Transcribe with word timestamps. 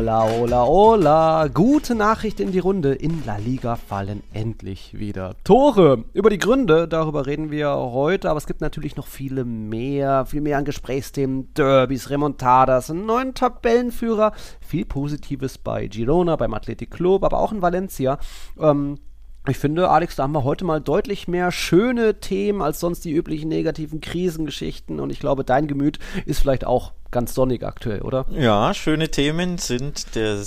Hola, 0.00 0.22
hola, 0.22 0.64
hola. 0.64 1.48
Gute 1.48 1.94
Nachricht 1.94 2.40
in 2.40 2.52
die 2.52 2.58
Runde. 2.58 2.94
In 2.94 3.22
La 3.26 3.36
Liga 3.36 3.76
fallen 3.76 4.22
endlich 4.32 4.98
wieder 4.98 5.36
Tore. 5.44 6.04
Über 6.14 6.30
die 6.30 6.38
Gründe, 6.38 6.88
darüber 6.88 7.26
reden 7.26 7.50
wir 7.50 7.68
heute, 7.68 8.30
aber 8.30 8.38
es 8.38 8.46
gibt 8.46 8.62
natürlich 8.62 8.96
noch 8.96 9.06
viele 9.06 9.44
mehr, 9.44 10.24
viel 10.24 10.40
mehr 10.40 10.56
an 10.56 10.64
Gesprächsthemen, 10.64 11.52
Derbys, 11.52 12.08
Remontadas, 12.08 12.90
einen 12.90 13.04
neuen 13.04 13.34
Tabellenführer, 13.34 14.32
viel 14.62 14.86
Positives 14.86 15.58
bei 15.58 15.86
Girona, 15.86 16.36
beim 16.36 16.54
Athletic 16.54 16.90
Club, 16.90 17.22
aber 17.22 17.38
auch 17.38 17.52
in 17.52 17.60
Valencia. 17.60 18.18
Ähm, 18.58 18.96
ich 19.48 19.56
finde, 19.56 19.88
Alex, 19.88 20.16
da 20.16 20.24
haben 20.24 20.32
wir 20.32 20.44
heute 20.44 20.64
mal 20.66 20.80
deutlich 20.80 21.26
mehr 21.26 21.50
schöne 21.50 22.20
Themen 22.20 22.60
als 22.60 22.78
sonst 22.78 23.04
die 23.04 23.12
üblichen 23.12 23.48
negativen 23.48 24.00
Krisengeschichten. 24.00 25.00
Und 25.00 25.10
ich 25.10 25.18
glaube, 25.18 25.44
dein 25.44 25.66
Gemüt 25.66 25.98
ist 26.26 26.40
vielleicht 26.40 26.66
auch 26.66 26.92
ganz 27.10 27.34
sonnig 27.34 27.64
aktuell, 27.64 28.02
oder? 28.02 28.26
Ja, 28.30 28.74
schöne 28.74 29.10
Themen 29.10 29.56
sind 29.56 30.14
der 30.14 30.38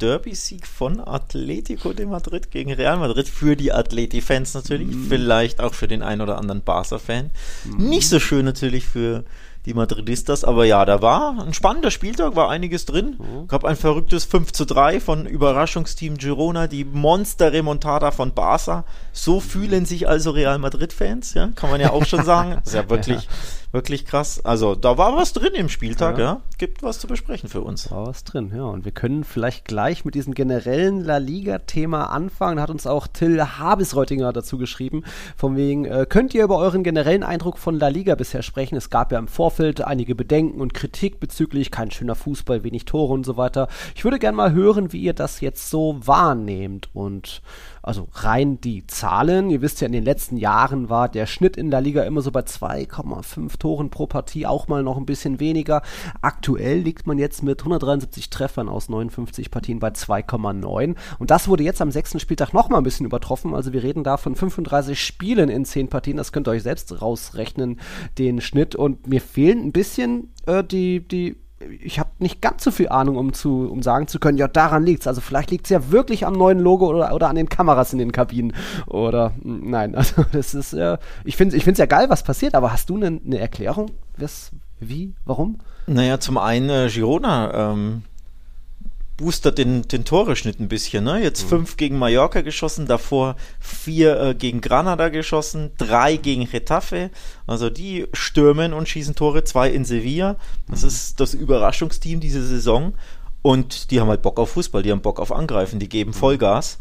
Derby-Sieg 0.00 0.66
von 0.66 1.00
Atletico 1.00 1.92
de 1.92 2.06
Madrid 2.06 2.50
gegen 2.50 2.72
Real 2.72 2.98
Madrid. 2.98 3.28
Für 3.28 3.56
die 3.56 3.72
Atleti-Fans 3.72 4.54
natürlich, 4.54 4.88
mm. 4.88 5.06
vielleicht 5.08 5.60
auch 5.60 5.74
für 5.74 5.88
den 5.88 6.02
ein 6.02 6.20
oder 6.20 6.36
anderen 6.36 6.62
Barca-Fan. 6.62 7.30
Mm. 7.64 7.88
Nicht 7.88 8.08
so 8.08 8.18
schön 8.18 8.44
natürlich 8.44 8.84
für 8.84 9.24
die 9.66 9.74
Madridistas. 9.74 10.44
Aber 10.44 10.64
ja, 10.64 10.84
da 10.84 11.02
war 11.02 11.38
ein 11.40 11.54
spannender 11.54 11.90
Spieltag, 11.90 12.36
war 12.36 12.50
einiges 12.50 12.86
drin. 12.86 13.16
Mhm. 13.18 13.48
Gab 13.48 13.64
ein 13.64 13.76
verrücktes 13.76 14.24
5 14.24 14.52
zu 14.52 14.64
3 14.64 15.00
von 15.00 15.26
Überraschungsteam 15.26 16.16
Girona, 16.16 16.66
die 16.66 16.84
Monster-Remontada 16.84 18.10
von 18.10 18.32
Barca. 18.32 18.84
So 19.12 19.40
fühlen 19.40 19.84
sich 19.84 20.08
also 20.08 20.30
Real 20.30 20.58
Madrid-Fans, 20.58 21.34
ja, 21.34 21.48
kann 21.54 21.70
man 21.70 21.80
ja 21.80 21.90
auch 21.90 22.04
schon 22.04 22.24
sagen. 22.24 22.56
Das 22.56 22.66
ist 22.68 22.74
ja 22.74 22.88
wirklich, 22.88 23.24
ja. 23.24 23.30
wirklich 23.72 24.04
krass. 24.04 24.44
Also 24.44 24.74
da 24.74 24.98
war 24.98 25.16
was 25.16 25.32
drin 25.32 25.54
im 25.54 25.68
Spieltag, 25.68 26.18
ja. 26.18 26.24
ja. 26.24 26.40
Gibt 26.58 26.82
was 26.82 26.98
zu 26.98 27.06
besprechen 27.06 27.48
für 27.48 27.60
uns. 27.60 27.90
War 27.90 28.06
was 28.06 28.24
drin, 28.24 28.52
ja. 28.54 28.64
Und 28.64 28.84
wir 28.84 28.92
können 28.92 29.24
vielleicht 29.24 29.64
gleich 29.64 30.04
mit 30.04 30.14
diesem 30.14 30.34
generellen 30.34 31.00
La 31.00 31.18
Liga-Thema 31.18 32.06
anfangen. 32.06 32.60
Hat 32.60 32.70
uns 32.70 32.86
auch 32.86 33.06
Till 33.06 33.40
Habisreutinger 33.40 34.32
dazu 34.32 34.58
geschrieben. 34.58 35.04
Von 35.36 35.56
wegen, 35.56 35.84
äh, 35.84 36.06
könnt 36.08 36.34
ihr 36.34 36.44
über 36.44 36.58
euren 36.58 36.82
generellen 36.82 37.22
Eindruck 37.22 37.58
von 37.58 37.78
La 37.78 37.88
Liga 37.88 38.14
bisher 38.14 38.42
sprechen? 38.42 38.76
Es 38.76 38.90
gab 38.90 39.12
ja 39.12 39.18
im 39.18 39.28
Vorfeld 39.28 39.80
einige 39.82 40.14
Bedenken 40.14 40.60
und 40.60 40.74
Kritik 40.74 41.20
bezüglich 41.20 41.70
kein 41.70 41.90
schöner 41.90 42.14
Fußball, 42.14 42.64
wenig 42.64 42.84
Tore 42.84 43.12
und 43.12 43.24
so 43.24 43.36
weiter. 43.36 43.68
Ich 43.94 44.04
würde 44.04 44.18
gerne 44.18 44.36
mal 44.36 44.52
hören, 44.52 44.92
wie 44.92 45.00
ihr 45.00 45.14
das 45.14 45.40
jetzt 45.40 45.70
so 45.70 45.98
wahrnehmt 46.04 46.90
und 46.92 47.42
also 47.82 48.08
rein 48.12 48.60
die 48.60 48.86
Zahlen. 48.86 49.50
Ihr 49.50 49.62
wisst 49.62 49.80
ja, 49.80 49.86
in 49.86 49.92
den 49.92 50.04
letzten 50.04 50.36
Jahren 50.36 50.88
war 50.88 51.08
der 51.08 51.26
Schnitt 51.26 51.56
in 51.56 51.70
der 51.70 51.80
Liga 51.80 52.02
immer 52.02 52.20
so 52.20 52.30
bei 52.30 52.40
2,5 52.40 53.58
Toren 53.58 53.90
pro 53.90 54.06
Partie, 54.06 54.46
auch 54.46 54.68
mal 54.68 54.82
noch 54.82 54.96
ein 54.96 55.06
bisschen 55.06 55.40
weniger. 55.40 55.82
Aktuell 56.20 56.78
liegt 56.78 57.06
man 57.06 57.18
jetzt 57.18 57.42
mit 57.42 57.60
173 57.60 58.30
Treffern 58.30 58.68
aus 58.68 58.88
59 58.88 59.50
Partien 59.50 59.78
bei 59.78 59.88
2,9. 59.88 60.96
Und 61.18 61.30
das 61.30 61.48
wurde 61.48 61.64
jetzt 61.64 61.80
am 61.80 61.90
sechsten 61.90 62.20
Spieltag 62.20 62.52
nochmal 62.52 62.80
ein 62.80 62.84
bisschen 62.84 63.06
übertroffen. 63.06 63.54
Also 63.54 63.72
wir 63.72 63.82
reden 63.82 64.04
da 64.04 64.16
von 64.16 64.34
35 64.34 65.02
Spielen 65.02 65.48
in 65.48 65.64
10 65.64 65.88
Partien. 65.88 66.16
Das 66.16 66.32
könnt 66.32 66.48
ihr 66.48 66.52
euch 66.52 66.62
selbst 66.62 67.00
rausrechnen, 67.00 67.80
den 68.18 68.40
Schnitt. 68.40 68.74
Und 68.76 69.06
mir 69.06 69.20
fehlen 69.20 69.64
ein 69.64 69.72
bisschen 69.72 70.32
äh, 70.46 70.64
die, 70.64 71.06
die 71.06 71.36
ich 71.82 71.98
habe 71.98 72.10
nicht 72.18 72.40
ganz 72.40 72.64
so 72.64 72.70
viel 72.70 72.88
Ahnung, 72.88 73.16
um, 73.16 73.32
zu, 73.32 73.68
um 73.70 73.82
sagen 73.82 74.06
zu 74.06 74.18
können, 74.18 74.38
ja, 74.38 74.48
daran 74.48 74.84
liegt's. 74.84 75.06
Also 75.06 75.20
vielleicht 75.20 75.50
liegt's 75.50 75.68
ja 75.68 75.90
wirklich 75.90 76.26
am 76.26 76.32
neuen 76.32 76.58
Logo 76.58 76.88
oder, 76.88 77.14
oder 77.14 77.28
an 77.28 77.36
den 77.36 77.48
Kameras 77.48 77.92
in 77.92 77.98
den 77.98 78.12
Kabinen. 78.12 78.54
Oder 78.86 79.32
nein, 79.42 79.94
also 79.96 80.24
das 80.32 80.54
ist, 80.54 80.72
äh, 80.72 80.96
ich 81.24 81.36
finde 81.36 81.56
es 81.56 81.66
ich 81.66 81.78
ja 81.78 81.86
geil, 81.86 82.08
was 82.08 82.22
passiert, 82.22 82.54
aber 82.54 82.72
hast 82.72 82.88
du 82.88 82.96
eine 82.96 83.10
ne 83.10 83.38
Erklärung? 83.38 83.90
Was, 84.16 84.52
wie, 84.78 85.14
warum? 85.24 85.58
Naja, 85.86 86.18
zum 86.20 86.38
einen 86.38 86.70
äh, 86.70 86.88
Girona 86.88 87.72
ähm, 87.72 88.02
boostert 89.20 89.58
den, 89.58 89.82
den 89.82 90.04
Toreschnitt 90.04 90.58
ein 90.58 90.68
bisschen. 90.68 91.04
Ne? 91.04 91.22
Jetzt 91.22 91.44
mhm. 91.44 91.48
fünf 91.48 91.76
gegen 91.76 91.98
Mallorca 91.98 92.40
geschossen, 92.40 92.86
davor 92.86 93.36
vier 93.60 94.20
äh, 94.20 94.34
gegen 94.34 94.62
Granada 94.62 95.10
geschossen, 95.10 95.70
drei 95.76 96.16
gegen 96.16 96.44
Retafe. 96.44 97.10
Also 97.46 97.68
die 97.68 98.08
stürmen 98.14 98.72
und 98.72 98.88
schießen 98.88 99.14
Tore, 99.14 99.44
zwei 99.44 99.70
in 99.70 99.84
Sevilla. 99.84 100.36
Das 100.68 100.82
mhm. 100.82 100.88
ist 100.88 101.20
das 101.20 101.34
Überraschungsteam 101.34 102.18
diese 102.20 102.44
Saison. 102.44 102.94
Und 103.42 103.90
die 103.90 104.00
haben 104.00 104.08
halt 104.08 104.22
Bock 104.22 104.38
auf 104.38 104.50
Fußball, 104.50 104.82
die 104.82 104.90
haben 104.90 105.00
Bock 105.00 105.20
auf 105.20 105.32
Angreifen, 105.32 105.78
die 105.78 105.88
geben 105.88 106.12
Vollgas. 106.12 106.78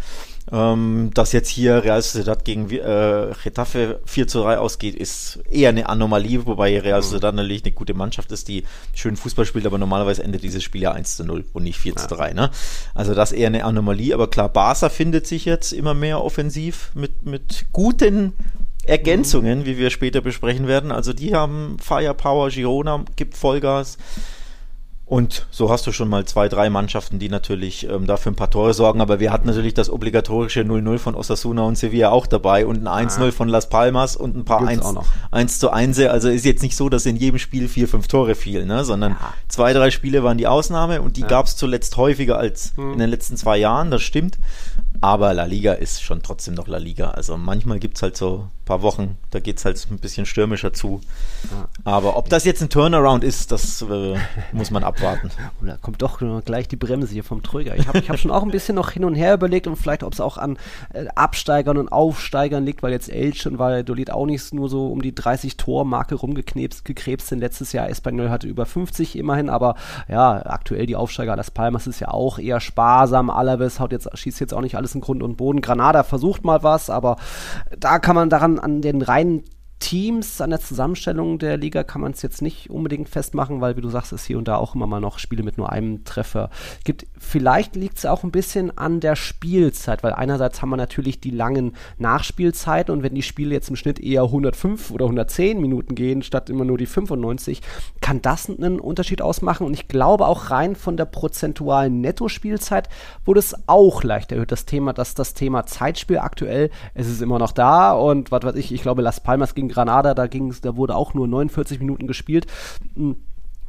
Ähm, 0.52 1.12
dass 1.14 1.32
jetzt 1.32 1.50
hier 1.50 1.84
Real 1.84 2.02
Sociedad 2.02 2.44
gegen 2.44 2.70
äh, 2.72 3.34
Getafe 3.44 4.00
4 4.06 4.28
zu 4.28 4.42
3 4.42 4.58
ausgeht, 4.58 4.96
ist 4.96 5.40
eher 5.50 5.70
eine 5.70 5.88
Anomalie, 5.88 6.46
wobei 6.46 6.80
Real 6.80 7.04
Sociedad 7.04 7.36
natürlich 7.36 7.64
eine 7.64 7.74
gute 7.74 7.94
Mannschaft 7.94 8.32
ist, 8.32 8.48
die 8.48 8.64
schön 8.96 9.16
Fußball 9.16 9.46
spielt, 9.46 9.68
aber 9.68 9.78
normalerweise 9.78 10.24
endet 10.24 10.42
dieses 10.42 10.64
Spiel 10.64 10.82
ja 10.82 10.92
1 10.92 11.18
zu 11.18 11.24
0 11.24 11.46
und 11.54 11.64
nicht 11.64 11.78
4 11.78 11.96
zu 11.98 12.08
3. 12.08 12.34
Ne? 12.34 12.50
Also 12.96 13.14
das 13.14 13.32
eher 13.32 13.48
eine 13.48 13.64
Anomalie, 13.64 14.14
aber 14.14 14.28
klar, 14.28 14.50
Barca 14.50 14.90
findet 14.90 15.28
sich 15.28 15.46
jetzt 15.46 15.72
immer 15.72 15.94
mehr 15.94 16.24
offensiv 16.24 16.92
mit, 16.96 17.26
mit 17.26 17.68
guten 17.72 18.34
Ergänzungen, 18.86 19.66
wie 19.66 19.78
wir 19.78 19.92
später 19.92 20.22
besprechen 20.22 20.68
werden. 20.68 20.92
Also 20.92 21.14
die 21.14 21.36
haben 21.36 21.78
Firepower, 21.80 22.50
Girona 22.50 23.06
gibt 23.16 23.38
Vollgas. 23.38 23.98
Und 25.09 25.47
so 25.50 25.72
hast 25.72 25.88
du 25.88 25.92
schon 25.92 26.08
mal 26.08 26.25
zwei, 26.25 26.50
drei 26.50 26.70
Mannschaften, 26.70 27.18
die 27.18 27.30
natürlich 27.30 27.90
ähm, 27.90 28.06
dafür 28.06 28.31
ein 28.31 28.36
paar 28.36 28.52
Tore 28.52 28.75
sorgen. 28.75 29.02
Aber 29.02 29.20
wir 29.20 29.31
hatten 29.31 29.47
natürlich 29.47 29.74
das 29.74 29.90
obligatorische 29.90 30.62
0-0 30.62 31.00
von 31.00 31.16
Osasuna 31.16 31.64
und 31.64 31.80
Sevilla 31.80 32.12
auch 32.12 32.28
dabei 32.28 32.68
und 32.68 32.88
ein 32.88 33.08
1-0 33.08 33.28
ah. 33.28 33.31
von 33.31 33.50
Las 33.50 33.70
Palmas 33.70 34.16
und 34.16 34.38
ein 34.38 34.46
paar 34.46 34.68
1, 34.68 34.86
1 35.31 35.58
zu 35.58 35.72
1. 35.72 36.00
Also 36.02 36.30
ist 36.30 36.46
jetzt 36.46 36.62
nicht 36.62 36.75
so, 36.75 36.90
dass 36.90 37.08
in 37.08 37.16
jedem 37.16 37.40
Spiel 37.40 37.68
vier, 37.68 37.88
fünf 37.88 38.08
Tore 38.08 38.36
fielen, 38.36 38.68
ne? 38.68 38.86
sondern 38.86 39.14
ja. 39.14 39.34
zwei, 39.47 39.74
drei 39.74 39.90
Spiele 39.90 40.24
waren 40.24 40.38
die 40.38 40.46
Ausnahme 40.46 41.02
und 41.02 41.18
die 41.18 41.22
ja. 41.22 41.28
gab 41.28 41.47
es 41.47 41.56
zuletzt 41.56 41.97
häufiger 41.97 42.38
als 42.38 42.74
hm. 42.76 42.94
in 42.94 43.00
den 43.00 43.09
letzten 43.09 43.36
zwei 43.36 43.58
Jahren, 43.58 43.90
das 43.90 44.03
stimmt. 44.03 44.38
Aber 45.02 45.34
La 45.34 45.46
Liga 45.46 45.74
ist 45.74 46.03
schon 46.03 46.22
trotzdem 46.22 46.53
noch 46.53 46.68
La 46.68 46.78
Liga. 46.78 47.09
Also 47.09 47.36
manchmal 47.36 47.80
gibt 47.80 47.97
es 47.97 48.03
halt 48.03 48.16
so 48.16 48.50
paar 48.69 48.84
Wochen, 48.84 49.18
da 49.31 49.40
geht 49.40 49.57
es 49.57 49.66
halt 49.66 49.84
ein 49.90 49.97
bisschen 49.97 50.28
stürmischer 50.28 50.72
zu. 50.74 51.02
Aber 51.85 52.18
ob 52.18 52.30
das 52.30 52.46
jetzt 52.46 52.62
ein 52.62 52.69
Turnaround 52.69 53.24
ist, 53.24 53.52
das 53.52 53.81
äh, 53.81 54.16
muss 54.52 54.69
man 54.69 54.84
abwarten. 54.84 55.31
Und 55.59 55.68
da 55.68 55.78
kommt 55.78 56.03
doch 56.03 56.19
gleich 56.46 56.68
die 56.68 56.75
Bremse 56.75 57.12
hier 57.12 57.24
vom 57.24 57.41
Tröger. 57.41 57.75
Ich 57.78 57.88
habe 57.88 57.97
ich 57.97 58.09
hab 58.12 58.19
schon 58.19 58.29
auch 58.29 58.44
ein 58.44 58.52
bisschen 58.52 58.75
noch 58.75 58.91
hin 58.91 59.06
und 59.06 59.16
her 59.16 59.34
überlegt 59.34 59.66
und 59.66 59.75
vielleicht, 59.75 60.03
ob 60.03 60.13
es 60.13 60.22
auch 60.22 60.38
an 60.38 60.58
äh, 60.94 61.08
Absteigern 61.16 61.78
und 61.78 61.91
Aufsteigern 61.91 62.63
liegt, 62.63 62.84
weil 62.84 62.91
jetzt 62.91 63.09
Elche 63.09 63.50
und 63.50 63.58
Valladolid 63.58 64.12
auch 64.12 64.28
nicht 64.28 64.53
nur 64.53 64.69
so 64.69 64.88
um 64.88 65.02
die 65.02 65.16
30 65.16 65.58
Tor-Marke 65.58 66.13
rumgekrebst 66.13 67.28
sind. 67.28 67.40
Letztes 67.40 67.74
Jahr 67.74 67.90
Espanyol 67.90 68.29
hatte 68.29 68.47
über 68.47 68.68
50 68.68 69.18
immerhin, 69.18 69.50
aber 69.50 69.75
ja, 70.08 70.46
aktuell 70.46 70.85
die 70.85 70.96
Aufsteiger 70.96 71.35
Las 71.35 71.50
Palmas 71.50 71.88
ist 71.88 72.00
ja 72.00 72.09
auch 72.09 72.38
eher 72.38 72.59
sparsam. 72.59 73.31
Alaves 73.31 73.79
haut 73.79 73.91
jetzt, 73.91 74.16
schießt 74.16 74.40
jetzt 74.40 74.53
auch 74.53 74.62
nicht 74.62 74.75
alles 74.75 74.94
in 74.94 75.02
Grund 75.02 75.24
und 75.24 75.38
Boden. 75.38 75.62
Granada 75.62 76.03
versucht 76.03 76.46
mal 76.46 76.62
was, 76.62 76.91
aber 76.91 77.18
da 77.75 77.97
kann 77.97 78.16
man 78.16 78.29
daran 78.29 78.59
an 78.59 78.81
den 78.81 79.02
reinen 79.02 79.44
Teams 79.79 80.41
an 80.41 80.50
der 80.50 80.59
Zusammenstellung 80.59 81.40
der 81.40 81.57
Liga 81.57 81.84
kann 81.84 82.01
man 82.01 82.12
es 82.12 82.22
jetzt 82.22 82.41
nicht 82.41 82.69
unbedingt 82.69 83.07
festmachen, 83.07 83.62
weil, 83.62 83.78
wie 83.78 83.81
du 83.81 83.90
sagst, 83.90 84.12
es 84.12 84.25
hier 84.25 84.38
und 84.38 84.47
da 84.47 84.57
auch 84.57 84.75
immer 84.75 84.88
mal 84.88 85.00
noch 85.00 85.19
Spiele 85.19 85.44
mit 85.44 85.57
nur 85.57 85.72
einem 85.72 86.03
Treffer 86.03 86.50
gibt. 86.84 87.07
Vielleicht 87.17 87.75
liegt 87.75 87.97
es 87.97 88.06
auch 88.06 88.23
ein 88.23 88.31
bisschen 88.31 88.78
an 88.78 89.00
der 89.00 89.16
Spielzeit, 89.16 90.03
weil 90.03 90.13
einerseits 90.13 90.62
haben 90.62 90.69
wir 90.69 90.78
natürlich 90.78 91.22
die 91.22 91.31
langen 91.31 91.73
Nachspielzeiten 91.97 92.94
und 92.94 93.03
wenn 93.03 93.16
die 93.16 93.22
Spiele 93.22 93.53
jetzt 93.53 93.69
im 93.69 93.78
Schnitt 93.78 94.00
eher 94.00 94.23
105 94.23 94.91
oder 94.91 95.06
110 95.06 95.62
Minuten 95.62 95.96
gehen, 95.96 96.23
statt 96.23 96.50
immer 96.50 96.66
nur 96.66 96.78
die 96.78 96.85
95, 96.85 97.61
kann 98.02 98.22
das 98.22 98.49
einen 98.49 98.79
Unterschied 98.79 99.22
ausmachen. 99.22 99.66
Und 99.66 99.73
ich 99.73 99.87
glaube 99.87 100.28
auch 100.28 100.52
rein 100.52 100.75
von 100.75 100.97
der 100.97 101.05
prozentualen 101.05 102.02
Nettospielzeit 102.02 102.90
wurde 103.23 103.40
es 103.40 103.55
auch 103.67 104.03
leicht 104.03 104.32
erhöht. 104.32 104.52
Das 104.52 104.66
Thema, 104.66 104.91
dass 104.93 105.16
das 105.16 105.34
Thema 105.34 105.66
Zeitspiel 105.66 106.17
aktuell, 106.17 106.70
es 106.93 107.08
ist 107.08 107.22
immer 107.22 107.40
noch 107.40 107.53
da 107.53 107.93
und 107.93 108.32
was 108.32 108.43
weiß 108.43 108.55
ich, 108.55 108.73
ich 108.73 108.82
glaube, 108.82 109.02
Las 109.02 109.22
Palmas 109.22 109.55
Granada, 109.70 110.14
da 110.14 110.28
ging 110.28 110.54
da 110.62 110.76
wurde 110.76 110.96
auch 110.96 111.14
nur 111.14 111.28
49 111.28 111.80
Minuten 111.80 112.08
gespielt. 112.08 112.48
Hm, 112.96 113.16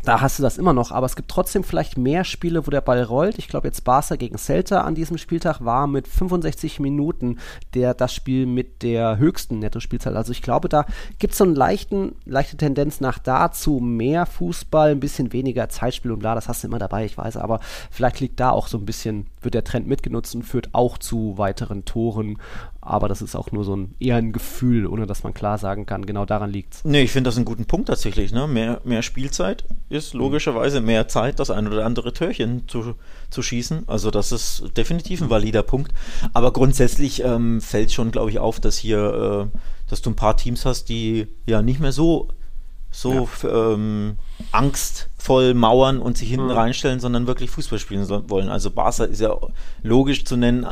da 0.02 0.22
hast 0.22 0.38
du 0.38 0.42
das 0.42 0.56
immer 0.56 0.72
noch, 0.72 0.92
aber 0.92 1.04
es 1.04 1.14
gibt 1.14 1.30
trotzdem 1.30 1.62
vielleicht 1.62 1.98
mehr 1.98 2.24
Spiele, 2.24 2.66
wo 2.66 2.70
der 2.70 2.80
Ball 2.80 3.02
rollt. 3.02 3.38
Ich 3.38 3.48
glaube 3.48 3.68
jetzt 3.68 3.84
Barca 3.84 4.16
gegen 4.16 4.38
Celta 4.38 4.80
an 4.80 4.94
diesem 4.94 5.18
Spieltag 5.18 5.62
war 5.62 5.86
mit 5.86 6.08
65 6.08 6.80
Minuten 6.80 7.38
der 7.74 7.92
das 7.92 8.14
Spiel 8.14 8.46
mit 8.46 8.82
der 8.82 9.18
höchsten 9.18 9.58
Netto-Spielzeit. 9.58 10.14
Also 10.14 10.32
ich 10.32 10.40
glaube, 10.40 10.68
da 10.68 10.86
gibt 11.18 11.32
es 11.32 11.38
so 11.38 11.44
eine 11.44 11.54
leichte 11.54 12.56
Tendenz 12.56 13.00
nach 13.00 13.18
dazu 13.18 13.78
mehr 13.80 14.24
Fußball, 14.24 14.90
ein 14.90 15.00
bisschen 15.00 15.32
weniger 15.34 15.68
Zeitspiel 15.68 16.12
und 16.12 16.20
bla, 16.20 16.34
das 16.34 16.48
hast 16.48 16.62
du 16.62 16.68
immer 16.68 16.78
dabei, 16.78 17.04
ich 17.04 17.18
weiß, 17.18 17.36
aber 17.36 17.60
vielleicht 17.90 18.20
liegt 18.20 18.40
da 18.40 18.50
auch 18.50 18.68
so 18.68 18.78
ein 18.78 18.86
bisschen, 18.86 19.26
wird 19.42 19.54
der 19.54 19.64
Trend 19.64 19.86
mitgenutzt 19.86 20.34
und 20.34 20.44
führt 20.44 20.70
auch 20.72 20.96
zu 20.96 21.36
weiteren 21.36 21.84
Toren. 21.84 22.38
Aber 22.82 23.08
das 23.08 23.20
ist 23.20 23.36
auch 23.36 23.52
nur 23.52 23.64
so 23.64 23.76
ein 23.76 23.94
eher 24.00 24.16
ein 24.16 24.32
Gefühl, 24.32 24.86
ohne 24.86 25.06
dass 25.06 25.22
man 25.22 25.34
klar 25.34 25.58
sagen 25.58 25.84
kann, 25.84 26.06
genau 26.06 26.24
daran 26.24 26.50
liegt 26.50 26.74
es. 26.74 26.84
Nee, 26.84 27.02
ich 27.02 27.12
finde 27.12 27.28
das 27.28 27.36
einen 27.36 27.44
guten 27.44 27.66
Punkt 27.66 27.88
tatsächlich. 27.88 28.32
Ne? 28.32 28.46
Mehr, 28.46 28.80
mehr 28.84 29.02
Spielzeit 29.02 29.64
ist 29.90 30.14
logischerweise 30.14 30.80
mehr 30.80 31.06
Zeit, 31.06 31.40
das 31.40 31.50
ein 31.50 31.66
oder 31.66 31.84
andere 31.84 32.12
Türchen 32.12 32.66
zu, 32.68 32.94
zu 33.28 33.42
schießen. 33.42 33.88
Also 33.88 34.10
das 34.10 34.32
ist 34.32 34.76
definitiv 34.76 35.20
ein 35.20 35.30
valider 35.30 35.62
Punkt. 35.62 35.92
Aber 36.32 36.52
grundsätzlich 36.52 37.22
ähm, 37.22 37.60
fällt 37.60 37.92
schon, 37.92 38.10
glaube 38.10 38.30
ich, 38.30 38.38
auf, 38.38 38.60
dass 38.60 38.78
hier, 38.78 39.50
äh, 39.52 39.58
dass 39.88 40.00
du 40.00 40.10
ein 40.10 40.16
paar 40.16 40.36
Teams 40.36 40.64
hast, 40.64 40.88
die 40.88 41.28
ja 41.46 41.60
nicht 41.60 41.80
mehr 41.80 41.92
so 41.92 42.28
so 42.90 43.28
ja. 43.42 43.74
ähm, 43.74 44.16
angstvoll 44.52 45.54
mauern 45.54 45.98
und 45.98 46.18
sich 46.18 46.28
hinten 46.28 46.46
mhm. 46.46 46.52
reinstellen, 46.52 47.00
sondern 47.00 47.26
wirklich 47.26 47.50
Fußball 47.50 47.78
spielen 47.78 48.08
wollen. 48.28 48.48
Also 48.48 48.70
Barca 48.70 49.04
ist 49.04 49.20
ja 49.20 49.36
logisch 49.82 50.24
zu 50.24 50.36
nennen. 50.36 50.66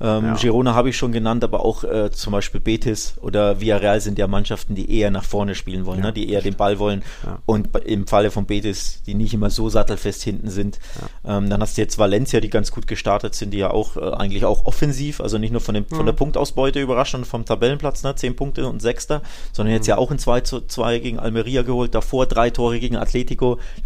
Ähm, 0.00 0.24
ja. 0.24 0.34
Girona 0.34 0.74
habe 0.74 0.90
ich 0.90 0.96
schon 0.96 1.12
genannt, 1.12 1.44
aber 1.44 1.64
auch 1.64 1.84
äh, 1.84 2.10
zum 2.10 2.32
Beispiel 2.32 2.60
Betis 2.60 3.14
oder 3.20 3.60
Villarreal 3.60 4.00
sind 4.00 4.18
ja 4.18 4.26
Mannschaften, 4.26 4.74
die 4.74 4.90
eher 4.98 5.10
nach 5.10 5.24
vorne 5.24 5.54
spielen 5.54 5.86
wollen, 5.86 6.00
ja. 6.00 6.06
ne? 6.06 6.12
die 6.12 6.30
eher 6.30 6.42
den 6.42 6.56
Ball 6.56 6.78
wollen. 6.78 7.02
Ja. 7.24 7.38
Und 7.46 7.68
im 7.84 8.06
Falle 8.06 8.30
von 8.30 8.46
Betis, 8.46 9.02
die 9.06 9.14
nicht 9.14 9.34
immer 9.34 9.50
so 9.50 9.68
sattelfest 9.68 10.22
hinten 10.22 10.50
sind. 10.50 10.78
Ähm, 11.24 11.48
dann 11.48 11.60
hast 11.60 11.76
du 11.76 11.82
jetzt 11.82 11.98
Valencia, 11.98 12.40
die 12.40 12.50
ganz 12.50 12.70
gut 12.70 12.86
gestartet 12.86 13.34
sind, 13.34 13.52
die 13.52 13.58
ja 13.58 13.70
auch 13.70 13.96
äh, 13.96 14.00
eigentlich 14.00 14.44
auch 14.44 14.64
offensiv, 14.66 15.20
also 15.20 15.38
nicht 15.38 15.52
nur 15.52 15.60
von, 15.60 15.74
dem, 15.74 15.86
mhm. 15.88 15.94
von 15.94 16.06
der 16.06 16.12
Punktausbeute 16.12 16.80
überrascht 16.80 17.14
und 17.14 17.26
vom 17.26 17.44
Tabellenplatz, 17.44 18.02
ne? 18.02 18.14
zehn 18.16 18.34
Punkte 18.34 18.66
und 18.66 18.82
Sechster, 18.82 19.22
sondern 19.52 19.74
jetzt 19.74 19.86
mhm. 19.86 19.90
ja 19.90 19.98
auch 19.98 20.10
ein 20.10 20.18
2 20.18 20.40
zu 20.40 20.60
2 20.60 20.98
gegen 20.98 21.18
Almeria 21.18 21.62
geholt, 21.62 21.94
davor 21.94 22.26
drei 22.26 22.50
Tore 22.50 22.80
gegen 22.80 22.96
Atletico. 22.96 23.13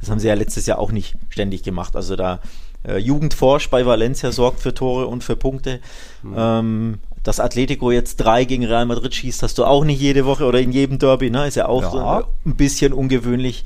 Das 0.00 0.10
haben 0.10 0.18
sie 0.18 0.28
ja 0.28 0.34
letztes 0.34 0.66
Jahr 0.66 0.78
auch 0.78 0.92
nicht 0.92 1.14
ständig 1.28 1.62
gemacht. 1.62 1.94
Also 1.96 2.16
da 2.16 2.40
äh, 2.86 2.98
Jugendforsch 2.98 3.68
bei 3.70 3.84
Valencia 3.84 4.32
sorgt 4.32 4.60
für 4.60 4.74
Tore 4.74 5.06
und 5.06 5.24
für 5.24 5.36
Punkte. 5.36 5.80
Mhm. 6.22 6.34
Ähm, 6.36 6.98
dass 7.22 7.40
Atletico 7.40 7.90
jetzt 7.90 8.16
drei 8.16 8.44
gegen 8.44 8.64
Real 8.64 8.86
Madrid 8.86 9.14
schießt, 9.14 9.42
hast 9.42 9.58
du 9.58 9.64
auch 9.64 9.84
nicht 9.84 10.00
jede 10.00 10.24
Woche 10.24 10.44
oder 10.44 10.60
in 10.60 10.72
jedem 10.72 10.98
Derby, 10.98 11.30
ne? 11.30 11.46
Ist 11.46 11.56
ja 11.56 11.66
auch 11.66 11.94
ja. 11.94 12.24
ein 12.46 12.56
bisschen 12.56 12.92
ungewöhnlich. 12.92 13.64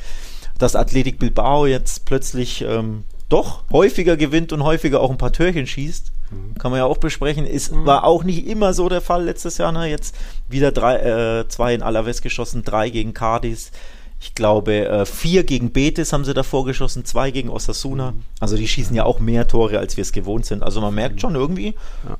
Dass 0.58 0.76
Athletic 0.76 1.18
Bilbao 1.18 1.66
jetzt 1.66 2.04
plötzlich 2.04 2.62
ähm, 2.62 3.04
doch 3.28 3.64
häufiger 3.72 4.16
gewinnt 4.16 4.52
und 4.52 4.62
häufiger 4.62 5.00
auch 5.00 5.10
ein 5.10 5.16
paar 5.16 5.32
Türchen 5.32 5.66
schießt, 5.66 6.12
mhm. 6.30 6.54
kann 6.58 6.70
man 6.70 6.78
ja 6.78 6.84
auch 6.84 6.98
besprechen. 6.98 7.46
Ist, 7.46 7.72
mhm. 7.72 7.86
War 7.86 8.04
auch 8.04 8.24
nicht 8.24 8.46
immer 8.46 8.74
so 8.74 8.88
der 8.88 9.00
Fall 9.00 9.24
letztes 9.24 9.58
Jahr. 9.58 9.72
Ne? 9.72 9.86
Jetzt 9.88 10.14
wieder 10.48 10.72
drei, 10.72 10.96
äh, 11.40 11.48
zwei 11.48 11.74
in 11.74 11.82
Alaves 11.82 12.22
geschossen, 12.22 12.62
drei 12.64 12.90
gegen 12.90 13.14
Cadiz 13.14 13.70
ich 14.22 14.36
glaube, 14.36 14.86
äh, 14.86 15.04
vier 15.04 15.42
gegen 15.42 15.72
Betis 15.72 16.12
haben 16.12 16.24
sie 16.24 16.32
davor 16.32 16.64
geschossen, 16.64 17.04
zwei 17.04 17.32
gegen 17.32 17.48
Osasuna. 17.48 18.14
Also 18.38 18.56
die 18.56 18.68
schießen 18.68 18.94
ja 18.94 19.04
auch 19.04 19.18
mehr 19.18 19.48
Tore, 19.48 19.80
als 19.80 19.96
wir 19.96 20.02
es 20.02 20.12
gewohnt 20.12 20.46
sind. 20.46 20.62
Also 20.62 20.80
man 20.80 20.94
merkt 20.94 21.20
schon 21.20 21.34
irgendwie, 21.34 21.74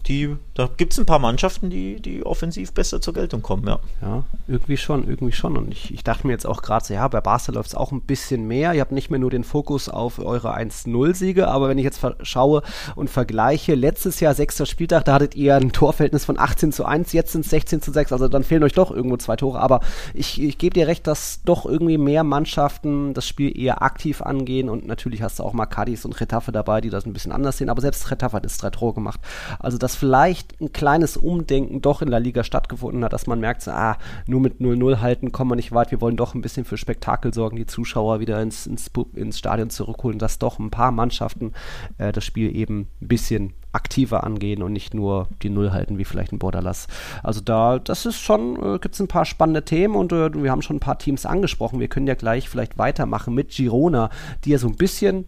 die, 0.08 0.34
da 0.54 0.68
gibt 0.76 0.92
es 0.92 0.98
ein 0.98 1.06
paar 1.06 1.20
Mannschaften, 1.20 1.70
die, 1.70 2.00
die 2.02 2.26
offensiv 2.26 2.72
besser 2.72 3.00
zur 3.00 3.14
Geltung 3.14 3.42
kommen, 3.42 3.68
ja. 3.68 3.78
Ja, 4.00 4.24
irgendwie 4.48 4.76
schon, 4.76 5.06
irgendwie 5.06 5.32
schon. 5.32 5.56
Und 5.56 5.70
ich, 5.70 5.94
ich 5.94 6.02
dachte 6.02 6.26
mir 6.26 6.32
jetzt 6.32 6.44
auch 6.44 6.62
gerade 6.62 6.84
so, 6.84 6.92
ja, 6.92 7.06
bei 7.06 7.20
Barca 7.20 7.52
läuft 7.52 7.68
es 7.68 7.74
auch 7.76 7.92
ein 7.92 8.00
bisschen 8.00 8.48
mehr. 8.48 8.74
Ihr 8.74 8.80
habt 8.80 8.90
nicht 8.90 9.10
mehr 9.10 9.20
nur 9.20 9.30
den 9.30 9.44
Fokus 9.44 9.88
auf 9.88 10.18
eure 10.18 10.56
1-0-Siege, 10.56 11.46
aber 11.46 11.68
wenn 11.68 11.78
ich 11.78 11.84
jetzt 11.84 12.00
schaue 12.22 12.62
und 12.96 13.10
vergleiche, 13.10 13.76
letztes 13.76 14.18
Jahr, 14.18 14.34
sechster 14.34 14.66
Spieltag, 14.66 15.04
da 15.04 15.14
hattet 15.14 15.36
ihr 15.36 15.54
ein 15.54 15.70
Torverhältnis 15.70 16.24
von 16.24 16.36
18 16.36 16.72
zu 16.72 16.84
1, 16.84 17.12
jetzt 17.12 17.30
sind 17.30 17.44
es 17.44 17.50
16 17.50 17.80
zu 17.80 17.92
6, 17.92 18.12
also 18.12 18.26
dann 18.26 18.42
fehlen 18.42 18.64
euch 18.64 18.72
doch 18.72 18.90
irgendwo 18.90 19.18
zwei 19.18 19.36
Tore. 19.36 19.60
Aber 19.60 19.80
ich, 20.14 20.42
ich 20.42 20.58
gebe 20.58 20.74
dir 20.74 20.88
recht, 20.88 21.06
dass 21.06 21.40
doch 21.44 21.64
irgendwie 21.64 21.91
irgendwie 21.92 22.12
mehr 22.12 22.24
Mannschaften 22.24 23.14
das 23.14 23.26
Spiel 23.26 23.56
eher 23.58 23.82
aktiv 23.82 24.22
angehen. 24.22 24.68
Und 24.68 24.86
natürlich 24.86 25.22
hast 25.22 25.38
du 25.38 25.42
auch 25.42 25.52
mal 25.52 25.66
Cadiz 25.66 26.04
und 26.04 26.20
Retafe 26.20 26.52
dabei, 26.52 26.80
die 26.80 26.90
das 26.90 27.06
ein 27.06 27.12
bisschen 27.12 27.32
anders 27.32 27.58
sehen, 27.58 27.68
aber 27.68 27.80
selbst 27.80 28.10
Retafe 28.10 28.36
hat 28.36 28.44
jetzt 28.44 28.62
drei 28.62 28.70
Tore 28.70 28.94
gemacht. 28.94 29.20
Also, 29.58 29.78
dass 29.78 29.96
vielleicht 29.96 30.60
ein 30.60 30.72
kleines 30.72 31.16
Umdenken 31.16 31.80
doch 31.80 32.02
in 32.02 32.10
der 32.10 32.20
Liga 32.20 32.44
stattgefunden 32.44 33.04
hat, 33.04 33.12
dass 33.12 33.26
man 33.26 33.40
merkt, 33.40 33.66
ah, 33.68 33.96
nur 34.26 34.40
mit 34.40 34.60
0-0 34.60 35.00
halten 35.00 35.32
kommen 35.32 35.50
wir 35.50 35.56
nicht 35.56 35.72
weit, 35.72 35.90
wir 35.90 36.00
wollen 36.00 36.16
doch 36.16 36.34
ein 36.34 36.42
bisschen 36.42 36.64
für 36.64 36.76
Spektakel 36.76 37.32
sorgen, 37.32 37.56
die 37.56 37.66
Zuschauer 37.66 38.20
wieder 38.20 38.40
ins, 38.42 38.66
ins, 38.66 38.90
ins 39.14 39.38
Stadion 39.38 39.70
zurückholen, 39.70 40.18
dass 40.18 40.38
doch 40.38 40.58
ein 40.58 40.70
paar 40.70 40.90
Mannschaften 40.90 41.52
äh, 41.98 42.12
das 42.12 42.24
Spiel 42.24 42.54
eben 42.56 42.88
ein 43.00 43.08
bisschen 43.08 43.54
aktiver 43.72 44.24
angehen 44.24 44.62
und 44.62 44.72
nicht 44.72 44.94
nur 44.94 45.28
die 45.42 45.50
Null 45.50 45.72
halten, 45.72 45.98
wie 45.98 46.04
vielleicht 46.04 46.32
ein 46.32 46.38
Borderlass. 46.38 46.86
Also 47.22 47.40
da, 47.40 47.78
das 47.78 48.06
ist 48.06 48.20
schon, 48.20 48.56
äh, 48.56 48.78
gibt 48.78 48.94
es 48.94 49.00
ein 49.00 49.08
paar 49.08 49.24
spannende 49.24 49.64
Themen 49.64 49.94
und 49.94 50.12
äh, 50.12 50.32
wir 50.34 50.50
haben 50.50 50.62
schon 50.62 50.76
ein 50.76 50.80
paar 50.80 50.98
Teams 50.98 51.26
angesprochen. 51.26 51.80
Wir 51.80 51.88
können 51.88 52.06
ja 52.06 52.14
gleich 52.14 52.48
vielleicht 52.48 52.78
weitermachen 52.78 53.34
mit 53.34 53.50
Girona, 53.50 54.10
die 54.44 54.50
ja 54.50 54.58
so 54.58 54.68
ein 54.68 54.76
bisschen 54.76 55.26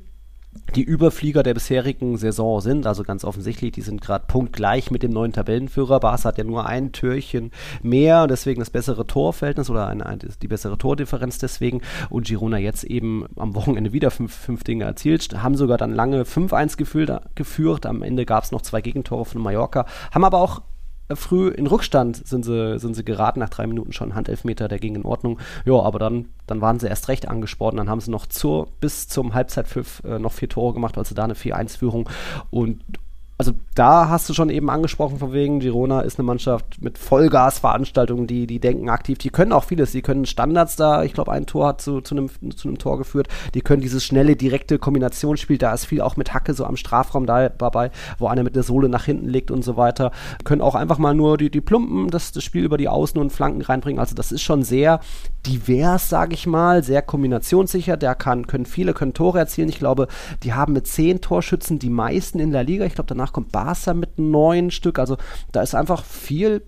die 0.75 0.83
Überflieger 0.83 1.43
der 1.43 1.55
bisherigen 1.55 2.17
Saison 2.17 2.61
sind. 2.61 2.87
Also 2.87 3.03
ganz 3.03 3.25
offensichtlich, 3.25 3.73
die 3.73 3.81
sind 3.81 4.01
gerade 4.01 4.27
punktgleich 4.27 4.91
mit 4.91 5.03
dem 5.03 5.12
neuen 5.12 5.33
Tabellenführer. 5.33 6.01
Barca 6.01 6.25
hat 6.25 6.39
ja 6.39 6.45
nur 6.45 6.67
ein 6.67 6.93
Türchen 6.93 7.51
mehr, 7.83 8.27
deswegen 8.27 8.61
das 8.61 8.71
bessere 8.71 9.06
Torverhältnis 9.06 9.71
oder 9.71 9.87
eine, 9.87 10.19
die 10.43 10.49
bessere 10.49 10.79
Tordifferenz 10.79 11.39
deswegen. 11.39 11.81
Und 12.11 12.27
Girona 12.27 12.59
jetzt 12.59 12.85
eben 12.85 13.27
am 13.37 13.55
Wochenende 13.55 13.93
wieder 13.93 14.11
fünf, 14.11 14.35
fünf 14.35 14.65
Dinge 14.65 14.85
erzielt, 14.85 15.43
haben 15.43 15.56
sogar 15.56 15.79
dann 15.79 15.95
lange 15.95 16.23
5-1 16.23 16.77
geführt. 17.35 17.87
Am 17.87 18.03
Ende 18.03 18.27
gab 18.27 18.45
es 18.45 18.53
noch 18.53 18.62
zwei 18.62 18.81
Gegentore 18.81 19.25
von 19.25 19.43
Mallorca, 19.43 19.87
haben 20.12 20.25
aber 20.25 20.39
auch 20.39 20.62
früh 21.12 21.49
in 21.49 21.67
Rückstand 21.67 22.27
sind 22.27 22.45
sie, 22.45 22.79
sind 22.79 22.95
sie 22.95 23.05
geraten, 23.05 23.41
nach 23.41 23.51
drei 23.51 23.67
Minuten 23.67 23.93
schon 23.93 24.15
Handelfmeter, 24.15 24.69
der 24.69 24.79
ging 24.79 24.95
in 24.95 25.05
Ordnung. 25.05 25.39
Ja, 25.65 25.75
aber 25.81 25.99
dann, 25.99 26.29
dann 26.47 26.61
waren 26.61 26.79
sie 26.81 26.89
erst 26.89 27.09
recht 27.09 27.29
angespornt, 27.29 27.79
dann 27.79 27.91
haben 27.91 28.01
sie 28.01 28.11
noch 28.11 28.27
zur, 28.27 28.69
bis 28.81 29.09
zum 29.09 29.35
Halbzeitpfiff 29.35 30.03
äh, 30.05 30.19
noch 30.19 30.33
vier 30.33 30.49
Tore 30.49 30.75
gemacht, 30.75 30.97
also 30.97 31.15
da 31.15 31.25
eine 31.25 31.35
4-1-Führung 31.35 32.09
und 32.51 32.81
also 33.37 33.53
da 33.75 34.09
hast 34.09 34.29
du 34.29 34.35
schon 34.35 34.49
eben 34.49 34.71
angesprochen, 34.71 35.19
von 35.19 35.33
wegen, 35.33 35.59
Girona 35.59 36.03
ist 36.03 36.19
eine 36.19 36.27
Mannschaft 36.27 36.81
mit 36.81 36.99
Vollgasveranstaltungen, 36.99 38.29
die, 38.29 38.47
die 38.47 38.61
denken 38.61 38.89
aktiv, 38.89 39.19
die 39.19 39.31
können 39.31 39.53
auch 39.53 39.65
vieles, 39.65 39.91
die 39.91 40.03
können 40.03 40.25
Standards 40.25 40.77
da, 40.77 41.03
ich 41.03 41.13
glaube, 41.13 41.33
ein 41.33 41.47
Tor 41.47 41.69
hat 41.69 41.81
zu, 41.81 42.01
zu, 42.01 42.15
einem, 42.15 42.31
zu 42.55 42.69
einem 42.69 42.79
Tor 42.79 42.97
geführt, 42.97 43.27
die 43.55 43.61
können 43.61 43.83
dieses 43.83 44.05
schnelle, 44.05 44.37
direkte 44.37 44.79
Kombinationsspiel, 44.79 45.59
da 45.59 45.75
ist 45.75 45.87
viel 45.87 46.01
auch 46.01 46.17
mit 46.17 46.33
Hacke 46.33 46.55
so 46.55 46.65
am 46.65 46.77
Strafraum 46.77 47.27
da, 47.27 47.49
dabei, 47.49 47.91
wo 48.19 48.29
einer 48.29 48.45
mit 48.45 48.55
der 48.55 48.63
Sohle 48.63 48.89
nach 48.89 49.05
hinten 49.05 49.29
legt 49.29 49.51
und 49.51 49.65
so 49.65 49.77
weiter, 49.77 50.13
können 50.45 50.63
auch 50.63 50.77
einfach 50.77 50.99
mal 50.99 51.15
nur 51.15 51.37
die, 51.37 51.51
die 51.51 51.61
Plumpen, 51.61 52.11
das, 52.11 52.31
das 52.31 52.45
Spiel 52.45 52.63
über 52.63 52.79
die 52.79 52.89
Außen 52.89 53.21
und 53.21 53.31
Flanken 53.31 53.63
reinbringen, 53.63 53.99
also 53.99 54.15
das 54.15 54.31
ist 54.31 54.43
schon 54.43 54.63
sehr 54.63 55.01
divers, 55.45 56.09
sage 56.09 56.35
ich 56.35 56.47
mal, 56.47 56.85
sehr 56.85 57.03
kombinationssicher, 57.03 57.97
der 57.97 58.15
kann, 58.15 58.47
können 58.47 58.67
viele, 58.67 58.95
können 58.95 59.13
Tore 59.13 59.41
erzielen, 59.41 59.69
ich 59.69 59.81
glaube, 59.81 60.07
die 60.45 60.53
haben 60.53 60.73
mit 60.73 60.87
zehn 60.87 61.21
Torschützen 61.21 61.81
die 61.81 61.91
meisten 61.91 62.39
in 62.39 62.53
der 62.53 62.63
Liga, 62.63 62.85
ich 62.85 62.95
glaube, 62.95 63.09
danach 63.09 63.24
kommt 63.32 63.53
Barca 63.53 63.94
mit 63.94 64.19
neun 64.19 64.71
Stück. 64.71 64.99
Also 64.99 65.17
da 65.53 65.62
ist 65.62 65.75
einfach 65.75 66.05
viel 66.05 66.62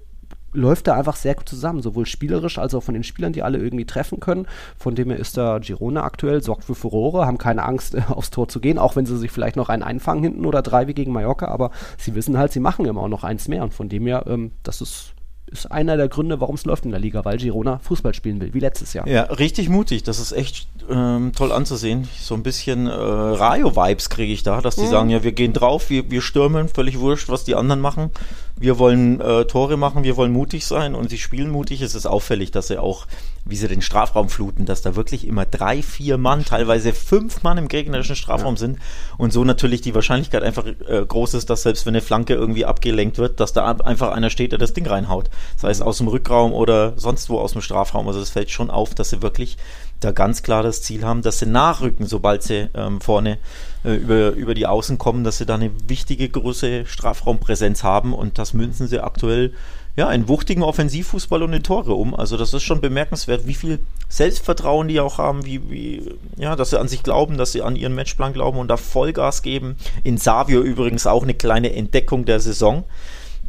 läuft 0.56 0.87
da 0.87 0.94
einfach 0.94 1.17
sehr 1.17 1.35
gut 1.35 1.49
zusammen, 1.49 1.82
sowohl 1.82 2.06
spielerisch 2.06 2.58
als 2.58 2.75
auch 2.75 2.82
von 2.82 2.94
den 2.94 3.05
Spielern, 3.05 3.32
die 3.32 3.43
alle 3.43 3.58
irgendwie 3.58 3.85
treffen 3.85 4.20
können. 4.20 4.47
Von 4.76 4.94
dem 4.94 5.11
her 5.11 5.19
ist 5.19 5.37
da 5.37 5.58
Girona 5.58 6.03
aktuell, 6.03 6.43
sorgt 6.43 6.65
für 6.65 6.75
Furore, 6.75 7.27
haben 7.27 7.39
keine 7.39 7.63
Angst, 7.65 7.96
aufs 8.08 8.31
Tor 8.31 8.48
zu 8.48 8.60
gehen, 8.60 8.79
auch 8.79 8.96
wenn 8.96 9.06
sie 9.06 9.19
sich 9.19 9.31
vielleicht 9.31 9.56
noch 9.56 9.69
einen 9.69 9.82
einfangen 9.82 10.22
hinten 10.22 10.46
oder 10.46 10.63
drei 10.63 10.86
wie 10.89 10.94
gegen 10.94 11.13
Mallorca, 11.13 11.48
aber 11.48 11.70
sie 11.98 12.15
wissen 12.15 12.39
halt, 12.39 12.53
sie 12.53 12.60
machen 12.60 12.86
immer 12.86 13.03
auch 13.03 13.08
noch 13.08 13.25
eins 13.25 13.48
mehr 13.48 13.63
und 13.63 13.75
von 13.75 13.89
dem 13.89 14.06
her, 14.06 14.25
ähm, 14.27 14.53
das 14.63 14.81
ist 14.81 15.13
ist 15.46 15.70
einer 15.70 15.96
der 15.96 16.08
Gründe, 16.08 16.41
warum 16.41 16.56
es 16.56 16.65
läuft 16.65 16.84
in 16.84 16.91
der 16.91 17.00
Liga, 17.00 17.24
weil 17.24 17.38
Girona 17.38 17.79
Fußball 17.79 18.15
spielen 18.15 18.41
will, 18.41 18.53
wie 18.53 18.60
letztes 18.60 18.93
Jahr. 18.93 19.06
Ja, 19.06 19.22
richtig 19.22 19.69
mutig. 19.69 20.03
Das 20.03 20.19
ist 20.19 20.32
echt 20.32 20.69
ähm, 20.91 21.32
toll 21.34 21.53
anzusehen. 21.53 22.08
So 22.19 22.34
ein 22.34 22.43
bisschen 22.43 22.86
äh, 22.86 22.91
Rayo-Vibes 22.91 24.10
kriege 24.10 24.32
ich 24.32 24.43
da, 24.43 24.60
dass 24.60 24.76
die 24.76 24.82
mhm. 24.82 24.91
sagen, 24.91 25.10
ja, 25.10 25.22
wir 25.22 25.32
gehen 25.32 25.53
drauf, 25.53 25.91
wir, 25.91 26.10
wir 26.10 26.20
stürmen, 26.20 26.69
völlig 26.69 26.98
wurscht, 26.98 27.29
was 27.29 27.44
die 27.44 27.55
anderen 27.55 27.81
machen 27.81 28.10
wir 28.58 28.79
wollen 28.79 29.20
äh, 29.20 29.44
Tore 29.44 29.77
machen, 29.77 30.03
wir 30.03 30.17
wollen 30.17 30.32
mutig 30.32 30.65
sein 30.65 30.94
und 30.94 31.10
sie 31.10 31.19
spielen 31.19 31.51
mutig. 31.51 31.82
Es 31.82 31.94
ist 31.94 32.06
auffällig, 32.06 32.51
dass 32.53 32.69
sie 32.69 32.79
auch, 32.79 33.06
wie 33.44 33.56
sie 33.56 33.69
den 33.69 33.82
Strafraum 33.82 34.31
fluten, 34.31 34.65
dass 34.65 34.81
da 34.81 34.96
wirklich 34.96 35.27
immer 35.27 35.44
drei, 35.44 35.82
vier 35.82 36.17
Mann, 36.17 36.44
teilweise 36.44 36.94
fünf 36.94 37.43
Mann 37.43 37.58
im 37.58 37.69
gegnerischen 37.69 38.17
Strafraum 38.17 38.55
ja. 38.55 38.60
sind 38.60 38.79
und 39.19 39.32
so 39.32 39.44
natürlich 39.44 39.82
die 39.82 39.94
Wahrscheinlichkeit 39.94 40.43
einfach 40.43 40.67
äh, 40.67 41.05
groß 41.06 41.34
ist, 41.34 41.51
dass 41.51 41.63
selbst 41.63 41.84
wenn 41.84 41.94
eine 41.94 42.01
Flanke 42.01 42.32
irgendwie 42.32 42.65
abgelenkt 42.65 43.19
wird, 43.19 43.41
dass 43.41 43.53
da 43.53 43.70
einfach 43.70 44.13
einer 44.13 44.31
steht, 44.31 44.53
der 44.53 44.58
das 44.58 44.72
Ding 44.72 44.86
reinhaut. 44.86 45.29
Sei 45.56 45.70
es 45.70 45.82
aus 45.82 45.98
dem 45.98 46.08
Rückraum 46.08 46.55
oder 46.55 46.94
sonst 46.96 47.29
wo 47.29 47.39
aus 47.39 47.53
dem 47.53 47.60
Strafraum. 47.60 48.08
Also 48.08 48.20
es 48.20 48.31
fällt 48.31 48.51
schon 48.51 48.70
auf, 48.70 48.94
dass 48.94 49.10
sie 49.10 49.20
wirklich 49.20 49.58
da 50.00 50.12
ganz 50.12 50.43
klar 50.43 50.62
das 50.62 50.82
Ziel 50.82 51.05
haben, 51.05 51.22
dass 51.22 51.38
sie 51.38 51.46
nachrücken, 51.46 52.06
sobald 52.06 52.43
sie 52.43 52.69
ähm, 52.74 53.00
vorne 53.00 53.38
äh, 53.84 53.94
über, 53.94 54.31
über 54.31 54.55
die 54.55 54.67
Außen 54.67 54.98
kommen, 54.98 55.24
dass 55.24 55.38
sie 55.38 55.46
da 55.46 55.55
eine 55.55 55.70
wichtige 55.88 56.29
große 56.29 56.86
Strafraumpräsenz 56.86 57.82
haben 57.82 58.12
und 58.12 58.38
das 58.38 58.53
münzen 58.53 58.88
sie 58.88 59.00
aktuell 59.00 59.53
ja, 59.96 60.12
in 60.12 60.29
wuchtigen 60.29 60.62
Offensivfußball 60.62 61.43
und 61.43 61.55
in 61.55 61.62
Tore 61.62 61.94
um. 61.94 62.15
Also 62.15 62.36
das 62.36 62.53
ist 62.53 62.62
schon 62.62 62.82
bemerkenswert, 62.82 63.46
wie 63.46 63.55
viel 63.55 63.79
Selbstvertrauen 64.10 64.88
die 64.88 65.00
auch 65.00 65.17
haben, 65.17 65.46
wie, 65.46 65.70
wie, 65.70 66.15
ja, 66.36 66.55
dass 66.55 66.70
sie 66.70 66.79
an 66.79 66.88
sich 66.88 67.03
glauben, 67.03 67.38
dass 67.38 67.53
sie 67.53 67.62
an 67.62 67.76
ihren 67.76 67.94
Matchplan 67.94 68.34
glauben 68.34 68.58
und 68.58 68.69
da 68.69 68.76
Vollgas 68.76 69.41
geben. 69.41 69.76
In 70.05 70.19
Savio 70.19 70.60
übrigens 70.60 71.06
auch 71.06 71.22
eine 71.22 71.32
kleine 71.32 71.72
Entdeckung 71.72 72.26
der 72.26 72.41
Saison. 72.41 72.84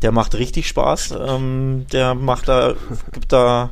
Der 0.02 0.14
macht 0.14 0.36
richtig 0.36 0.70
Spaß. 0.70 1.16
Ähm, 1.28 1.86
der 1.92 2.16
macht 2.16 2.48
da, 2.48 2.76
gibt 3.12 3.34
da 3.34 3.72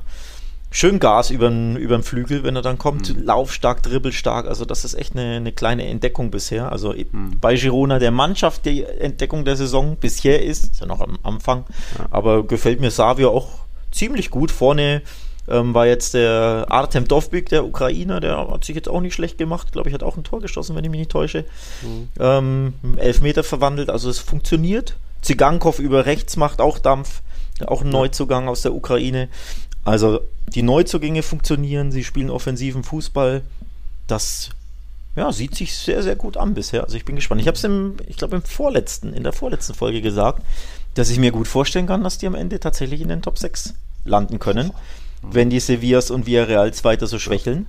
schön 0.75 0.99
Gas 0.99 1.29
über 1.29 1.49
den 1.49 2.03
Flügel, 2.03 2.43
wenn 2.43 2.57
er 2.57 2.61
dann 2.61 2.77
kommt. 2.77 3.15
Mhm. 3.15 3.23
Laufstark, 3.23 3.81
dribbelstark. 3.81 4.45
Also 4.45 4.65
das 4.65 4.83
ist 4.83 4.93
echt 4.93 5.15
eine, 5.15 5.37
eine 5.37 5.53
kleine 5.53 5.87
Entdeckung 5.87 6.31
bisher. 6.31 6.69
Also 6.69 6.93
mhm. 6.93 7.39
bei 7.39 7.55
Girona 7.55 7.97
der 7.97 8.11
Mannschaft 8.11 8.65
die 8.65 8.83
Entdeckung 8.83 9.45
der 9.45 9.55
Saison 9.55 9.95
bisher 9.95 10.43
ist, 10.43 10.65
ist 10.65 10.81
ja 10.81 10.85
noch 10.85 10.99
am 10.99 11.17
Anfang, 11.23 11.63
ja. 11.97 12.07
aber 12.11 12.45
gefällt 12.45 12.81
mir 12.81 12.91
Savio 12.91 13.31
auch 13.31 13.47
ziemlich 13.91 14.29
gut. 14.29 14.51
Vorne 14.51 15.01
ähm, 15.47 15.73
war 15.73 15.87
jetzt 15.87 16.13
der 16.13 16.65
Artem 16.67 17.07
Dovbyk, 17.07 17.47
der 17.47 17.65
Ukrainer, 17.65 18.19
der 18.19 18.35
hat 18.49 18.65
sich 18.65 18.75
jetzt 18.75 18.89
auch 18.89 18.99
nicht 18.99 19.13
schlecht 19.13 19.37
gemacht. 19.37 19.71
Glaube 19.71 19.87
ich, 19.87 19.95
hat 19.95 20.03
auch 20.03 20.17
ein 20.17 20.25
Tor 20.25 20.41
geschossen, 20.41 20.75
wenn 20.75 20.83
ich 20.83 20.91
mich 20.91 20.99
nicht 20.99 21.11
täusche. 21.11 21.45
Mhm. 21.83 22.09
Ähm, 22.19 22.73
Elfmeter 22.97 23.45
verwandelt, 23.45 23.89
also 23.89 24.09
es 24.09 24.19
funktioniert. 24.19 24.97
Zigankov 25.21 25.79
über 25.79 26.05
rechts 26.05 26.35
macht 26.35 26.59
auch 26.59 26.79
Dampf. 26.79 27.21
Auch 27.65 27.83
ein 27.83 27.89
Neuzugang 27.89 28.49
aus 28.49 28.63
der 28.63 28.73
Ukraine. 28.73 29.29
Also 29.85 30.19
die 30.47 30.63
Neuzugänge 30.63 31.23
funktionieren, 31.23 31.91
sie 31.91 32.03
spielen 32.03 32.29
offensiven 32.29 32.83
Fußball. 32.83 33.41
Das 34.07 34.49
ja, 35.15 35.31
sieht 35.31 35.55
sich 35.55 35.75
sehr, 35.75 36.03
sehr 36.03 36.15
gut 36.15 36.35
an 36.35 36.53
bisher. 36.53 36.83
Also 36.83 36.97
ich 36.97 37.05
bin 37.05 37.15
gespannt. 37.15 37.39
Ich 37.39 37.47
habe 37.47 37.55
es 37.55 37.63
im, 37.63 37.95
ich 38.07 38.17
glaube, 38.17 38.35
im 38.35 38.41
vorletzten, 38.41 39.13
in 39.13 39.23
der 39.23 39.31
vorletzten 39.31 39.73
Folge 39.73 40.01
gesagt, 40.01 40.43
dass 40.95 41.09
ich 41.09 41.19
mir 41.19 41.31
gut 41.31 41.47
vorstellen 41.47 41.87
kann, 41.87 42.03
dass 42.03 42.17
die 42.17 42.27
am 42.27 42.35
Ende 42.35 42.59
tatsächlich 42.59 43.01
in 43.01 43.07
den 43.07 43.21
Top 43.21 43.37
6 43.37 43.75
landen 44.03 44.39
können, 44.39 44.71
wenn 45.21 45.49
die 45.49 45.59
Sevillas 45.59 46.11
und 46.11 46.25
Villarreals 46.25 46.83
weiter 46.83 47.07
so 47.07 47.19
schwächeln. 47.19 47.67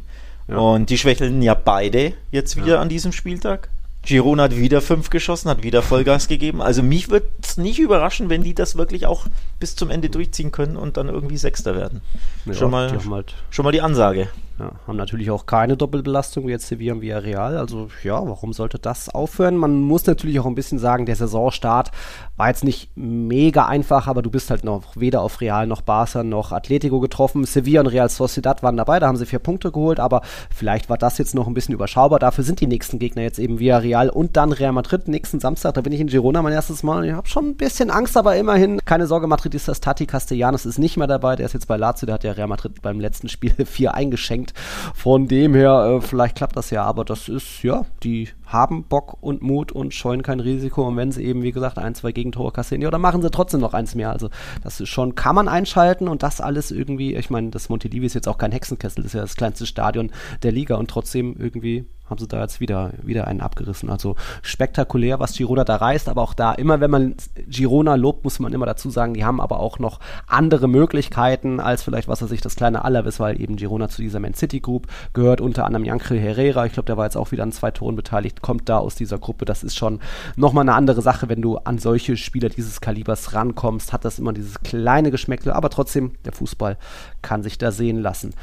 Ja. 0.49 0.56
Und 0.56 0.90
die 0.90 0.99
schwächeln 0.99 1.42
ja 1.42 1.54
beide 1.54 2.14
jetzt 2.30 2.56
wieder 2.56 2.75
ja. 2.75 2.80
an 2.80 2.88
diesem 2.88 3.12
Spieltag. 3.12 3.68
Girona 4.02 4.44
hat 4.44 4.56
wieder 4.56 4.80
fünf 4.80 5.11
geschossen, 5.11 5.50
hat 5.50 5.64
wieder 5.64 5.82
Vollgas 5.82 6.28
gegeben. 6.28 6.62
Also 6.62 6.82
mich 6.82 7.11
würde 7.11 7.26
es 7.42 7.56
nicht 7.56 7.80
überraschen, 7.80 8.30
wenn 8.30 8.42
die 8.42 8.54
das 8.54 8.76
wirklich 8.76 9.06
auch 9.06 9.26
bis 9.58 9.76
zum 9.76 9.90
Ende 9.90 10.10
durchziehen 10.10 10.52
können 10.52 10.76
und 10.76 10.96
dann 10.96 11.08
irgendwie 11.08 11.36
Sechster 11.36 11.75
werden. 11.75 12.02
Ja, 12.44 12.54
schon, 12.54 12.70
mal, 12.70 12.90
halt 12.90 13.34
schon 13.50 13.64
mal 13.64 13.72
die 13.72 13.80
Ansage. 13.80 14.28
Ja, 14.58 14.70
haben 14.86 14.96
natürlich 14.96 15.30
auch 15.30 15.44
keine 15.44 15.76
Doppelbelastung 15.76 16.46
wie 16.46 16.52
jetzt 16.52 16.66
Sevilla 16.66 16.94
und 16.94 17.02
Villarreal. 17.02 17.58
Also 17.58 17.88
ja, 18.02 18.26
warum 18.26 18.54
sollte 18.54 18.78
das 18.78 19.10
aufhören? 19.10 19.56
Man 19.56 19.82
muss 19.82 20.06
natürlich 20.06 20.40
auch 20.40 20.46
ein 20.46 20.54
bisschen 20.54 20.78
sagen, 20.78 21.04
der 21.04 21.14
Saisonstart 21.14 21.90
war 22.38 22.48
jetzt 22.48 22.64
nicht 22.64 22.90
mega 22.96 23.66
einfach, 23.66 24.06
aber 24.06 24.22
du 24.22 24.30
bist 24.30 24.48
halt 24.48 24.64
noch 24.64 24.96
weder 24.96 25.20
auf 25.20 25.42
Real 25.42 25.66
noch 25.66 25.82
Barca 25.82 26.22
noch 26.22 26.52
Atletico 26.52 27.00
getroffen. 27.00 27.44
Sevilla 27.44 27.80
und 27.80 27.88
Real 27.88 28.08
Sociedad 28.08 28.62
waren 28.62 28.78
dabei, 28.78 28.98
da 28.98 29.08
haben 29.08 29.18
sie 29.18 29.26
vier 29.26 29.40
Punkte 29.40 29.70
geholt, 29.72 30.00
aber 30.00 30.22
vielleicht 30.54 30.88
war 30.88 30.96
das 30.96 31.18
jetzt 31.18 31.34
noch 31.34 31.46
ein 31.46 31.54
bisschen 31.54 31.75
überschaubar. 31.75 32.18
Dafür 32.18 32.42
sind 32.42 32.60
die 32.60 32.66
nächsten 32.66 32.98
Gegner 32.98 33.22
jetzt 33.22 33.38
eben 33.38 33.58
Villarreal 33.58 34.08
und 34.08 34.38
dann 34.38 34.52
Real 34.52 34.72
Madrid 34.72 35.06
nächsten 35.06 35.38
Samstag. 35.38 35.75
Da 35.75 35.82
bin 35.82 35.92
ich 35.92 36.00
in 36.00 36.06
Girona 36.06 36.40
mein 36.40 36.54
erstes 36.54 36.82
Mal. 36.82 37.04
Ich 37.04 37.12
habe 37.12 37.28
schon 37.28 37.50
ein 37.50 37.56
bisschen 37.56 37.90
Angst, 37.90 38.16
aber 38.16 38.36
immerhin 38.36 38.80
keine 38.86 39.06
Sorge, 39.06 39.26
Madrid 39.26 39.45
ist 39.54 39.68
das 39.68 39.80
Tati 39.80 40.06
Castellanos 40.06 40.66
ist 40.66 40.78
nicht 40.78 40.96
mehr 40.96 41.06
dabei. 41.06 41.36
Der 41.36 41.46
ist 41.46 41.52
jetzt 41.52 41.68
bei 41.68 41.76
Lazio, 41.76 42.06
der 42.06 42.14
hat 42.14 42.24
ja 42.24 42.32
Real 42.32 42.48
Madrid 42.48 42.82
beim 42.82 43.00
letzten 43.00 43.28
Spiel 43.28 43.52
vier 43.66 43.94
eingeschenkt. 43.94 44.54
Von 44.94 45.28
dem 45.28 45.54
her, 45.54 45.96
äh, 45.96 46.00
vielleicht 46.00 46.36
klappt 46.36 46.56
das 46.56 46.70
ja, 46.70 46.84
aber 46.84 47.04
das 47.04 47.28
ist, 47.28 47.62
ja, 47.62 47.84
die 48.02 48.28
haben 48.46 48.84
Bock 48.84 49.18
und 49.20 49.42
Mut 49.42 49.72
und 49.72 49.94
scheuen 49.94 50.22
kein 50.22 50.40
Risiko. 50.40 50.86
Und 50.86 50.96
wenn 50.96 51.12
sie 51.12 51.24
eben, 51.24 51.42
wie 51.42 51.52
gesagt, 51.52 51.78
ein, 51.78 51.94
zwei 51.94 52.12
Gegentore 52.12 52.52
kassieren, 52.52 52.82
ja, 52.82 52.90
dann 52.90 53.00
machen 53.00 53.22
sie 53.22 53.30
trotzdem 53.30 53.60
noch 53.60 53.74
eins 53.74 53.94
mehr. 53.94 54.10
Also, 54.10 54.30
das 54.62 54.80
ist 54.80 54.88
schon, 54.88 55.14
kann 55.14 55.34
man 55.34 55.48
einschalten 55.48 56.08
und 56.08 56.22
das 56.22 56.40
alles 56.40 56.70
irgendwie, 56.70 57.14
ich 57.14 57.30
meine, 57.30 57.50
das 57.50 57.68
Montelivi 57.68 58.06
ist 58.06 58.14
jetzt 58.14 58.28
auch 58.28 58.38
kein 58.38 58.52
Hexenkessel, 58.52 59.02
das 59.02 59.12
ist 59.12 59.14
ja 59.14 59.22
das 59.22 59.36
kleinste 59.36 59.66
Stadion 59.66 60.12
der 60.42 60.52
Liga 60.52 60.76
und 60.76 60.88
trotzdem 60.88 61.36
irgendwie 61.38 61.86
haben 62.08 62.18
sie 62.18 62.28
da 62.28 62.40
jetzt 62.40 62.60
wieder, 62.60 62.92
wieder 63.02 63.26
einen 63.26 63.40
abgerissen. 63.40 63.90
Also 63.90 64.16
spektakulär, 64.42 65.18
was 65.20 65.34
Girona 65.34 65.64
da 65.64 65.76
reißt, 65.76 66.08
aber 66.08 66.22
auch 66.22 66.34
da, 66.34 66.52
immer 66.52 66.80
wenn 66.80 66.90
man 66.90 67.14
Girona 67.48 67.94
lobt, 67.94 68.25
muss 68.25 68.38
man 68.38 68.52
immer 68.52 68.66
dazu 68.66 68.90
sagen, 68.90 69.14
die 69.14 69.25
haben 69.25 69.40
aber 69.40 69.60
auch 69.60 69.78
noch 69.78 70.00
andere 70.26 70.68
Möglichkeiten 70.68 71.60
als 71.60 71.82
vielleicht, 71.82 72.08
was 72.08 72.22
er 72.22 72.28
sich 72.28 72.40
das 72.40 72.56
kleine 72.56 72.84
Alaves, 72.84 73.20
weil 73.20 73.40
eben 73.40 73.56
Girona 73.56 73.88
zu 73.88 74.02
dieser 74.02 74.20
Man 74.20 74.34
City 74.34 74.60
Group 74.60 74.86
gehört, 75.12 75.40
unter 75.40 75.64
anderem 75.64 75.84
Jankel 75.84 76.18
Herrera, 76.18 76.66
ich 76.66 76.72
glaube, 76.72 76.86
der 76.86 76.96
war 76.96 77.04
jetzt 77.04 77.16
auch 77.16 77.32
wieder 77.32 77.42
an 77.42 77.52
zwei 77.52 77.70
Toren 77.70 77.96
beteiligt, 77.96 78.42
kommt 78.42 78.68
da 78.68 78.78
aus 78.78 78.94
dieser 78.94 79.18
Gruppe. 79.18 79.44
Das 79.44 79.64
ist 79.64 79.76
schon 79.76 80.00
nochmal 80.36 80.62
eine 80.62 80.75
andere 80.75 81.02
Sache, 81.02 81.28
wenn 81.28 81.42
du 81.42 81.58
an 81.58 81.78
solche 81.78 82.16
Spieler 82.16 82.48
dieses 82.48 82.80
Kalibers 82.80 83.34
rankommst, 83.34 83.92
hat 83.92 84.04
das 84.04 84.18
immer 84.18 84.32
dieses 84.32 84.60
kleine 84.60 85.10
Geschmäckle, 85.10 85.54
aber 85.54 85.70
trotzdem, 85.70 86.12
der 86.25 86.32
Fußball 86.32 86.76
kann 87.22 87.42
sich 87.42 87.58
da 87.58 87.72
sehen 87.72 88.00
lassen. 88.00 88.34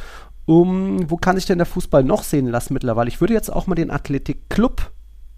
Um, 0.46 1.10
wo 1.10 1.18
kann 1.18 1.38
sich 1.38 1.46
denn 1.46 1.58
der 1.58 1.66
Fußball 1.66 2.04
noch 2.04 2.24
sehen 2.24 2.48
lassen 2.48 2.74
mittlerweile? 2.74 3.08
Ich 3.08 3.22
würde 3.22 3.34
jetzt 3.34 3.52
auch 3.52 3.68
mal 3.68 3.76
den 3.76 3.92
Athletic 3.92 4.50
Club 4.50 4.92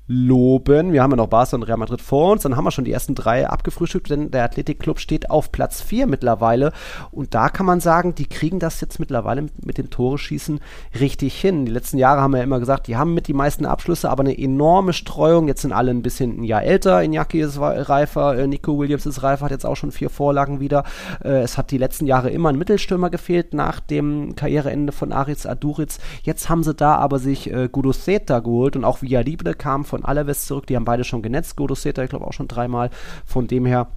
loben. 0.08 0.94
Wir 0.94 1.02
haben 1.02 1.12
ja 1.12 1.18
noch 1.18 1.28
Barca 1.28 1.56
und 1.56 1.64
Real 1.64 1.78
Madrid 1.78 2.02
vor 2.02 2.32
uns, 2.32 2.44
dann 2.44 2.56
haben 2.56 2.64
wir 2.64 2.72
schon 2.72 2.86
die 2.86 2.92
ersten 2.92 3.16
drei 3.16 3.48
abgefrühstückt, 3.48 4.10
denn 4.10 4.32
der 4.32 4.44
Athletic 4.44 4.80
Club 4.80 5.00
steht 5.00 5.30
auf 5.30 5.52
Platz 5.52 5.82
4 5.82 6.08
mittlerweile 6.08 6.72
und 7.12 7.34
da 7.34 7.50
kann 7.50 7.66
man 7.66 7.80
sagen, 7.80 8.16
die 8.16 8.28
kriegen 8.28 8.60
das 8.60 8.82
jetzt 8.82 9.00
mittlerweile 9.00 9.48
mit 9.64 9.78
dem 9.78 9.90
Tore-Schießen 9.90 10.60
richtig 11.00 11.40
hin. 11.40 11.66
Die 11.66 11.72
letzten 11.72 11.98
Jahre 11.98 12.22
haben 12.22 12.32
wir 12.32 12.38
ja 12.38 12.44
immer 12.44 12.60
gesagt, 12.60 12.88
die 12.88 12.98
haben 12.98 13.14
mit 13.14 13.28
die 13.28 13.34
meisten 13.34 13.66
Abschlüsse, 13.66 14.10
aber 14.10 14.22
eine 14.22 14.38
enorme 14.38 14.94
Streuung. 14.94 15.48
Jetzt 15.48 15.62
sind 15.62 15.72
alle 15.72 15.92
ein 15.92 16.02
bisschen 16.02 16.42
ein 16.42 16.44
Jahr 16.44 16.64
älter. 16.64 17.00
Iñaki 17.00 17.44
ist 17.44 17.60
reifer, 17.60 18.38
äh, 18.38 18.48
Nico 18.48 18.78
Williams 18.78 19.06
ist 19.06 19.24
reifer, 19.24 19.46
hat 19.46 19.52
jetzt 19.52 19.66
auch 19.66 19.76
schon 19.76 19.92
vier 19.92 20.10
Vorlagen 20.10 20.60
wieder. 20.60 20.84
Äh, 21.24 21.42
es 21.42 21.58
hat 21.58 21.72
die 21.72 21.78
letzten 21.78 22.06
Jahre 22.06 22.30
immer 22.30 22.50
ein 22.50 22.58
Mittelstürmer 22.58 23.10
gefehlt 23.10 23.54
nach 23.54 23.80
dem 23.80 24.36
Karriereende 24.36 24.92
von 24.92 25.12
Aritz 25.12 25.46
Aduriz. 25.46 26.00
Jetzt 26.24 26.50
haben 26.50 26.64
sie 26.64 26.74
da 26.74 26.96
aber 26.96 27.20
sich 27.20 27.52
äh, 27.52 27.70
Gudo 27.72 27.92
Seta 27.92 28.40
geholt 28.40 28.76
und 28.76 28.84
auch 28.84 29.02
Libre 29.02 29.54
kam 29.54 29.86
von 29.86 29.95
von 29.96 30.04
Alaves 30.04 30.46
zurück. 30.46 30.68
Die 30.68 30.76
haben 30.76 30.84
beide 30.84 31.06
schon 31.06 31.22
genetzt. 31.22 31.56
Godoseta, 31.56 32.04
ich 32.04 32.10
glaube 32.10 32.28
auch 32.28 32.34
schon 32.34 32.50
dreimal. 32.50 32.90
Von 33.26 33.48
dem 33.48 33.66
her 33.66 33.88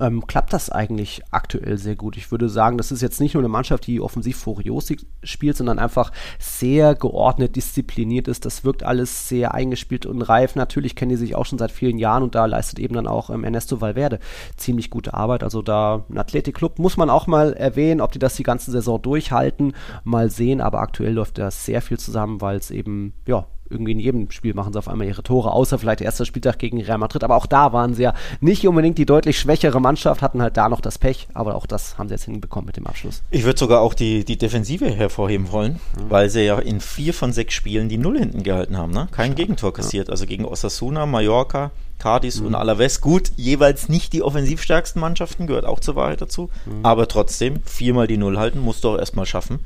ähm, 0.00 0.26
klappt 0.26 0.52
das 0.52 0.70
eigentlich 0.70 1.22
aktuell 1.30 1.78
sehr 1.78 1.96
gut. 1.96 2.16
Ich 2.16 2.30
würde 2.30 2.48
sagen, 2.48 2.76
das 2.76 2.92
ist 2.92 3.00
jetzt 3.00 3.20
nicht 3.20 3.34
nur 3.34 3.40
eine 3.40 3.48
Mannschaft, 3.48 3.86
die 3.86 4.00
offensiv 4.00 4.36
furios 4.36 4.92
spielt, 5.22 5.56
sondern 5.56 5.78
einfach 5.78 6.12
sehr 6.38 6.94
geordnet, 6.94 7.56
diszipliniert 7.56 8.28
ist. 8.28 8.44
Das 8.44 8.64
wirkt 8.64 8.82
alles 8.82 9.28
sehr 9.28 9.54
eingespielt 9.54 10.06
und 10.06 10.22
reif. 10.22 10.56
Natürlich 10.56 10.94
kennen 10.94 11.10
die 11.10 11.16
sich 11.16 11.34
auch 11.34 11.46
schon 11.46 11.58
seit 11.58 11.72
vielen 11.72 11.98
Jahren 11.98 12.22
und 12.22 12.34
da 12.34 12.46
leistet 12.46 12.78
eben 12.78 12.94
dann 12.94 13.06
auch 13.06 13.30
ähm, 13.30 13.44
Ernesto 13.44 13.80
Valverde 13.80 14.18
ziemlich 14.56 14.90
gute 14.90 15.14
Arbeit. 15.14 15.42
Also 15.42 15.62
da 15.62 16.04
ein 16.10 16.18
Athletikclub 16.18 16.78
muss 16.78 16.96
man 16.96 17.10
auch 17.10 17.26
mal 17.26 17.54
erwähnen, 17.54 18.00
ob 18.00 18.12
die 18.12 18.18
das 18.18 18.36
die 18.36 18.42
ganze 18.42 18.70
Saison 18.70 19.00
durchhalten. 19.00 19.74
Mal 20.04 20.30
sehen, 20.30 20.60
aber 20.60 20.80
aktuell 20.80 21.14
läuft 21.14 21.38
da 21.38 21.50
sehr 21.50 21.80
viel 21.82 21.98
zusammen, 21.98 22.40
weil 22.40 22.58
es 22.58 22.70
eben, 22.70 23.14
ja, 23.26 23.46
irgendwie 23.70 23.92
in 23.92 23.98
jedem 23.98 24.30
Spiel 24.30 24.54
machen 24.54 24.72
sie 24.72 24.78
auf 24.78 24.88
einmal 24.88 25.06
ihre 25.06 25.22
Tore, 25.22 25.52
außer 25.52 25.78
vielleicht 25.78 26.00
erster 26.00 26.24
Spieltag 26.24 26.58
gegen 26.58 26.82
Real 26.82 26.98
Madrid. 26.98 27.24
Aber 27.24 27.36
auch 27.36 27.46
da 27.46 27.72
waren 27.72 27.94
sie 27.94 28.02
ja 28.02 28.14
nicht 28.40 28.66
unbedingt 28.66 28.98
die 28.98 29.06
deutlich 29.06 29.38
schwächere 29.38 29.80
Mannschaft, 29.80 30.22
hatten 30.22 30.42
halt 30.42 30.56
da 30.56 30.68
noch 30.68 30.80
das 30.80 30.98
Pech, 30.98 31.28
aber 31.34 31.54
auch 31.54 31.66
das 31.66 31.98
haben 31.98 32.08
sie 32.08 32.14
jetzt 32.14 32.24
hinbekommen 32.24 32.66
mit 32.66 32.76
dem 32.76 32.86
Abschluss. 32.86 33.22
Ich 33.30 33.44
würde 33.44 33.58
sogar 33.58 33.80
auch 33.80 33.94
die, 33.94 34.24
die 34.24 34.38
Defensive 34.38 34.90
hervorheben 34.90 35.52
wollen, 35.52 35.80
mhm. 35.96 36.10
weil 36.10 36.30
sie 36.30 36.42
ja 36.42 36.58
in 36.58 36.80
vier 36.80 37.14
von 37.14 37.32
sechs 37.32 37.54
Spielen 37.54 37.88
die 37.88 37.98
Null 37.98 38.18
hinten 38.18 38.42
gehalten 38.42 38.76
haben, 38.76 38.92
ne? 38.92 39.08
Kein 39.10 39.28
Stark, 39.32 39.36
Gegentor 39.36 39.72
kassiert. 39.72 40.08
Ja. 40.08 40.12
Also 40.12 40.26
gegen 40.26 40.44
Osasuna, 40.44 41.06
Mallorca, 41.06 41.70
Cardis 41.98 42.40
mhm. 42.40 42.48
und 42.48 42.54
Alaves. 42.54 43.00
Gut, 43.00 43.32
jeweils 43.36 43.88
nicht 43.88 44.12
die 44.12 44.22
offensivstärksten 44.22 45.00
Mannschaften, 45.00 45.46
gehört 45.46 45.64
auch 45.64 45.80
zur 45.80 45.96
Wahrheit 45.96 46.20
dazu. 46.20 46.50
Mhm. 46.66 46.84
Aber 46.84 47.08
trotzdem, 47.08 47.62
viermal 47.64 48.06
die 48.06 48.16
Null 48.16 48.38
halten, 48.38 48.60
musst 48.60 48.84
du 48.84 48.90
auch 48.90 48.98
erstmal 48.98 49.26
schaffen. 49.26 49.60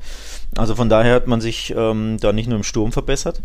Also 0.55 0.75
von 0.75 0.89
daher 0.89 1.15
hat 1.15 1.27
man 1.27 1.41
sich 1.41 1.73
ähm, 1.75 2.17
da 2.19 2.33
nicht 2.33 2.47
nur 2.47 2.57
im 2.57 2.63
Sturm 2.63 2.91
verbessert, 2.91 3.41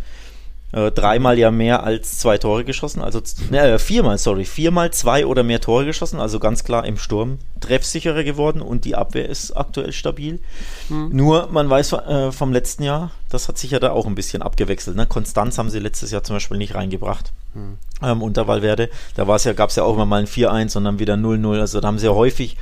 äh, 0.72 0.90
dreimal 0.90 1.38
ja 1.38 1.50
mehr 1.50 1.82
als 1.82 2.18
zwei 2.18 2.38
Tore 2.38 2.64
geschossen, 2.64 3.02
also 3.02 3.20
äh, 3.52 3.78
viermal, 3.78 4.18
sorry, 4.18 4.44
viermal 4.44 4.90
zwei 4.92 5.24
oder 5.24 5.42
mehr 5.42 5.60
Tore 5.60 5.86
geschossen, 5.86 6.20
also 6.20 6.38
ganz 6.38 6.64
klar 6.64 6.84
im 6.84 6.98
Sturm 6.98 7.38
treffsicherer 7.60 8.22
geworden 8.22 8.60
und 8.60 8.84
die 8.84 8.94
Abwehr 8.94 9.28
ist 9.28 9.52
aktuell 9.52 9.92
stabil. 9.92 10.40
Mhm. 10.88 11.10
Nur, 11.12 11.48
man 11.50 11.68
weiß 11.68 11.92
äh, 11.92 12.32
vom 12.32 12.52
letzten 12.52 12.82
Jahr, 12.82 13.10
das 13.30 13.48
hat 13.48 13.58
sich 13.58 13.70
ja 13.70 13.80
da 13.80 13.90
auch 13.90 14.06
ein 14.06 14.14
bisschen 14.14 14.42
abgewechselt. 14.42 14.96
Ne? 14.96 15.06
Konstanz 15.06 15.58
haben 15.58 15.70
sie 15.70 15.78
letztes 15.78 16.10
Jahr 16.10 16.22
zum 16.22 16.36
Beispiel 16.36 16.58
nicht 16.58 16.74
reingebracht. 16.74 17.32
Mhm. 17.54 17.78
Ähm, 18.02 18.22
unter 18.22 18.46
Valverde. 18.46 18.90
Da 19.16 19.24
ja, 19.24 19.52
gab 19.54 19.70
es 19.70 19.76
ja 19.76 19.82
auch 19.82 19.94
immer 19.94 20.06
mal 20.06 20.20
ein 20.20 20.26
4-1 20.26 20.76
und 20.76 20.84
dann 20.84 20.98
wieder 20.98 21.14
0-0. 21.14 21.58
Also 21.58 21.80
da 21.80 21.88
haben 21.88 21.98
sie 21.98 22.06
ja 22.06 22.12
häufig 22.12 22.56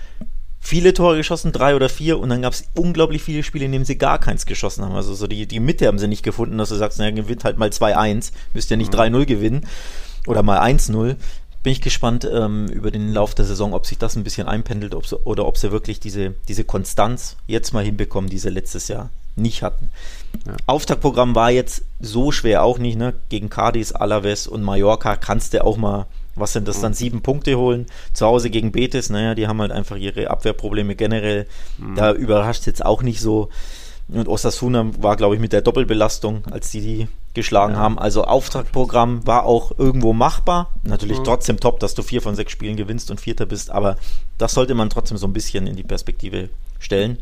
viele 0.66 0.92
Tore 0.92 1.16
geschossen, 1.16 1.52
drei 1.52 1.76
oder 1.76 1.88
vier, 1.88 2.18
und 2.18 2.28
dann 2.28 2.42
gab 2.42 2.52
es 2.52 2.64
unglaublich 2.74 3.22
viele 3.22 3.44
Spiele, 3.44 3.66
in 3.66 3.72
denen 3.72 3.84
sie 3.84 3.98
gar 3.98 4.18
keins 4.18 4.46
geschossen 4.46 4.84
haben. 4.84 4.96
Also 4.96 5.14
so 5.14 5.28
die, 5.28 5.46
die 5.46 5.60
Mitte 5.60 5.86
haben 5.86 6.00
sie 6.00 6.08
nicht 6.08 6.24
gefunden, 6.24 6.58
dass 6.58 6.70
du 6.70 6.74
sagst, 6.74 6.98
naja, 6.98 7.12
gewinnt 7.12 7.44
halt 7.44 7.56
mal 7.56 7.68
2-1, 7.68 8.32
müsst 8.52 8.70
ja 8.70 8.76
nicht 8.76 8.92
mhm. 8.92 8.98
3-0 8.98 9.26
gewinnen 9.26 9.66
oder 10.26 10.42
mal 10.42 10.58
1-0. 10.60 11.14
Bin 11.62 11.72
ich 11.72 11.80
gespannt 11.80 12.28
ähm, 12.30 12.66
über 12.66 12.90
den 12.90 13.12
Lauf 13.12 13.34
der 13.34 13.44
Saison, 13.44 13.74
ob 13.74 13.86
sich 13.86 13.98
das 13.98 14.16
ein 14.16 14.24
bisschen 14.24 14.48
einpendelt 14.48 14.94
ob 14.94 15.06
sie, 15.06 15.16
oder 15.24 15.46
ob 15.46 15.56
sie 15.56 15.70
wirklich 15.70 16.00
diese, 16.00 16.34
diese 16.48 16.64
Konstanz 16.64 17.36
jetzt 17.46 17.72
mal 17.72 17.84
hinbekommen, 17.84 18.28
die 18.28 18.38
sie 18.38 18.50
letztes 18.50 18.88
Jahr 18.88 19.10
nicht 19.36 19.62
hatten. 19.62 19.90
Ja. 20.46 20.56
Auftaktprogramm 20.66 21.36
war 21.36 21.52
jetzt 21.52 21.82
so 22.00 22.32
schwer 22.32 22.64
auch 22.64 22.78
nicht, 22.78 22.98
ne? 22.98 23.14
Gegen 23.28 23.50
Cadiz, 23.50 23.92
Alaves 23.92 24.48
und 24.48 24.64
Mallorca 24.64 25.14
kannst 25.14 25.54
du 25.54 25.64
auch 25.64 25.76
mal 25.76 26.06
was 26.36 26.52
sind 26.52 26.68
das 26.68 26.80
dann? 26.80 26.94
Sieben 26.94 27.22
Punkte 27.22 27.56
holen. 27.56 27.86
Zu 28.12 28.26
Hause 28.26 28.50
gegen 28.50 28.72
Betis, 28.72 29.10
naja, 29.10 29.34
die 29.34 29.48
haben 29.48 29.60
halt 29.60 29.72
einfach 29.72 29.96
ihre 29.96 30.30
Abwehrprobleme 30.30 30.94
generell. 30.94 31.46
Mhm. 31.78 31.96
Da 31.96 32.12
überrascht 32.12 32.66
jetzt 32.66 32.84
auch 32.84 33.02
nicht 33.02 33.20
so. 33.20 33.48
Und 34.08 34.28
Osasuna 34.28 34.86
war, 34.98 35.16
glaube 35.16 35.34
ich, 35.34 35.40
mit 35.40 35.52
der 35.52 35.62
Doppelbelastung, 35.62 36.44
als 36.50 36.70
die 36.70 36.80
die 36.80 37.08
geschlagen 37.34 37.74
ja. 37.74 37.80
haben. 37.80 37.98
Also 37.98 38.24
Auftragprogramm 38.24 39.26
war 39.26 39.44
auch 39.44 39.78
irgendwo 39.78 40.12
machbar. 40.12 40.72
Natürlich 40.82 41.18
mhm. 41.18 41.24
trotzdem 41.24 41.60
top, 41.60 41.80
dass 41.80 41.94
du 41.94 42.02
vier 42.02 42.22
von 42.22 42.34
sechs 42.34 42.52
Spielen 42.52 42.76
gewinnst 42.76 43.10
und 43.10 43.20
Vierter 43.20 43.46
bist, 43.46 43.70
aber 43.70 43.96
das 44.38 44.54
sollte 44.54 44.74
man 44.74 44.90
trotzdem 44.90 45.18
so 45.18 45.26
ein 45.26 45.32
bisschen 45.32 45.66
in 45.66 45.76
die 45.76 45.84
Perspektive 45.84 46.50
stellen. 46.78 47.18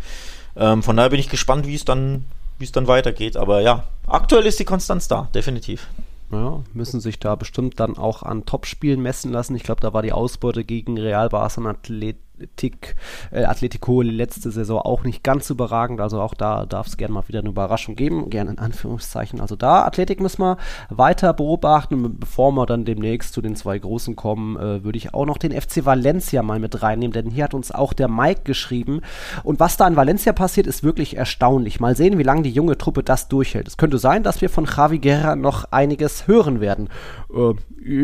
Ähm, 0.57 0.83
von 0.83 0.97
daher 0.97 1.11
bin 1.11 1.21
ich 1.21 1.29
gespannt, 1.29 1.67
wie 1.67 1.75
es 1.75 1.85
dann, 1.85 2.25
wie 2.59 2.65
es 2.65 2.73
dann 2.73 2.87
weitergeht. 2.87 3.37
Aber 3.37 3.61
ja, 3.61 3.85
aktuell 4.07 4.47
ist 4.47 4.59
die 4.59 4.65
Konstanz 4.65 5.09
da, 5.09 5.29
definitiv. 5.35 5.89
Ja, 6.35 6.65
müssen 6.73 7.01
sich 7.01 7.21
da 7.21 7.37
bestimmt 7.37 7.79
dann 7.79 7.97
auch 7.97 8.25
an 8.25 8.45
Topspielen 8.45 9.01
messen 9.01 9.31
lassen. 9.31 9.55
Ich 9.55 9.63
glaube, 9.63 9.81
da 9.81 9.93
war 9.93 10.03
die 10.03 10.13
Ausbeute 10.13 10.65
gegen 10.65 10.99
Real 10.99 11.29
Barcelona 11.29 11.75
Athlet 11.75 12.17
Athletik, 12.35 12.97
äh, 13.31 13.45
Atletico 13.45 14.03
letzte 14.03 14.51
Saison 14.51 14.81
auch 14.81 15.05
nicht 15.05 15.23
ganz 15.23 15.51
überragend. 15.51 16.01
Also 16.01 16.21
auch 16.21 16.35
da 16.35 16.67
darf 16.67 16.89
es 16.89 16.97
gerne 16.97 17.15
mal 17.15 17.29
wieder 17.29 17.39
eine 17.39 17.49
Überraschung 17.49 17.95
geben. 17.95 18.29
Gerne 18.29 18.51
in 18.51 18.59
Anführungszeichen. 18.59 19.41
Also 19.41 19.55
da, 19.55 19.85
Athletik 19.85 20.21
müssen 20.21 20.43
wir 20.43 20.59
weiter 20.91 21.33
beobachten. 21.33 22.19
Bevor 22.19 22.51
wir 22.53 22.67
dann 22.67 22.85
demnächst 22.85 23.35
zu 23.35 23.41
den 23.41 23.55
zwei 23.55 23.79
Großen 23.79 24.17
kommen, 24.17 24.57
äh, 24.57 24.83
würde 24.83 24.99
ich 24.99 25.15
auch 25.15 25.27
noch 25.27 25.39
den 25.39 25.53
FC 25.53 25.85
Valencia 25.85 26.43
mal 26.43 26.59
mit 26.59 26.83
reinnehmen. 26.83 27.13
Denn 27.13 27.31
hier 27.31 27.45
hat 27.45 27.55
uns 27.55 27.71
auch 27.71 27.93
der 27.93 28.09
Mike 28.09 28.43
geschrieben. 28.43 29.01
Und 29.45 29.61
was 29.61 29.77
da 29.77 29.87
in 29.87 29.97
Valencia 29.97 30.33
passiert, 30.33 30.67
ist 30.67 30.83
wirklich 30.83 31.17
erstaunlich. 31.17 31.79
Mal 31.79 31.95
sehen, 31.95 32.19
wie 32.19 32.25
lange 32.25 32.43
die 32.43 32.51
junge 32.51 32.77
Truppe 32.77 33.05
das 33.05 33.29
durchhält. 33.29 33.69
Es 33.69 33.77
könnte 33.77 33.99
sein, 33.99 34.25
dass 34.25 34.41
wir 34.41 34.51
von 34.51 34.65
Javi 34.65 34.99
Guerra 34.99 35.37
noch 35.37 35.67
einiges 35.71 36.27
hören 36.27 36.61
werden. 36.61 36.89
Äh, 37.33 37.55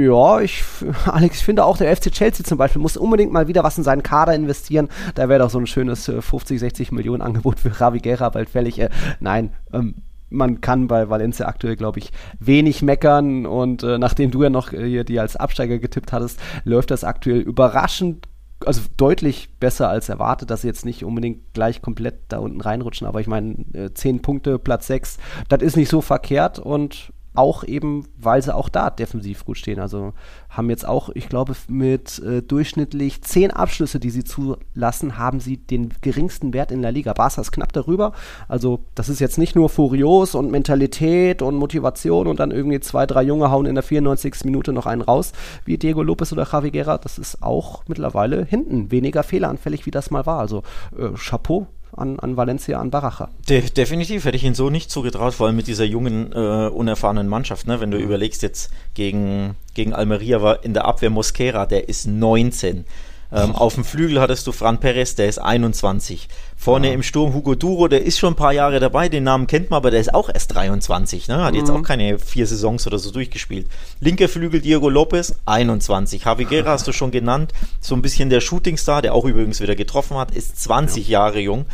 ja, 0.06 0.40
ich, 0.40 0.62
Alex, 1.06 1.38
ich 1.38 1.44
finde 1.44 1.64
auch, 1.64 1.76
der 1.76 1.94
FC 1.96 2.12
Chelsea 2.12 2.44
zum 2.46 2.58
Beispiel 2.58 2.80
muss 2.80 2.96
unbedingt 2.96 3.32
mal 3.32 3.48
wieder 3.48 3.64
was 3.64 3.76
in 3.76 3.84
seinen 3.84 4.04
Kader 4.04 4.19
investieren. 4.28 4.88
Da 5.14 5.28
wäre 5.28 5.40
doch 5.40 5.50
so 5.50 5.58
ein 5.58 5.66
schönes 5.66 6.06
50, 6.06 6.56
äh, 6.56 6.58
60 6.58 6.92
Millionen 6.92 7.22
Angebot 7.22 7.60
für 7.60 7.72
Javi 7.78 8.00
Guerra 8.00 8.28
bald 8.28 8.50
fällig. 8.50 8.78
Äh, 8.78 8.90
nein, 9.20 9.52
ähm, 9.72 9.96
man 10.30 10.60
kann 10.60 10.86
bei 10.86 11.10
Valencia 11.10 11.46
aktuell, 11.46 11.76
glaube 11.76 11.98
ich, 11.98 12.12
wenig 12.38 12.82
meckern. 12.82 13.46
Und 13.46 13.82
äh, 13.82 13.98
nachdem 13.98 14.30
du 14.30 14.42
ja 14.42 14.50
noch 14.50 14.72
äh, 14.72 15.04
die 15.04 15.20
als 15.20 15.36
Absteiger 15.36 15.78
getippt 15.78 16.12
hattest, 16.12 16.40
läuft 16.64 16.90
das 16.90 17.04
aktuell 17.04 17.40
überraschend 17.40 18.28
also 18.66 18.82
deutlich 18.96 19.48
besser 19.58 19.88
als 19.88 20.08
erwartet, 20.08 20.50
dass 20.50 20.62
sie 20.62 20.66
jetzt 20.66 20.84
nicht 20.84 21.04
unbedingt 21.04 21.54
gleich 21.54 21.80
komplett 21.80 22.18
da 22.28 22.38
unten 22.38 22.60
reinrutschen, 22.60 23.06
aber 23.06 23.20
ich 23.20 23.26
meine, 23.26 23.64
äh, 23.72 23.90
10 23.92 24.22
Punkte, 24.22 24.58
Platz 24.58 24.86
6, 24.86 25.18
das 25.48 25.62
ist 25.62 25.76
nicht 25.76 25.88
so 25.88 26.00
verkehrt 26.00 26.58
und 26.58 27.12
auch 27.34 27.62
eben, 27.64 28.06
weil 28.18 28.42
sie 28.42 28.54
auch 28.54 28.68
da 28.68 28.90
defensiv 28.90 29.44
gut 29.44 29.58
stehen. 29.58 29.78
Also 29.78 30.12
haben 30.48 30.68
jetzt 30.68 30.86
auch, 30.86 31.10
ich 31.14 31.28
glaube, 31.28 31.54
mit 31.68 32.18
äh, 32.20 32.42
durchschnittlich 32.42 33.22
zehn 33.22 33.52
Abschlüsse, 33.52 34.00
die 34.00 34.10
sie 34.10 34.24
zulassen, 34.24 35.16
haben 35.16 35.38
sie 35.38 35.56
den 35.56 35.94
geringsten 36.00 36.52
Wert 36.52 36.72
in 36.72 36.82
der 36.82 36.92
Liga. 36.92 37.12
Barca 37.12 37.40
ist 37.40 37.52
knapp 37.52 37.72
darüber. 37.72 38.12
Also 38.48 38.80
das 38.94 39.08
ist 39.08 39.20
jetzt 39.20 39.38
nicht 39.38 39.54
nur 39.54 39.68
Furios 39.68 40.34
und 40.34 40.50
Mentalität 40.50 41.40
und 41.42 41.54
Motivation 41.54 42.26
und 42.26 42.40
dann 42.40 42.50
irgendwie 42.50 42.80
zwei, 42.80 43.06
drei 43.06 43.22
Junge 43.22 43.50
hauen 43.50 43.66
in 43.66 43.76
der 43.76 43.84
94. 43.84 44.44
Minute 44.44 44.72
noch 44.72 44.86
einen 44.86 45.02
raus, 45.02 45.32
wie 45.64 45.78
Diego 45.78 46.02
Lopez 46.02 46.32
oder 46.32 46.48
Javi 46.50 46.72
Guerra. 46.72 46.98
Das 46.98 47.18
ist 47.18 47.42
auch 47.42 47.84
mittlerweile 47.86 48.44
hinten 48.44 48.90
weniger 48.90 49.22
fehleranfällig, 49.22 49.86
wie 49.86 49.92
das 49.92 50.10
mal 50.10 50.26
war. 50.26 50.40
Also 50.40 50.62
äh, 50.98 51.10
Chapeau 51.16 51.68
an, 51.96 52.18
an 52.18 52.36
Valencia, 52.36 52.80
an 52.80 52.90
Baraja. 52.90 53.28
De 53.48 53.62
definitiv 53.62 54.24
hätte 54.24 54.36
ich 54.36 54.44
ihn 54.44 54.54
so 54.54 54.70
nicht 54.70 54.90
zugetraut, 54.90 55.34
vor 55.34 55.46
allem 55.46 55.56
mit 55.56 55.66
dieser 55.66 55.84
jungen, 55.84 56.32
äh, 56.32 56.68
unerfahrenen 56.68 57.28
Mannschaft. 57.28 57.66
Ne? 57.66 57.80
Wenn 57.80 57.90
du 57.90 57.98
mhm. 57.98 58.04
überlegst, 58.04 58.42
jetzt 58.42 58.70
gegen, 58.94 59.56
gegen 59.74 59.92
Almeria 59.92 60.42
war 60.42 60.64
in 60.64 60.74
der 60.74 60.84
Abwehr 60.84 61.10
Mosquera, 61.10 61.66
der 61.66 61.88
ist 61.88 62.06
19. 62.06 62.84
Ähm, 63.32 63.54
auf 63.54 63.74
dem 63.74 63.84
Flügel 63.84 64.20
hattest 64.20 64.46
du 64.46 64.52
Fran 64.52 64.80
Perez, 64.80 65.14
der 65.14 65.28
ist 65.28 65.38
21. 65.38 66.28
Vorne 66.56 66.88
ja. 66.88 66.94
im 66.94 67.02
Sturm 67.02 67.32
Hugo 67.32 67.54
Duro, 67.54 67.86
der 67.88 68.04
ist 68.04 68.18
schon 68.18 68.32
ein 68.32 68.36
paar 68.36 68.52
Jahre 68.52 68.80
dabei, 68.80 69.08
den 69.08 69.24
Namen 69.24 69.46
kennt 69.46 69.70
man, 69.70 69.78
aber 69.78 69.90
der 69.90 70.00
ist 70.00 70.12
auch 70.12 70.28
erst 70.28 70.54
23, 70.54 71.28
ne? 71.28 71.42
hat 71.42 71.52
mhm. 71.52 71.60
jetzt 71.60 71.70
auch 71.70 71.82
keine 71.82 72.18
vier 72.18 72.46
Saisons 72.46 72.86
oder 72.86 72.98
so 72.98 73.10
durchgespielt. 73.10 73.66
Linker 74.00 74.28
Flügel 74.28 74.60
Diego 74.60 74.88
Lopez, 74.88 75.34
21. 75.46 76.24
Javi 76.24 76.44
Guerra 76.44 76.70
hast 76.72 76.88
du 76.88 76.92
schon 76.92 77.12
genannt, 77.12 77.52
so 77.80 77.94
ein 77.94 78.02
bisschen 78.02 78.30
der 78.30 78.40
Shootingstar, 78.40 79.02
der 79.02 79.14
auch 79.14 79.24
übrigens 79.24 79.60
wieder 79.60 79.76
getroffen 79.76 80.16
hat, 80.16 80.32
ist 80.32 80.60
20 80.62 81.06
ja. 81.06 81.20
Jahre 81.20 81.38
jung. 81.38 81.66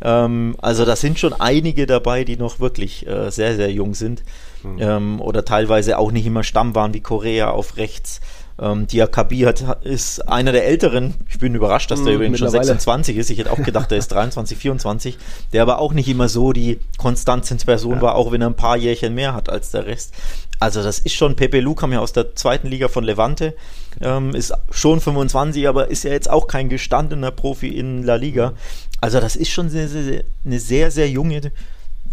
Ähm, 0.00 0.56
also 0.60 0.84
da 0.84 0.96
sind 0.96 1.18
schon 1.18 1.32
einige 1.32 1.86
dabei, 1.86 2.24
die 2.24 2.36
noch 2.36 2.60
wirklich 2.60 3.06
äh, 3.06 3.30
sehr, 3.30 3.56
sehr 3.56 3.70
jung 3.70 3.94
sind. 3.94 4.22
Mhm. 4.62 4.76
Ähm, 4.80 5.20
oder 5.20 5.44
teilweise 5.44 5.98
auch 5.98 6.12
nicht 6.12 6.26
immer 6.26 6.44
Stamm 6.44 6.74
waren, 6.74 6.94
wie 6.94 7.00
Korea 7.00 7.50
auf 7.50 7.76
rechts. 7.76 8.20
Ähm, 8.60 8.86
Diakabi 8.86 9.40
hat, 9.40 9.84
ist 9.84 10.28
einer 10.28 10.50
der 10.50 10.66
älteren. 10.66 11.14
Ich 11.28 11.38
bin 11.38 11.54
überrascht, 11.54 11.90
dass 11.90 12.02
der 12.02 12.12
mm, 12.12 12.16
übrigens 12.16 12.38
schon 12.40 12.48
26 12.48 13.16
ist. 13.16 13.30
Ich 13.30 13.38
hätte 13.38 13.52
auch 13.52 13.62
gedacht, 13.62 13.90
der 13.90 13.98
ist 13.98 14.08
23, 14.12 14.58
24. 14.58 15.18
Der 15.52 15.62
aber 15.62 15.78
auch 15.78 15.92
nicht 15.92 16.08
immer 16.08 16.28
so 16.28 16.52
die 16.52 16.80
Konstanz 16.96 17.50
ins 17.50 17.64
Person 17.64 17.96
ja. 17.96 18.02
war, 18.02 18.14
auch 18.16 18.32
wenn 18.32 18.40
er 18.40 18.48
ein 18.48 18.56
paar 18.56 18.76
Jährchen 18.76 19.14
mehr 19.14 19.34
hat 19.34 19.48
als 19.48 19.70
der 19.70 19.86
Rest. 19.86 20.12
Also 20.58 20.82
das 20.82 20.98
ist 20.98 21.14
schon, 21.14 21.36
Pepe 21.36 21.60
Lu 21.60 21.74
kam 21.74 21.92
ja 21.92 22.00
aus 22.00 22.12
der 22.12 22.34
zweiten 22.34 22.66
Liga 22.66 22.88
von 22.88 23.04
Levante, 23.04 23.54
ähm, 24.00 24.34
ist 24.34 24.52
schon 24.70 25.00
25, 25.00 25.68
aber 25.68 25.88
ist 25.88 26.02
ja 26.02 26.10
jetzt 26.10 26.28
auch 26.28 26.48
kein 26.48 26.68
gestandener 26.68 27.30
Profi 27.30 27.68
in 27.68 28.02
La 28.02 28.16
Liga. 28.16 28.54
Also 29.00 29.20
das 29.20 29.36
ist 29.36 29.50
schon 29.50 29.68
sehr, 29.68 29.86
sehr, 29.86 30.24
eine 30.44 30.58
sehr, 30.58 30.90
sehr 30.90 31.08
junge, 31.08 31.52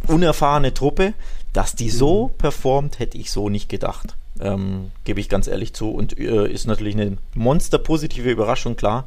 unerfahrene 0.08 0.74
Truppe. 0.74 1.14
Dass 1.54 1.74
die 1.74 1.90
so 1.90 2.28
mhm. 2.28 2.38
performt, 2.38 3.00
hätte 3.00 3.18
ich 3.18 3.32
so 3.32 3.48
nicht 3.48 3.70
gedacht. 3.70 4.18
Ähm, 4.40 4.92
Gebe 5.04 5.20
ich 5.20 5.30
ganz 5.30 5.48
ehrlich 5.48 5.74
zu. 5.74 5.92
Und 5.92 6.20
äh, 6.20 6.48
ist 6.48 6.68
natürlich 6.68 6.96
eine 6.96 7.18
monsterpositive 7.34 8.30
Überraschung, 8.30 8.76
klar. 8.76 9.06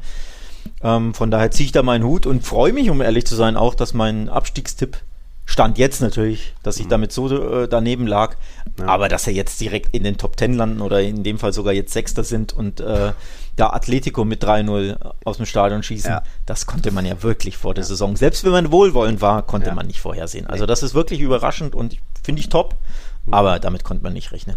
Ähm, 0.82 1.14
von 1.14 1.30
daher 1.30 1.50
ziehe 1.50 1.66
ich 1.66 1.72
da 1.72 1.82
meinen 1.82 2.04
Hut 2.04 2.26
und 2.26 2.44
freue 2.44 2.72
mich, 2.72 2.90
um 2.90 3.00
ehrlich 3.00 3.26
zu 3.26 3.34
sein, 3.34 3.56
auch, 3.56 3.74
dass 3.74 3.94
mein 3.94 4.28
Abstiegstipp 4.28 4.98
stand 5.44 5.78
jetzt 5.78 6.02
natürlich, 6.02 6.54
dass 6.62 6.78
ich 6.78 6.86
mhm. 6.86 6.90
damit 6.90 7.12
so 7.12 7.62
äh, 7.62 7.68
daneben 7.68 8.06
lag. 8.06 8.36
Ja. 8.78 8.86
Aber 8.86 9.08
dass 9.08 9.26
er 9.26 9.32
jetzt 9.32 9.60
direkt 9.60 9.94
in 9.94 10.04
den 10.04 10.18
Top 10.18 10.36
Ten 10.36 10.54
landen 10.54 10.82
oder 10.82 11.00
in 11.00 11.24
dem 11.24 11.38
Fall 11.38 11.52
sogar 11.52 11.72
jetzt 11.72 11.92
Sechster 11.92 12.22
sind 12.22 12.52
und 12.52 12.80
äh, 12.80 13.12
da 13.56 13.70
Atletico 13.70 14.24
mit 14.24 14.44
3-0 14.44 14.98
aus 15.24 15.38
dem 15.38 15.46
Stadion 15.46 15.82
schießen, 15.82 16.10
ja. 16.10 16.22
das 16.46 16.66
konnte 16.66 16.90
man 16.92 17.06
ja 17.06 17.22
wirklich 17.22 17.56
vor 17.56 17.74
der 17.74 17.82
ja. 17.82 17.88
Saison. 17.88 18.14
Selbst 18.14 18.44
wenn 18.44 18.52
man 18.52 18.70
wohlwollend 18.70 19.20
war, 19.20 19.42
konnte 19.42 19.72
man 19.74 19.86
nicht 19.86 20.00
vorhersehen. 20.00 20.46
Also 20.46 20.66
das 20.66 20.82
ist 20.82 20.94
wirklich 20.94 21.20
überraschend 21.20 21.74
und 21.74 21.96
finde 22.22 22.40
ich 22.40 22.50
top, 22.50 22.76
mhm. 23.24 23.34
aber 23.34 23.58
damit 23.58 23.84
konnte 23.84 24.04
man 24.04 24.12
nicht 24.12 24.32
rechnen 24.32 24.56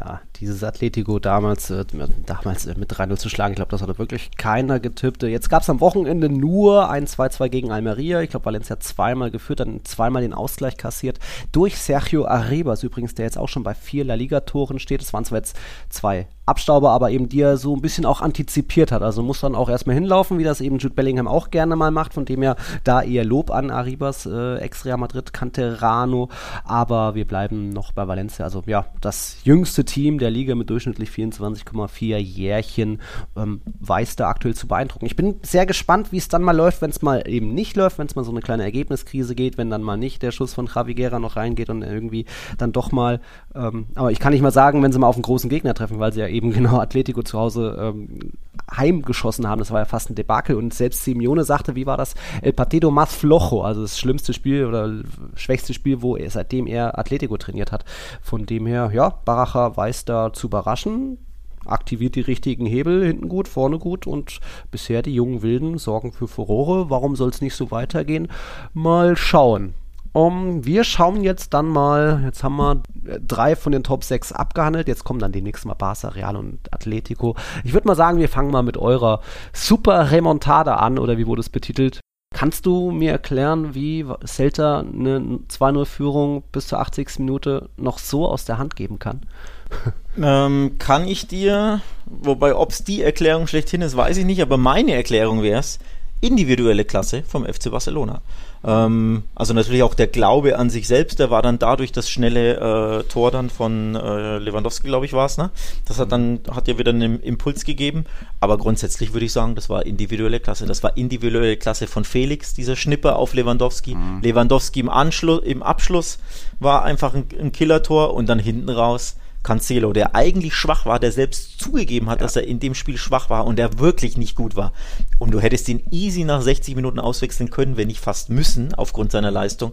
ja, 0.00 0.20
dieses 0.36 0.64
Atletico 0.64 1.18
damals, 1.18 1.68
äh, 1.70 1.84
damals 2.24 2.66
äh, 2.66 2.74
mit 2.78 2.90
3-0 2.90 3.16
zu 3.16 3.28
schlagen, 3.28 3.52
ich 3.52 3.56
glaube, 3.56 3.70
das 3.70 3.82
hatte 3.82 3.98
wirklich 3.98 4.30
keiner 4.36 4.80
getippt. 4.80 5.22
Jetzt 5.22 5.50
gab 5.50 5.62
es 5.62 5.70
am 5.70 5.80
Wochenende 5.80 6.30
nur 6.30 6.88
ein 6.88 7.06
2-2 7.06 7.48
gegen 7.50 7.70
Almeria. 7.70 8.22
Ich 8.22 8.30
glaube, 8.30 8.46
Valencia 8.46 8.80
zweimal 8.80 9.30
geführt, 9.30 9.60
dann 9.60 9.84
zweimal 9.84 10.22
den 10.22 10.32
Ausgleich 10.32 10.76
kassiert 10.76 11.18
durch 11.52 11.76
Sergio 11.76 12.24
Arribas 12.24 12.82
übrigens, 12.82 13.14
der 13.14 13.26
jetzt 13.26 13.38
auch 13.38 13.48
schon 13.48 13.62
bei 13.62 13.74
vier 13.74 14.04
La 14.04 14.14
Liga-Toren 14.14 14.78
steht. 14.78 15.02
Es 15.02 15.12
waren 15.12 15.24
zwar 15.24 15.38
jetzt 15.38 15.58
zwei 15.90 16.28
Abstauber, 16.50 16.90
aber 16.90 17.10
eben 17.10 17.28
die 17.28 17.40
er 17.40 17.56
so 17.56 17.74
ein 17.74 17.80
bisschen 17.80 18.04
auch 18.04 18.20
antizipiert 18.20 18.92
hat. 18.92 19.02
Also 19.02 19.22
muss 19.22 19.40
dann 19.40 19.54
auch 19.54 19.68
erstmal 19.68 19.94
hinlaufen, 19.94 20.38
wie 20.38 20.44
das 20.44 20.60
eben 20.60 20.78
Jude 20.78 20.94
Bellingham 20.94 21.28
auch 21.28 21.50
gerne 21.50 21.76
mal 21.76 21.90
macht, 21.90 22.12
von 22.12 22.24
dem 22.24 22.42
ja 22.42 22.56
da 22.84 23.02
eher 23.02 23.24
Lob 23.24 23.50
an 23.50 23.70
Arribas, 23.70 24.26
äh, 24.26 24.56
Ex-Real 24.56 24.98
Madrid, 24.98 25.32
Canterano, 25.32 26.28
aber 26.64 27.14
wir 27.14 27.26
bleiben 27.26 27.70
noch 27.70 27.92
bei 27.92 28.06
Valencia. 28.06 28.44
Also 28.44 28.62
ja, 28.66 28.86
das 29.00 29.38
jüngste 29.44 29.84
Team 29.84 30.18
der 30.18 30.30
Liga 30.30 30.54
mit 30.54 30.70
durchschnittlich 30.70 31.10
24,4 31.10 32.16
Jährchen 32.16 33.00
ähm, 33.36 33.62
weiß 33.80 34.16
da 34.16 34.28
aktuell 34.28 34.54
zu 34.54 34.66
beeindrucken. 34.66 35.06
Ich 35.06 35.16
bin 35.16 35.36
sehr 35.42 35.66
gespannt, 35.66 36.12
wie 36.12 36.18
es 36.18 36.28
dann 36.28 36.42
mal 36.42 36.56
läuft, 36.56 36.82
wenn 36.82 36.90
es 36.90 37.02
mal 37.02 37.22
eben 37.26 37.54
nicht 37.54 37.76
läuft, 37.76 37.98
wenn 37.98 38.06
es 38.06 38.16
mal 38.16 38.24
so 38.24 38.30
eine 38.30 38.40
kleine 38.40 38.64
Ergebniskrise 38.64 39.34
geht, 39.34 39.58
wenn 39.58 39.70
dann 39.70 39.82
mal 39.82 39.96
nicht 39.96 40.22
der 40.22 40.32
Schuss 40.32 40.54
von 40.54 40.68
Javi 40.72 40.94
Guerra 40.94 41.18
noch 41.18 41.36
reingeht 41.36 41.70
und 41.70 41.82
irgendwie 41.82 42.26
dann 42.58 42.72
doch 42.72 42.92
mal, 42.92 43.20
ähm, 43.54 43.86
aber 43.94 44.10
ich 44.10 44.18
kann 44.18 44.32
nicht 44.32 44.42
mal 44.42 44.50
sagen, 44.50 44.82
wenn 44.82 44.92
sie 44.92 44.98
mal 44.98 45.06
auf 45.06 45.16
einen 45.16 45.22
großen 45.22 45.50
Gegner 45.50 45.74
treffen, 45.74 45.98
weil 45.98 46.12
sie 46.12 46.20
ja 46.20 46.28
eben 46.28 46.39
eben 46.40 46.52
genau 46.52 46.78
Atletico 46.78 47.22
zu 47.22 47.38
Hause 47.38 47.76
ähm, 47.78 48.32
heimgeschossen 48.74 49.46
haben. 49.46 49.58
Das 49.58 49.70
war 49.70 49.80
ja 49.80 49.84
fast 49.84 50.10
ein 50.10 50.14
Debakel. 50.14 50.56
Und 50.56 50.74
selbst 50.74 51.04
Simeone 51.04 51.44
sagte, 51.44 51.76
wie 51.76 51.86
war 51.86 51.96
das? 51.96 52.14
El 52.42 52.52
Partido 52.52 52.90
más 52.90 53.12
flojo, 53.14 53.62
also 53.62 53.82
das 53.82 53.98
schlimmste 53.98 54.32
Spiel 54.32 54.64
oder 54.64 54.90
schwächste 55.34 55.74
Spiel, 55.74 56.02
wo 56.02 56.16
er 56.16 56.30
seitdem 56.30 56.66
er 56.66 56.98
Atletico 56.98 57.36
trainiert 57.36 57.72
hat. 57.72 57.84
Von 58.22 58.46
dem 58.46 58.66
her, 58.66 58.90
ja, 58.92 59.10
Baracha 59.24 59.76
weiß 59.76 60.04
da 60.04 60.32
zu 60.32 60.46
überraschen 60.48 61.18
aktiviert 61.66 62.14
die 62.14 62.22
richtigen 62.22 62.64
Hebel, 62.64 63.04
hinten 63.04 63.28
gut, 63.28 63.46
vorne 63.46 63.78
gut 63.78 64.06
und 64.06 64.40
bisher 64.70 65.02
die 65.02 65.14
jungen 65.14 65.42
Wilden 65.42 65.76
sorgen 65.76 66.10
für 66.10 66.26
Furore. 66.26 66.88
Warum 66.88 67.16
soll 67.16 67.28
es 67.28 67.42
nicht 67.42 67.54
so 67.54 67.70
weitergehen? 67.70 68.28
Mal 68.72 69.14
schauen. 69.14 69.74
Um, 70.12 70.64
wir 70.66 70.82
schauen 70.82 71.22
jetzt 71.22 71.54
dann 71.54 71.68
mal, 71.68 72.22
jetzt 72.24 72.42
haben 72.42 72.56
wir 72.56 72.82
drei 73.26 73.54
von 73.54 73.70
den 73.70 73.84
Top 73.84 74.02
6 74.02 74.32
abgehandelt, 74.32 74.88
jetzt 74.88 75.04
kommen 75.04 75.20
dann 75.20 75.30
die 75.30 75.42
nächsten 75.42 75.68
Mal 75.68 75.74
Barca, 75.74 76.08
Real 76.08 76.36
und 76.36 76.58
Atletico. 76.72 77.36
Ich 77.62 77.72
würde 77.72 77.86
mal 77.86 77.94
sagen, 77.94 78.18
wir 78.18 78.28
fangen 78.28 78.50
mal 78.50 78.62
mit 78.62 78.76
eurer 78.76 79.20
Super 79.52 80.10
Remontada 80.10 80.76
an, 80.76 80.98
oder 80.98 81.16
wie 81.16 81.28
wurde 81.28 81.40
es 81.40 81.48
betitelt? 81.48 82.00
Kannst 82.32 82.66
du 82.66 82.90
mir 82.90 83.12
erklären, 83.12 83.74
wie 83.74 84.04
Celta 84.24 84.80
eine 84.80 85.40
2-0-Führung 85.48 86.44
bis 86.52 86.68
zur 86.68 86.80
80. 86.80 87.18
Minute 87.18 87.68
noch 87.76 87.98
so 87.98 88.28
aus 88.28 88.44
der 88.44 88.58
Hand 88.58 88.76
geben 88.76 88.98
kann? 88.98 89.22
Ähm, 90.20 90.74
kann 90.78 91.06
ich 91.06 91.28
dir, 91.28 91.80
wobei 92.04 92.56
ob 92.56 92.72
es 92.72 92.82
die 92.82 93.00
Erklärung 93.00 93.46
schlechthin 93.46 93.80
ist, 93.80 93.96
weiß 93.96 94.16
ich 94.16 94.24
nicht, 94.24 94.42
aber 94.42 94.56
meine 94.56 94.92
Erklärung 94.92 95.40
wäre 95.40 95.60
es, 95.60 95.78
individuelle 96.20 96.84
Klasse 96.84 97.22
vom 97.22 97.44
FC 97.44 97.70
Barcelona. 97.70 98.20
Ähm, 98.62 99.22
also 99.34 99.54
natürlich 99.54 99.82
auch 99.82 99.94
der 99.94 100.06
Glaube 100.06 100.58
an 100.58 100.68
sich 100.70 100.86
selbst, 100.86 101.18
der 101.18 101.30
war 101.30 101.42
dann 101.42 101.58
dadurch 101.58 101.92
das 101.92 102.10
schnelle 102.10 103.00
äh, 103.00 103.02
Tor 103.04 103.30
dann 103.30 103.48
von 103.48 103.94
äh, 103.94 104.38
Lewandowski, 104.38 104.86
glaube 104.86 105.06
ich, 105.06 105.12
war 105.12 105.26
es, 105.26 105.38
ne? 105.38 105.50
Das 105.86 105.98
hat 105.98 106.12
dann, 106.12 106.40
hat 106.50 106.68
ja 106.68 106.78
wieder 106.78 106.90
einen 106.90 107.20
Impuls 107.20 107.64
gegeben. 107.64 108.04
Aber 108.40 108.58
grundsätzlich 108.58 109.12
würde 109.12 109.26
ich 109.26 109.32
sagen, 109.32 109.54
das 109.54 109.70
war 109.70 109.86
individuelle 109.86 110.40
Klasse. 110.40 110.66
Das 110.66 110.82
war 110.82 110.96
individuelle 110.96 111.56
Klasse 111.56 111.86
von 111.86 112.04
Felix, 112.04 112.54
dieser 112.54 112.76
Schnipper 112.76 113.16
auf 113.16 113.34
Lewandowski. 113.34 113.94
Mhm. 113.94 114.20
Lewandowski 114.22 114.80
im 114.80 114.90
Anschluss, 114.90 115.42
im 115.42 115.62
Abschluss 115.62 116.18
war 116.58 116.84
einfach 116.84 117.14
ein, 117.14 117.24
ein 117.38 117.52
Killertor 117.52 118.14
und 118.14 118.28
dann 118.28 118.38
hinten 118.38 118.68
raus 118.68 119.16
Cancelo, 119.42 119.92
der 119.92 120.14
eigentlich 120.14 120.54
schwach 120.54 120.84
war, 120.84 120.98
der 120.98 121.12
selbst 121.12 121.60
zugegeben 121.60 122.10
hat, 122.10 122.20
ja. 122.20 122.26
dass 122.26 122.36
er 122.36 122.46
in 122.46 122.60
dem 122.60 122.74
Spiel 122.74 122.98
schwach 122.98 123.30
war 123.30 123.46
und 123.46 123.56
der 123.56 123.78
wirklich 123.78 124.16
nicht 124.16 124.36
gut 124.36 124.56
war. 124.56 124.72
Und 125.18 125.32
du 125.32 125.40
hättest 125.40 125.68
ihn 125.68 125.82
easy 125.90 126.24
nach 126.24 126.42
60 126.42 126.76
Minuten 126.76 126.98
auswechseln 126.98 127.50
können, 127.50 127.76
wenn 127.76 127.88
nicht 127.88 128.00
fast 128.00 128.28
müssen, 128.28 128.74
aufgrund 128.74 129.12
seiner 129.12 129.30
Leistung. 129.30 129.72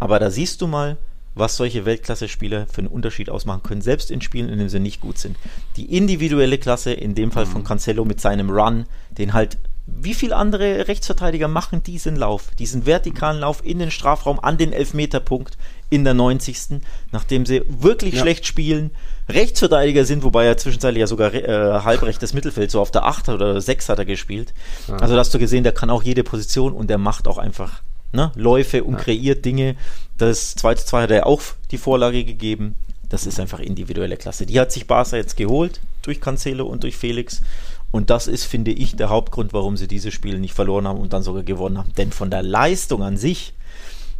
Aber 0.00 0.18
da 0.18 0.30
siehst 0.30 0.62
du 0.62 0.66
mal, 0.66 0.96
was 1.34 1.56
solche 1.56 1.84
Weltklasse-Spieler 1.84 2.66
für 2.66 2.78
einen 2.78 2.88
Unterschied 2.88 3.30
ausmachen 3.30 3.62
können, 3.62 3.80
selbst 3.80 4.10
in 4.10 4.20
Spielen, 4.20 4.48
in 4.48 4.58
denen 4.58 4.68
sie 4.68 4.80
nicht 4.80 5.00
gut 5.00 5.18
sind. 5.18 5.36
Die 5.76 5.96
individuelle 5.96 6.58
Klasse, 6.58 6.92
in 6.92 7.14
dem 7.14 7.32
Fall 7.32 7.46
von 7.46 7.62
mhm. 7.62 7.66
Cancelo 7.66 8.04
mit 8.04 8.20
seinem 8.20 8.50
Run, 8.50 8.86
den 9.10 9.32
halt 9.32 9.58
wie 9.86 10.14
viele 10.14 10.36
andere 10.36 10.88
Rechtsverteidiger 10.88 11.48
machen 11.48 11.82
diesen 11.82 12.16
Lauf, 12.16 12.50
diesen 12.58 12.86
vertikalen 12.86 13.40
Lauf 13.40 13.64
in 13.64 13.78
den 13.78 13.90
Strafraum 13.90 14.38
an 14.40 14.56
den 14.56 14.72
Elfmeterpunkt 14.72 15.58
in 15.90 16.04
der 16.04 16.14
90. 16.14 16.80
Nachdem 17.10 17.46
sie 17.46 17.62
wirklich 17.68 18.14
ja. 18.14 18.20
schlecht 18.20 18.46
spielen, 18.46 18.90
Rechtsverteidiger 19.28 20.04
sind, 20.04 20.22
wobei 20.22 20.46
er 20.46 20.56
zwischenzeitlich 20.56 21.00
ja 21.00 21.06
sogar 21.06 21.34
äh, 21.34 21.80
halbrechtes 21.80 22.32
Mittelfeld, 22.32 22.70
so 22.70 22.80
auf 22.80 22.90
der 22.90 23.04
8 23.04 23.28
oder 23.28 23.60
6 23.60 23.88
hat 23.88 23.98
er 23.98 24.04
gespielt. 24.04 24.54
Ja. 24.88 24.96
Also 24.96 25.14
da 25.14 25.20
hast 25.20 25.34
du 25.34 25.38
gesehen, 25.38 25.64
der 25.64 25.72
kann 25.72 25.90
auch 25.90 26.02
jede 26.02 26.24
Position 26.24 26.72
und 26.72 26.88
der 26.88 26.98
macht 26.98 27.26
auch 27.26 27.38
einfach 27.38 27.82
ne, 28.12 28.32
Läufe 28.36 28.84
und 28.84 28.94
ja. 28.94 29.00
kreiert 29.00 29.44
Dinge. 29.44 29.76
Das 30.16 30.54
2 30.54 30.74
zu 30.76 30.86
2 30.86 31.02
hat 31.02 31.10
er 31.10 31.26
auch 31.26 31.42
die 31.70 31.78
Vorlage 31.78 32.24
gegeben. 32.24 32.76
Das 33.08 33.26
ist 33.26 33.38
einfach 33.38 33.60
individuelle 33.60 34.16
Klasse. 34.16 34.46
Die 34.46 34.58
hat 34.58 34.72
sich 34.72 34.86
Barca 34.86 35.16
jetzt 35.16 35.36
geholt 35.36 35.80
durch 36.02 36.20
Cancelo 36.20 36.66
und 36.66 36.82
durch 36.82 36.96
Felix. 36.96 37.42
Und 37.92 38.08
das 38.08 38.26
ist, 38.26 38.44
finde 38.44 38.72
ich, 38.72 38.96
der 38.96 39.10
Hauptgrund, 39.10 39.52
warum 39.52 39.76
sie 39.76 39.86
diese 39.86 40.10
Spiele 40.10 40.40
nicht 40.40 40.54
verloren 40.54 40.88
haben 40.88 40.98
und 40.98 41.12
dann 41.12 41.22
sogar 41.22 41.42
gewonnen 41.42 41.78
haben. 41.78 41.92
Denn 41.92 42.10
von 42.10 42.30
der 42.30 42.42
Leistung 42.42 43.02
an 43.02 43.18
sich 43.18 43.52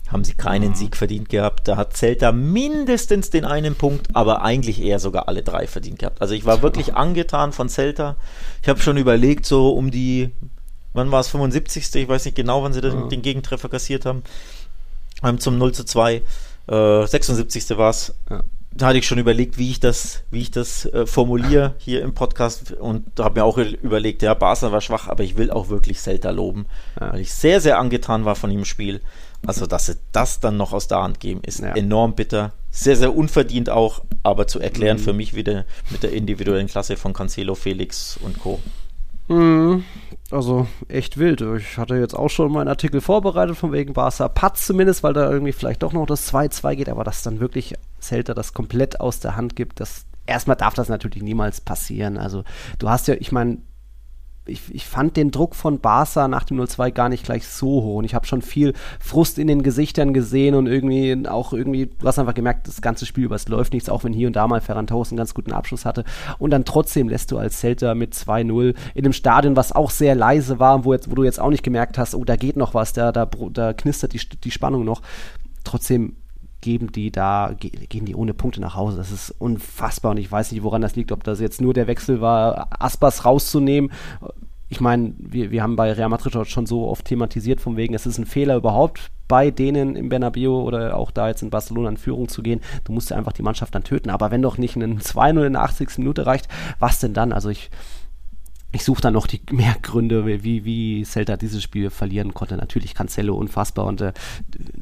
haben 0.08 0.24
sie 0.24 0.34
keinen 0.34 0.70
mhm. 0.70 0.74
Sieg 0.74 0.94
verdient 0.94 1.30
gehabt. 1.30 1.66
Da 1.66 1.78
hat 1.78 1.96
Celta 1.96 2.32
mindestens 2.32 3.30
den 3.30 3.46
einen 3.46 3.74
Punkt, 3.74 4.08
aber 4.12 4.42
eigentlich 4.42 4.82
eher 4.82 4.98
sogar 4.98 5.26
alle 5.26 5.42
drei 5.42 5.66
verdient 5.66 6.00
gehabt. 6.00 6.20
Also 6.20 6.34
ich 6.34 6.44
war 6.44 6.60
wirklich 6.60 6.94
angetan 6.94 7.52
von 7.52 7.70
Celta. 7.70 8.16
Ich 8.62 8.68
habe 8.68 8.78
schon 8.78 8.98
überlegt, 8.98 9.46
so 9.46 9.70
um 9.70 9.90
die, 9.90 10.30
wann 10.92 11.10
war 11.10 11.20
es, 11.20 11.28
75. 11.28 11.94
Ich 11.94 12.08
weiß 12.08 12.26
nicht 12.26 12.36
genau, 12.36 12.62
wann 12.62 12.74
sie 12.74 12.82
den, 12.82 13.08
den 13.08 13.22
Gegentreffer 13.22 13.70
kassiert 13.70 14.04
haben. 14.04 14.22
Zum 15.38 15.56
0 15.56 15.72
zu 15.72 15.84
2. 15.84 16.22
Äh, 16.66 17.06
76. 17.06 17.70
war 17.78 17.90
es. 17.90 18.14
Ja 18.28 18.42
da 18.74 18.86
hatte 18.86 18.98
ich 18.98 19.06
schon 19.06 19.18
überlegt, 19.18 19.58
wie 19.58 19.70
ich 19.70 19.80
das, 19.80 20.22
wie 20.30 20.40
ich 20.40 20.50
das 20.50 20.86
äh, 20.86 21.06
formuliere 21.06 21.74
hier 21.78 22.02
im 22.02 22.14
Podcast 22.14 22.72
und 22.72 23.04
da 23.14 23.24
habe 23.24 23.40
mir 23.40 23.44
auch 23.44 23.58
überlegt, 23.58 24.22
ja, 24.22 24.34
Barca 24.34 24.72
war 24.72 24.80
schwach, 24.80 25.08
aber 25.08 25.24
ich 25.24 25.36
will 25.36 25.50
auch 25.50 25.68
wirklich 25.68 26.00
Celta 26.00 26.30
loben, 26.30 26.66
ja. 27.00 27.12
weil 27.12 27.20
ich 27.20 27.32
sehr, 27.32 27.60
sehr 27.60 27.78
angetan 27.78 28.24
war 28.24 28.34
von 28.34 28.50
dem 28.50 28.64
Spiel. 28.64 29.00
Also, 29.44 29.66
dass 29.66 29.86
sie 29.86 29.96
das 30.12 30.38
dann 30.38 30.56
noch 30.56 30.72
aus 30.72 30.86
der 30.86 31.02
Hand 31.02 31.18
geben, 31.18 31.40
ist 31.44 31.60
ja. 31.60 31.74
enorm 31.74 32.14
bitter. 32.14 32.52
Sehr, 32.70 32.96
sehr 32.96 33.14
unverdient 33.14 33.70
auch, 33.70 34.02
aber 34.22 34.46
zu 34.46 34.60
erklären 34.60 34.98
mhm. 34.98 35.02
für 35.02 35.12
mich 35.12 35.34
wieder 35.34 35.64
mit 35.90 36.04
der 36.04 36.12
individuellen 36.12 36.68
Klasse 36.68 36.96
von 36.96 37.12
Cancelo, 37.12 37.56
Felix 37.56 38.16
und 38.22 38.38
Co. 38.38 38.60
Mhm. 39.28 39.84
Also 40.32 40.66
echt 40.88 41.18
wild. 41.18 41.42
Ich 41.42 41.76
hatte 41.76 41.96
jetzt 41.96 42.14
auch 42.14 42.30
schon 42.30 42.52
meinen 42.52 42.68
Artikel 42.68 43.00
vorbereitet, 43.02 43.56
von 43.56 43.70
wegen 43.70 43.92
Barca 43.92 44.28
Patz 44.28 44.66
zumindest, 44.66 45.02
weil 45.02 45.12
da 45.12 45.30
irgendwie 45.30 45.52
vielleicht 45.52 45.82
doch 45.82 45.92
noch 45.92 46.06
das 46.06 46.32
2-2 46.32 46.74
geht, 46.76 46.88
aber 46.88 47.04
dass 47.04 47.22
dann 47.22 47.38
wirklich 47.38 47.74
Celta 48.00 48.32
das 48.32 48.54
komplett 48.54 48.98
aus 49.00 49.20
der 49.20 49.36
Hand 49.36 49.56
gibt, 49.56 49.78
das 49.78 50.06
erstmal 50.26 50.56
darf 50.56 50.72
das 50.72 50.88
natürlich 50.88 51.22
niemals 51.22 51.60
passieren. 51.60 52.16
Also 52.16 52.44
du 52.78 52.88
hast 52.88 53.08
ja, 53.08 53.14
ich 53.14 53.30
meine, 53.30 53.58
ich, 54.46 54.74
ich 54.74 54.86
fand 54.86 55.16
den 55.16 55.30
Druck 55.30 55.54
von 55.54 55.78
Barca 55.78 56.26
nach 56.26 56.44
dem 56.44 56.60
0-2 56.60 56.90
gar 56.90 57.08
nicht 57.08 57.24
gleich 57.24 57.46
so 57.46 57.66
hoch. 57.66 57.96
Und 57.96 58.04
ich 58.04 58.14
habe 58.14 58.26
schon 58.26 58.42
viel 58.42 58.72
Frust 58.98 59.38
in 59.38 59.46
den 59.46 59.62
Gesichtern 59.62 60.12
gesehen 60.12 60.54
und 60.54 60.66
irgendwie 60.66 61.28
auch 61.28 61.52
irgendwie, 61.52 61.86
du 61.86 62.06
hast 62.06 62.18
einfach 62.18 62.34
gemerkt, 62.34 62.66
das 62.66 62.82
ganze 62.82 63.06
Spiel 63.06 63.24
über 63.24 63.36
es 63.36 63.48
läuft 63.48 63.72
nichts, 63.72 63.88
auch 63.88 64.02
wenn 64.02 64.12
hier 64.12 64.26
und 64.26 64.34
da 64.34 64.48
mal 64.48 64.60
Ferran 64.60 64.86
Torres 64.86 65.10
einen 65.10 65.18
ganz 65.18 65.34
guten 65.34 65.52
Abschluss 65.52 65.84
hatte. 65.84 66.04
Und 66.38 66.50
dann 66.50 66.64
trotzdem 66.64 67.08
lässt 67.08 67.30
du 67.30 67.38
als 67.38 67.60
Celta 67.60 67.94
mit 67.94 68.14
2-0 68.14 68.74
in 68.94 69.04
einem 69.04 69.12
Stadion, 69.12 69.56
was 69.56 69.72
auch 69.72 69.90
sehr 69.90 70.14
leise 70.14 70.58
war, 70.58 70.84
wo, 70.84 70.92
jetzt, 70.92 71.10
wo 71.10 71.14
du 71.14 71.22
jetzt 71.22 71.40
auch 71.40 71.50
nicht 71.50 71.62
gemerkt 71.62 71.96
hast, 71.98 72.14
oh, 72.14 72.24
da 72.24 72.36
geht 72.36 72.56
noch 72.56 72.74
was, 72.74 72.92
da, 72.92 73.12
da, 73.12 73.26
da 73.26 73.72
knistert 73.72 74.12
die, 74.12 74.20
die 74.42 74.50
Spannung 74.50 74.84
noch. 74.84 75.02
Trotzdem 75.62 76.16
geben 76.62 76.90
die 76.90 77.10
da, 77.10 77.54
gehen 77.58 78.06
die 78.06 78.14
ohne 78.14 78.32
Punkte 78.32 78.62
nach 78.62 78.74
Hause. 78.74 78.96
Das 78.96 79.10
ist 79.10 79.34
unfassbar 79.38 80.12
und 80.12 80.16
ich 80.16 80.32
weiß 80.32 80.52
nicht, 80.52 80.62
woran 80.62 80.80
das 80.80 80.96
liegt, 80.96 81.12
ob 81.12 81.24
das 81.24 81.40
jetzt 81.40 81.60
nur 81.60 81.74
der 81.74 81.86
Wechsel 81.86 82.22
war, 82.22 82.68
Aspas 82.70 83.26
rauszunehmen. 83.26 83.92
Ich 84.70 84.80
meine, 84.80 85.12
wir, 85.18 85.50
wir 85.50 85.62
haben 85.62 85.76
bei 85.76 85.92
Real 85.92 86.08
Madrid 86.08 86.48
schon 86.48 86.64
so 86.64 86.88
oft 86.88 87.04
thematisiert, 87.04 87.60
von 87.60 87.76
wegen, 87.76 87.92
es 87.92 88.06
ist 88.06 88.16
ein 88.16 88.24
Fehler 88.24 88.56
überhaupt 88.56 89.10
bei 89.28 89.50
denen 89.50 89.96
im 89.96 90.10
Bernabeu 90.10 90.60
oder 90.60 90.96
auch 90.96 91.10
da 91.10 91.28
jetzt 91.28 91.42
in 91.42 91.48
Barcelona 91.48 91.88
in 91.88 91.96
Führung 91.96 92.28
zu 92.28 92.42
gehen. 92.42 92.60
Du 92.84 92.92
musst 92.92 93.08
ja 93.08 93.16
einfach 93.16 93.32
die 93.32 93.42
Mannschaft 93.42 93.74
dann 93.74 93.82
töten. 93.82 94.10
Aber 94.10 94.30
wenn 94.30 94.42
doch 94.42 94.58
nicht 94.58 94.76
ein 94.76 95.00
2-0 95.00 95.46
in 95.46 95.54
der 95.54 95.62
80. 95.62 95.96
Minute 95.96 96.26
reicht, 96.26 96.48
was 96.78 96.98
denn 96.98 97.14
dann? 97.14 97.32
Also 97.32 97.48
ich, 97.48 97.70
ich 98.72 98.84
suche 98.84 99.00
dann 99.00 99.14
noch 99.14 99.26
die 99.26 99.40
mehr 99.50 99.76
Gründe, 99.80 100.26
wie, 100.26 100.64
wie 100.66 101.04
Celta 101.04 101.36
dieses 101.36 101.62
Spiel 101.62 101.90
verlieren 101.90 102.34
konnte. 102.34 102.56
Natürlich 102.56 102.94
Cancelo 102.94 103.34
unfassbar 103.34 103.86
und 103.86 104.00
äh, 104.00 104.12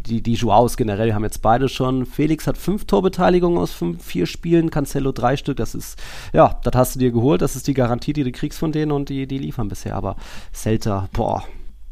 die, 0.07 0.23
die 0.23 0.35
Joaos 0.35 0.77
generell 0.77 1.15
haben 1.15 1.25
jetzt 1.25 1.43
beide 1.43 1.69
schon. 1.69 2.07
Felix 2.07 2.47
hat 2.47 2.59
fünf 2.59 2.85
Torbeteiligungen 2.85 3.59
aus 3.59 3.73
fünf, 3.73 4.05
vier 4.05 4.27
Spielen, 4.27 4.71
Cancelo 4.71 5.13
drei 5.13 5.37
Stück. 5.37 5.57
Das 5.57 5.75
ist, 5.75 5.99
ja, 6.33 6.61
das 6.63 6.75
hast 6.75 6.95
du 6.95 6.99
dir 6.99 7.13
geholt. 7.13 7.43
Das 7.43 7.57
ist 7.57 7.67
die 7.67 7.75
Garantie, 7.75 8.13
die 8.13 8.25
du 8.25 8.33
kriegst 8.33 8.59
von 8.59 8.73
denen 8.73 8.93
und 8.93 9.09
die, 9.09 9.27
die 9.27 9.39
liefern 9.39 9.69
bisher. 9.69 9.97
Aber 9.97 10.17
Celta, 10.53 11.09
boah, 11.13 11.45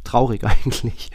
traurig 0.05 0.45
eigentlich. 0.45 1.11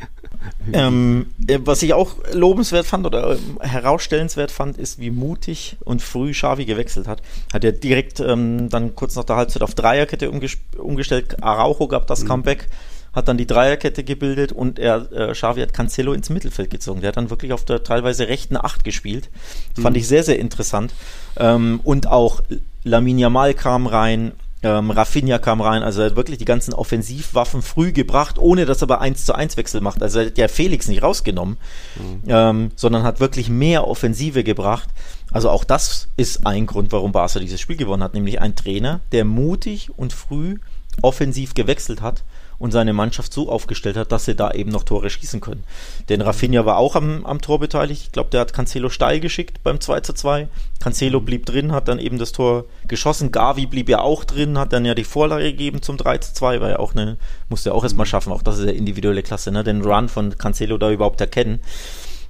Ähm, 0.71 1.27
äh, 1.47 1.59
was 1.63 1.81
ich 1.83 1.93
auch 1.93 2.15
lobenswert 2.33 2.85
fand 2.85 3.05
oder 3.05 3.33
ähm, 3.33 3.59
herausstellenswert 3.61 4.51
fand, 4.51 4.77
ist, 4.77 4.99
wie 4.99 5.09
mutig 5.09 5.77
und 5.83 6.01
früh 6.01 6.31
Xavi 6.31 6.65
gewechselt 6.65 7.07
hat. 7.07 7.21
Hat 7.53 7.63
er 7.63 7.71
direkt 7.71 8.19
ähm, 8.19 8.69
dann 8.69 8.95
kurz 8.95 9.15
nach 9.15 9.23
der 9.23 9.37
Halbzeit 9.37 9.61
auf 9.61 9.73
Dreierkette 9.73 10.29
umgestellt. 10.29 11.41
Araujo 11.41 11.87
gab 11.87 12.07
das 12.07 12.23
mhm. 12.23 12.27
Comeback, 12.27 12.67
hat 13.13 13.27
dann 13.27 13.37
die 13.37 13.47
Dreierkette 13.47 14.03
gebildet 14.03 14.51
und 14.51 14.79
er, 14.79 15.11
äh, 15.11 15.31
Xavi 15.33 15.61
hat 15.61 15.73
Cancelo 15.73 16.13
ins 16.13 16.29
Mittelfeld 16.29 16.69
gezogen. 16.69 17.01
Der 17.01 17.09
hat 17.09 17.17
dann 17.17 17.29
wirklich 17.29 17.53
auf 17.53 17.63
der 17.63 17.83
teilweise 17.83 18.27
rechten 18.27 18.57
Acht 18.57 18.83
gespielt. 18.83 19.29
Mhm. 19.77 19.81
Fand 19.83 19.97
ich 19.97 20.07
sehr, 20.07 20.23
sehr 20.23 20.39
interessant. 20.39 20.93
Ähm, 21.37 21.79
und 21.83 22.07
auch 22.07 22.41
Lamin 22.83 23.19
Yamal 23.19 23.53
kam 23.53 23.85
rein, 23.85 24.31
ähm, 24.63 24.91
Rafinha 24.91 25.37
kam 25.37 25.61
rein, 25.61 25.83
also 25.83 26.01
er 26.01 26.07
hat 26.07 26.15
wirklich 26.15 26.37
die 26.37 26.45
ganzen 26.45 26.73
Offensivwaffen 26.73 27.61
früh 27.61 27.91
gebracht, 27.91 28.39
ohne 28.39 28.65
dass 28.65 28.81
er 28.81 28.83
aber 28.83 29.01
1 29.01 29.25
zu 29.25 29.35
1 29.35 29.57
Wechsel 29.57 29.81
macht. 29.81 30.01
Also 30.01 30.19
er 30.19 30.27
hat 30.27 30.37
ja 30.37 30.47
Felix 30.47 30.87
nicht 30.87 31.03
rausgenommen, 31.03 31.57
mhm. 31.95 32.23
ähm, 32.27 32.71
sondern 32.75 33.03
hat 33.03 33.19
wirklich 33.19 33.49
mehr 33.49 33.87
Offensive 33.87 34.43
gebracht. 34.43 34.89
Also 35.31 35.49
auch 35.49 35.63
das 35.63 36.07
ist 36.17 36.47
ein 36.47 36.65
Grund, 36.65 36.91
warum 36.91 37.11
Barca 37.11 37.39
dieses 37.39 37.59
Spiel 37.59 37.75
gewonnen 37.75 38.03
hat, 38.03 38.13
nämlich 38.13 38.41
ein 38.41 38.55
Trainer, 38.55 39.01
der 39.11 39.25
mutig 39.25 39.91
und 39.97 40.13
früh 40.13 40.57
offensiv 41.01 41.53
gewechselt 41.53 42.01
hat 42.01 42.23
und 42.63 42.71
seine 42.71 42.93
Mannschaft 42.93 43.33
so 43.33 43.49
aufgestellt 43.49 43.97
hat, 43.97 44.13
dass 44.13 44.23
sie 44.23 44.35
da 44.35 44.51
eben 44.51 44.71
noch 44.71 44.83
Tore 44.83 45.09
schießen 45.09 45.41
können. 45.41 45.65
Denn 46.07 46.21
Rafinha 46.21 46.65
war 46.65 46.77
auch 46.77 46.95
am, 46.95 47.25
am 47.25 47.41
Tor 47.41 47.59
beteiligt. 47.59 48.03
Ich 48.05 48.11
glaube, 48.13 48.29
der 48.29 48.39
hat 48.39 48.53
Cancelo 48.53 48.87
steil 48.87 49.19
geschickt 49.19 49.61
beim 49.63 49.81
2 49.81 49.99
zu 49.99 50.13
2. 50.13 50.47
Cancelo 50.79 51.19
blieb 51.19 51.45
drin, 51.45 51.73
hat 51.73 51.89
dann 51.89 51.99
eben 51.99 52.19
das 52.19 52.31
Tor 52.31 52.63
geschossen. 52.87 53.33
Gavi 53.33 53.65
blieb 53.65 53.89
ja 53.89 53.99
auch 53.99 54.23
drin, 54.23 54.57
hat 54.57 54.71
dann 54.71 54.85
ja 54.85 54.95
die 54.95 55.03
Vorlage 55.03 55.43
gegeben 55.43 55.81
zum 55.81 55.97
3 55.97 56.19
zu 56.19 56.33
2, 56.35 56.61
weil 56.61 56.71
er 56.71 56.79
auch 56.79 56.95
eine, 56.95 57.17
musste 57.49 57.71
er 57.71 57.75
auch 57.75 57.83
erstmal 57.83 58.05
schaffen. 58.05 58.31
Auch 58.31 58.43
das 58.43 58.59
ist 58.59 58.65
ja 58.65 58.71
individuelle 58.71 59.23
Klasse, 59.23 59.51
ne? 59.51 59.65
Den 59.65 59.81
Run 59.81 60.07
von 60.07 60.37
Cancelo 60.37 60.77
da 60.77 60.89
überhaupt 60.89 61.19
erkennen. 61.19 61.59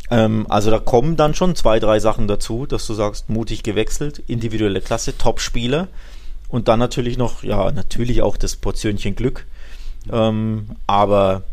Ähm, 0.10 0.48
also 0.50 0.72
da 0.72 0.80
kommen 0.80 1.16
dann 1.16 1.36
schon 1.36 1.54
zwei, 1.54 1.80
drei 1.80 2.00
Sachen 2.00 2.28
dazu, 2.28 2.66
dass 2.66 2.88
du 2.88 2.96
sagst, 2.96 3.30
mutig 3.30 3.62
gewechselt, 3.62 4.24
individuelle 4.26 4.82
Klasse, 4.82 5.16
Top-Spieler. 5.16 5.90
Und 6.50 6.70
dann 6.70 6.80
natürlich 6.80 7.20
noch, 7.20 7.44
ja, 7.44 7.72
natürlich 7.72 8.24
auch 8.24 8.36
das 8.36 8.56
Portionchen 8.56 9.16
Glück 9.16 9.46
ähm, 10.12 10.68
aber 10.88 11.44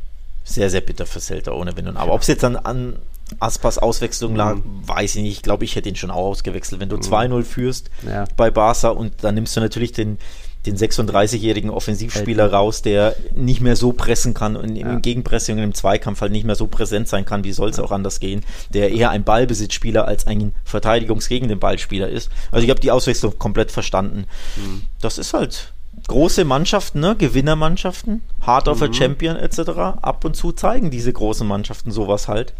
sehr, 0.45 0.71
sehr 0.71 0.81
bitter 0.81 1.07
für 1.07 1.21
Celta 1.21 1.53
ohne 1.53 1.77
Wenn 1.77 1.89
und 1.89 1.97
Aber. 1.97 2.13
Ob 2.13 2.23
es 2.23 2.27
jetzt 2.27 2.45
an, 2.45 2.57
an 2.57 2.97
Aspas 3.39 3.79
Auswechslung 3.79 4.35
lag, 4.35 4.57
mhm. 4.57 4.63
weiß 4.87 5.17
ich 5.17 5.23
nicht. 5.23 5.37
Ich 5.37 5.43
glaube, 5.43 5.65
ich 5.65 5.77
hätte 5.77 5.89
ihn 5.89 5.97
schon 5.97 6.11
auch 6.11 6.31
ausgewechselt. 6.31 6.81
Wenn 6.81 6.89
du 6.89 6.97
mhm. 6.97 7.03
2-0 7.03 7.43
führst 7.45 7.91
ja. 8.07 8.25
bei 8.37 8.51
Barca 8.51 8.89
und 8.89 9.13
dann 9.23 9.35
nimmst 9.35 9.57
du 9.57 9.61
natürlich 9.61 9.93
den, 9.93 10.19
den 10.67 10.77
36-jährigen 10.77 11.71
Offensivspieler 11.71 12.45
Elten. 12.45 12.55
raus, 12.55 12.83
der 12.83 13.15
nicht 13.35 13.61
mehr 13.61 13.77
so 13.77 13.93
pressen 13.93 14.35
kann 14.35 14.57
und 14.57 14.75
ja. 14.75 14.91
im 14.91 15.03
Gegenpressing 15.03 15.57
und 15.57 15.63
im 15.63 15.75
Zweikampf 15.75 16.21
halt 16.21 16.33
nicht 16.33 16.45
mehr 16.45 16.57
so 16.57 16.67
präsent 16.67 17.09
sein 17.09 17.25
kann, 17.25 17.45
wie 17.45 17.53
soll 17.53 17.71
es 17.71 17.77
ja. 17.77 17.85
auch 17.85 17.93
anders 17.93 18.21
gehen, 18.21 18.45
der 18.71 18.91
eher 18.91 19.11
ein 19.11 19.25
Ballbesitzspieler 19.25 20.07
als 20.07 20.27
ein 20.27 20.53
Verteidigungs 20.65 21.29
gegen 21.29 21.49
den 21.49 21.61
Ballspieler 21.61 22.09
ist. 22.09 22.31
Also 22.51 22.65
ich 22.65 22.71
habe 22.71 22.81
die 22.81 22.91
Auswechslung 22.91 23.39
komplett 23.39 23.71
verstanden. 23.71 24.27
Mhm. 24.57 24.83
Das 25.01 25.19
ist 25.19 25.33
halt 25.33 25.73
große 26.09 26.45
Mannschaften, 26.45 27.01
ne, 27.01 27.15
Gewinnermannschaften, 27.17 28.23
Heart 28.47 28.69
of 28.69 28.83
a 28.83 28.93
Champion 28.93 29.37
etc. 29.37 29.71
ab 30.03 30.25
und 30.25 30.35
zu 30.37 30.53
zeigen 30.53 30.91
diese 30.91 31.13
großen 31.13 31.47
Mannschaften 31.47 31.91
sowas 31.91 32.29
halt. 32.29 32.55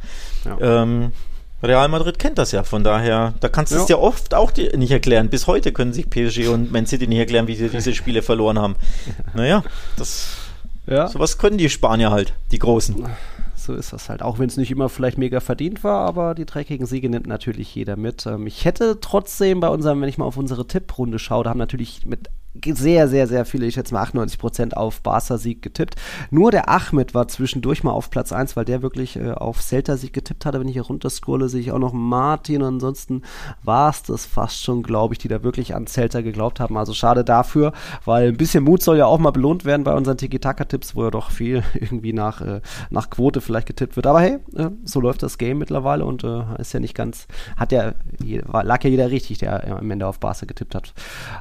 Ja. 0.45 0.83
Ähm, 0.83 1.13
Real 1.63 1.89
Madrid 1.89 2.19
kennt 2.19 2.39
das 2.39 2.53
ja, 2.53 2.63
von 2.65 2.85
daher, 2.85 3.35
da 3.41 3.49
kannst 3.49 3.73
du 3.73 3.77
es 3.77 3.89
Ja. 3.89 3.97
ja 3.97 4.03
oft 4.03 4.33
auch 4.35 4.53
nicht 4.57 4.91
erklären. 4.93 5.29
Bis 5.29 5.47
heute 5.47 5.73
können 5.73 5.93
sich 5.93 6.09
PSG 6.09 6.49
und 6.49 6.73
Man 6.73 6.87
City 6.87 7.07
nicht 7.07 7.19
erklären, 7.19 7.49
wie 7.49 7.55
sie 7.55 7.69
diese 7.73 7.95
Spiele 7.95 8.23
verloren 8.23 8.59
haben. 8.59 8.77
Naja, 9.35 9.63
das, 9.97 10.37
Ja. 10.87 11.09
sowas 11.09 11.37
können 11.39 11.59
die 11.59 11.69
Spanier 11.69 12.11
halt, 12.11 12.33
die 12.51 12.59
Großen. 12.59 13.05
So 13.57 13.75
ist 13.75 13.93
das 13.93 14.09
halt. 14.09 14.23
Auch 14.23 14.39
wenn 14.39 14.49
es 14.49 14.57
nicht 14.57 14.71
immer 14.71 14.89
vielleicht 14.89 15.19
mega 15.19 15.41
verdient 15.41 15.85
war, 15.85 16.07
aber 16.07 16.35
die 16.35 16.47
dreckigen 16.47 16.87
Siege 16.87 17.11
nimmt 17.11 17.27
natürlich 17.27 17.75
jeder 17.75 17.97
mit. 17.97 18.25
Ähm, 18.25 18.47
ich 18.47 18.65
hätte 18.65 18.99
trotzdem 19.01 19.61
bei 19.61 19.69
unserem, 19.69 20.01
wenn 20.01 20.09
ich 20.09 20.17
mal 20.17 20.25
auf 20.25 20.39
unsere 20.39 20.67
Tipprunde 20.67 21.19
schaue, 21.19 21.45
da 21.45 21.51
haben 21.51 21.59
natürlich 21.59 22.07
mit 22.07 22.31
sehr, 22.67 23.09
sehr, 23.09 23.27
sehr 23.29 23.45
viele, 23.45 23.67
ich 23.67 23.75
schätze 23.75 23.95
mal 23.95 24.05
98% 24.05 24.75
auf 24.75 25.03
Barca-Sieg 25.03 25.63
getippt. 25.63 25.95
Nur 26.31 26.51
der 26.51 26.69
Ahmed 26.69 27.15
war 27.15 27.29
zwischendurch 27.29 27.85
mal 27.85 27.93
auf 27.93 28.11
Platz 28.11 28.33
1, 28.33 28.57
weil 28.57 28.65
der 28.65 28.83
wirklich 28.83 29.17
äh, 29.17 29.31
auf 29.31 29.63
Celta-Sieg 29.63 30.13
getippt 30.13 30.45
hatte. 30.45 30.59
Wenn 30.59 30.67
ich 30.67 30.75
hier 30.75 30.83
runterscrolle, 30.83 31.49
sehe 31.49 31.61
ich 31.61 31.71
auch 31.71 31.79
noch 31.79 31.93
Martin. 31.93 32.63
Ansonsten 32.63 33.23
war 33.63 33.91
es 33.91 34.03
das 34.03 34.27
fast 34.27 34.63
schon, 34.63 34.83
glaube 34.83 35.15
ich, 35.15 35.19
die 35.19 35.29
da 35.29 35.45
wirklich 35.45 35.75
an 35.77 35.87
Celta 35.87 36.23
geglaubt 36.23 36.59
haben. 36.59 36.77
Also 36.77 36.93
schade 36.93 37.25
dafür, 37.25 37.73
weil 38.05 38.29
ein 38.29 38.37
bisschen 38.37 38.65
Mut 38.65 38.83
soll 38.83 38.99
ja 38.99 39.07
auch 39.07 39.19
mal 39.19 39.31
belohnt 39.31 39.65
werden 39.65 39.85
bei 39.85 39.95
unseren 39.95 40.19
Tiki-Taka-Tipps, 40.19 40.97
wo 40.97 41.05
ja 41.05 41.11
doch 41.11 41.31
viel 41.31 41.63
irgendwie 41.75 42.13
nach, 42.13 42.41
äh, 42.41 42.61
nach 42.91 43.11
Quote 43.11 43.41
vielleicht 43.41 43.69
getippt 43.69 43.95
wird. 43.95 44.09
Aber 44.09 44.21
hey, 44.21 44.39
äh, 44.57 44.71
so 44.85 45.01
läuft 45.01 45.23
das 45.23 45.39
Game 45.39 45.59
mittlerweile 45.59 46.05
und 46.05 46.25
äh, 46.25 46.43
ist 46.59 46.73
ja 46.73 46.81
nicht 46.81 46.95
ganz, 46.95 47.29
hat 47.57 47.71
ja, 47.71 47.95
lag 48.19 48.83
ja 48.83 48.91
jeder 48.91 49.11
richtig, 49.11 49.39
der 49.39 49.79
am 49.79 49.91
Ende 49.91 50.09
auf 50.09 50.19
Barca 50.19 50.47
getippt 50.47 50.75
hat. 50.75 50.95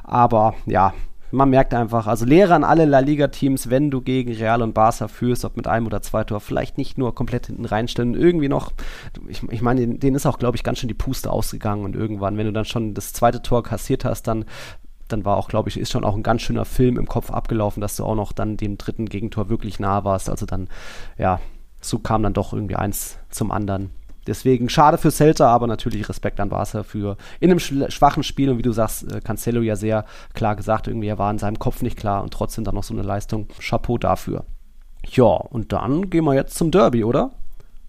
Aber 0.04 0.54
ja, 0.66 0.94
man 1.30 1.50
merkt 1.50 1.74
einfach, 1.74 2.06
also 2.06 2.24
Lehre 2.24 2.54
an 2.54 2.64
alle 2.64 2.84
La 2.84 3.00
Liga-Teams, 3.00 3.70
wenn 3.70 3.90
du 3.90 4.00
gegen 4.00 4.32
Real 4.32 4.62
und 4.62 4.74
Barca 4.74 5.08
führst, 5.08 5.44
ob 5.44 5.56
mit 5.56 5.66
einem 5.66 5.86
oder 5.86 6.02
zwei 6.02 6.24
Tor, 6.24 6.40
vielleicht 6.40 6.78
nicht 6.78 6.98
nur 6.98 7.14
komplett 7.14 7.46
hinten 7.46 7.64
reinstellen, 7.64 8.14
irgendwie 8.14 8.48
noch, 8.48 8.72
ich, 9.28 9.42
ich 9.50 9.62
meine, 9.62 9.86
denen, 9.86 10.16
ist 10.16 10.26
auch, 10.26 10.38
glaube 10.38 10.56
ich, 10.56 10.64
ganz 10.64 10.78
schön 10.78 10.88
die 10.88 10.94
Puste 10.94 11.30
ausgegangen 11.30 11.84
und 11.84 11.94
irgendwann, 11.94 12.36
wenn 12.36 12.46
du 12.46 12.52
dann 12.52 12.64
schon 12.64 12.94
das 12.94 13.12
zweite 13.12 13.42
Tor 13.42 13.62
kassiert 13.62 14.04
hast, 14.04 14.26
dann 14.26 14.44
dann 15.08 15.24
war 15.24 15.36
auch, 15.36 15.48
glaube 15.48 15.68
ich, 15.68 15.76
ist 15.76 15.90
schon 15.90 16.04
auch 16.04 16.14
ein 16.14 16.22
ganz 16.22 16.42
schöner 16.42 16.64
Film 16.64 16.96
im 16.96 17.08
Kopf 17.08 17.32
abgelaufen, 17.32 17.80
dass 17.80 17.96
du 17.96 18.04
auch 18.04 18.14
noch 18.14 18.32
dann 18.32 18.56
dem 18.56 18.78
dritten 18.78 19.06
Gegentor 19.06 19.48
wirklich 19.48 19.80
nah 19.80 20.04
warst. 20.04 20.30
Also 20.30 20.46
dann, 20.46 20.68
ja, 21.18 21.40
so 21.80 21.98
kam 21.98 22.22
dann 22.22 22.32
doch 22.32 22.52
irgendwie 22.52 22.76
eins 22.76 23.18
zum 23.28 23.50
anderen. 23.50 23.90
Deswegen 24.26 24.68
schade 24.68 24.98
für 24.98 25.10
Celta, 25.10 25.48
aber 25.48 25.66
natürlich 25.66 26.08
Respekt 26.08 26.40
an 26.40 26.50
Barca 26.50 26.82
für 26.82 27.16
in 27.40 27.50
einem 27.50 27.60
schwachen 27.60 28.22
Spiel 28.22 28.50
und 28.50 28.58
wie 28.58 28.62
du 28.62 28.72
sagst, 28.72 29.10
äh, 29.10 29.20
Cancelo 29.20 29.62
ja 29.62 29.76
sehr 29.76 30.04
klar 30.34 30.56
gesagt, 30.56 30.88
irgendwie 30.88 31.08
er 31.08 31.18
war 31.18 31.30
in 31.30 31.38
seinem 31.38 31.58
Kopf 31.58 31.82
nicht 31.82 31.96
klar 31.96 32.22
und 32.22 32.32
trotzdem 32.32 32.64
dann 32.64 32.74
noch 32.74 32.84
so 32.84 32.94
eine 32.94 33.02
Leistung. 33.02 33.48
Chapeau 33.60 33.98
dafür. 33.98 34.44
Ja, 35.08 35.24
und 35.24 35.72
dann 35.72 36.10
gehen 36.10 36.24
wir 36.24 36.34
jetzt 36.34 36.56
zum 36.56 36.70
Derby, 36.70 37.04
oder? 37.04 37.30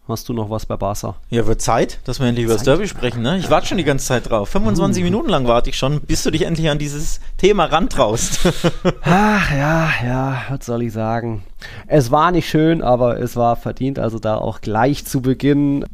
Hast 0.08 0.28
du 0.28 0.34
noch 0.34 0.50
was 0.50 0.65
bei 0.65 0.76
Barca? 0.76 1.15
Ja, 1.30 1.46
wird 1.46 1.62
Zeit, 1.62 2.00
dass 2.06 2.20
wir 2.20 2.28
endlich 2.28 2.46
über 2.46 2.56
das. 2.56 2.63
Derby 2.63 2.88
sprechen, 2.88 3.22
ne? 3.22 3.38
Ich 3.38 3.50
warte 3.50 3.67
schon 3.67 3.78
die 3.78 3.84
ganze 3.84 4.08
Zeit 4.08 4.30
drauf. 4.30 4.50
25 4.50 5.04
Minuten 5.04 5.30
lang 5.30 5.48
warte 5.48 5.70
ich 5.70 5.78
schon, 5.78 6.02
bis 6.02 6.24
du 6.24 6.32
dich 6.32 6.41
endlich 6.41 6.70
an 6.70 6.80
dieses 6.80 7.22
Thema 7.38 7.65
rantraust. 7.65 8.39
Ach 9.04 9.52
ja, 9.52 9.89
ja, 10.04 10.41
was 10.50 10.65
soll 10.65 10.82
ich 10.82 10.91
sagen? 10.91 11.44
Es 11.88 12.10
war 12.10 12.32
nicht 12.32 12.50
schön, 12.50 12.82
aber 12.82 13.20
es 13.20 13.36
war 13.36 13.56
verdient. 13.56 14.00
Also 14.00 14.17
da 14.17 14.36
auch 14.36 14.60
gleich 14.62 15.06
zu 15.06 15.22
Beginn 15.22 15.86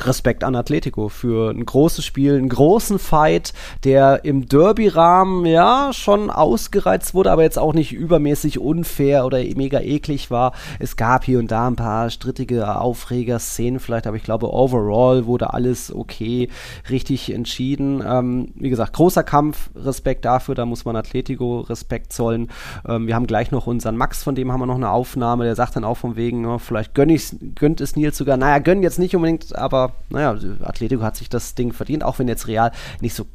Respekt 0.00 0.44
an 0.44 0.56
Atletico 0.56 1.08
für 1.08 1.50
ein 1.50 1.64
großes 1.64 2.04
Spiel, 2.04 2.36
einen 2.36 2.48
großen 2.48 2.98
Fight, 2.98 3.52
der 3.84 4.24
im 4.24 4.48
Derby-Rahmen 4.48 5.46
ja 5.46 5.90
schon 5.92 6.30
ausgereizt 6.30 7.14
wurde, 7.14 7.30
aber 7.30 7.42
jetzt 7.42 7.58
auch 7.58 7.74
nicht 7.74 7.92
übermäßig 7.92 8.58
unfair 8.58 9.24
oder 9.24 9.38
mega 9.56 9.80
eklig 9.80 10.30
war. 10.30 10.52
Es 10.78 10.96
gab 10.96 11.24
hier 11.24 11.38
und 11.38 11.50
da 11.50 11.66
ein 11.66 11.76
paar 11.76 12.10
strittige 12.10 12.80
Aufreger-Szenen 12.80 13.80
vielleicht, 13.80 14.06
aber 14.06 14.16
ich 14.16 14.22
glaube, 14.22 14.52
overall 14.52 15.26
wurde 15.26 15.52
alles 15.52 15.94
okay, 15.94 16.48
richtig 16.90 17.32
entschieden. 17.32 18.02
Ähm, 18.06 18.52
wie 18.54 18.70
gesagt, 18.70 18.94
großer 18.94 19.22
Kampf, 19.22 19.70
Respekt 19.76 20.24
dafür, 20.24 20.54
da 20.54 20.66
muss 20.66 20.84
man 20.84 20.96
Atletico 20.96 21.60
Respekt 21.60 22.12
zollen. 22.12 22.48
Ähm, 22.86 23.06
wir 23.06 23.14
haben 23.14 23.26
gleich 23.26 23.50
noch 23.50 23.66
unseren 23.66 23.96
Max, 23.96 24.22
von 24.22 24.34
dem 24.34 24.52
haben 24.52 24.60
wir 24.60 24.66
noch 24.66 24.74
eine 24.74 24.90
Aufnahme, 24.90 25.44
der 25.44 25.54
sagt 25.54 25.76
dann 25.76 25.84
auch 25.84 25.96
von 25.96 26.16
wegen, 26.16 26.44
ja, 26.44 26.58
vielleicht 26.58 26.94
gönn 26.94 27.10
ich's, 27.10 27.36
gönnt 27.54 27.80
es 27.80 27.96
Nils 27.96 28.16
sogar. 28.16 28.36
Naja, 28.36 28.58
gönnen 28.58 28.82
jetzt 28.82 28.98
nicht 28.98 29.14
unbedingt, 29.14 29.54
aber 29.56 29.83
naja, 30.10 30.36
Atletico 30.62 31.02
hat 31.02 31.16
sich 31.16 31.28
das 31.28 31.54
Ding 31.54 31.72
verdient, 31.72 32.04
auch 32.04 32.18
wenn 32.18 32.28
jetzt 32.28 32.46
Real 32.46 32.72
nicht 33.00 33.14
so 33.14 33.26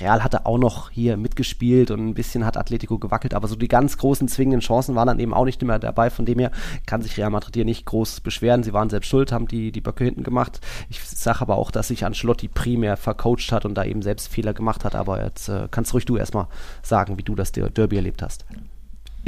Real 0.00 0.22
hatte 0.22 0.44
auch 0.44 0.58
noch 0.58 0.90
hier 0.90 1.16
mitgespielt 1.16 1.90
und 1.90 2.08
ein 2.08 2.12
bisschen 2.14 2.44
hat 2.44 2.58
Atletico 2.58 2.98
gewackelt, 2.98 3.32
aber 3.32 3.48
so 3.48 3.56
die 3.56 3.68
ganz 3.68 3.96
großen 3.96 4.28
zwingenden 4.28 4.60
Chancen 4.60 4.94
waren 4.94 5.06
dann 5.06 5.18
eben 5.18 5.32
auch 5.32 5.46
nicht 5.46 5.62
mehr 5.62 5.78
dabei. 5.78 6.10
Von 6.10 6.26
dem 6.26 6.38
her 6.38 6.50
kann 6.84 7.00
sich 7.00 7.16
Real 7.16 7.30
Madrid 7.30 7.54
hier 7.54 7.64
nicht 7.64 7.86
groß 7.86 8.20
beschweren. 8.20 8.62
Sie 8.62 8.74
waren 8.74 8.90
selbst 8.90 9.08
schuld, 9.08 9.32
haben 9.32 9.48
die, 9.48 9.72
die 9.72 9.80
Böcke 9.80 10.04
hinten 10.04 10.24
gemacht. 10.24 10.60
Ich 10.90 11.02
sage 11.02 11.40
aber 11.40 11.56
auch, 11.56 11.70
dass 11.70 11.88
sich 11.88 12.04
Ancelotti 12.04 12.48
primär 12.48 12.98
vercoacht 12.98 13.50
hat 13.50 13.64
und 13.64 13.74
da 13.76 13.84
eben 13.84 14.02
selbst 14.02 14.28
Fehler 14.28 14.52
gemacht 14.52 14.84
hat. 14.84 14.94
Aber 14.94 15.24
jetzt 15.24 15.48
äh, 15.48 15.68
kannst 15.70 15.94
ruhig 15.94 16.04
du 16.04 16.18
erstmal 16.18 16.48
sagen, 16.82 17.16
wie 17.16 17.22
du 17.22 17.34
das 17.34 17.52
Der- 17.52 17.70
Derby 17.70 17.96
erlebt 17.96 18.20
hast. 18.20 18.44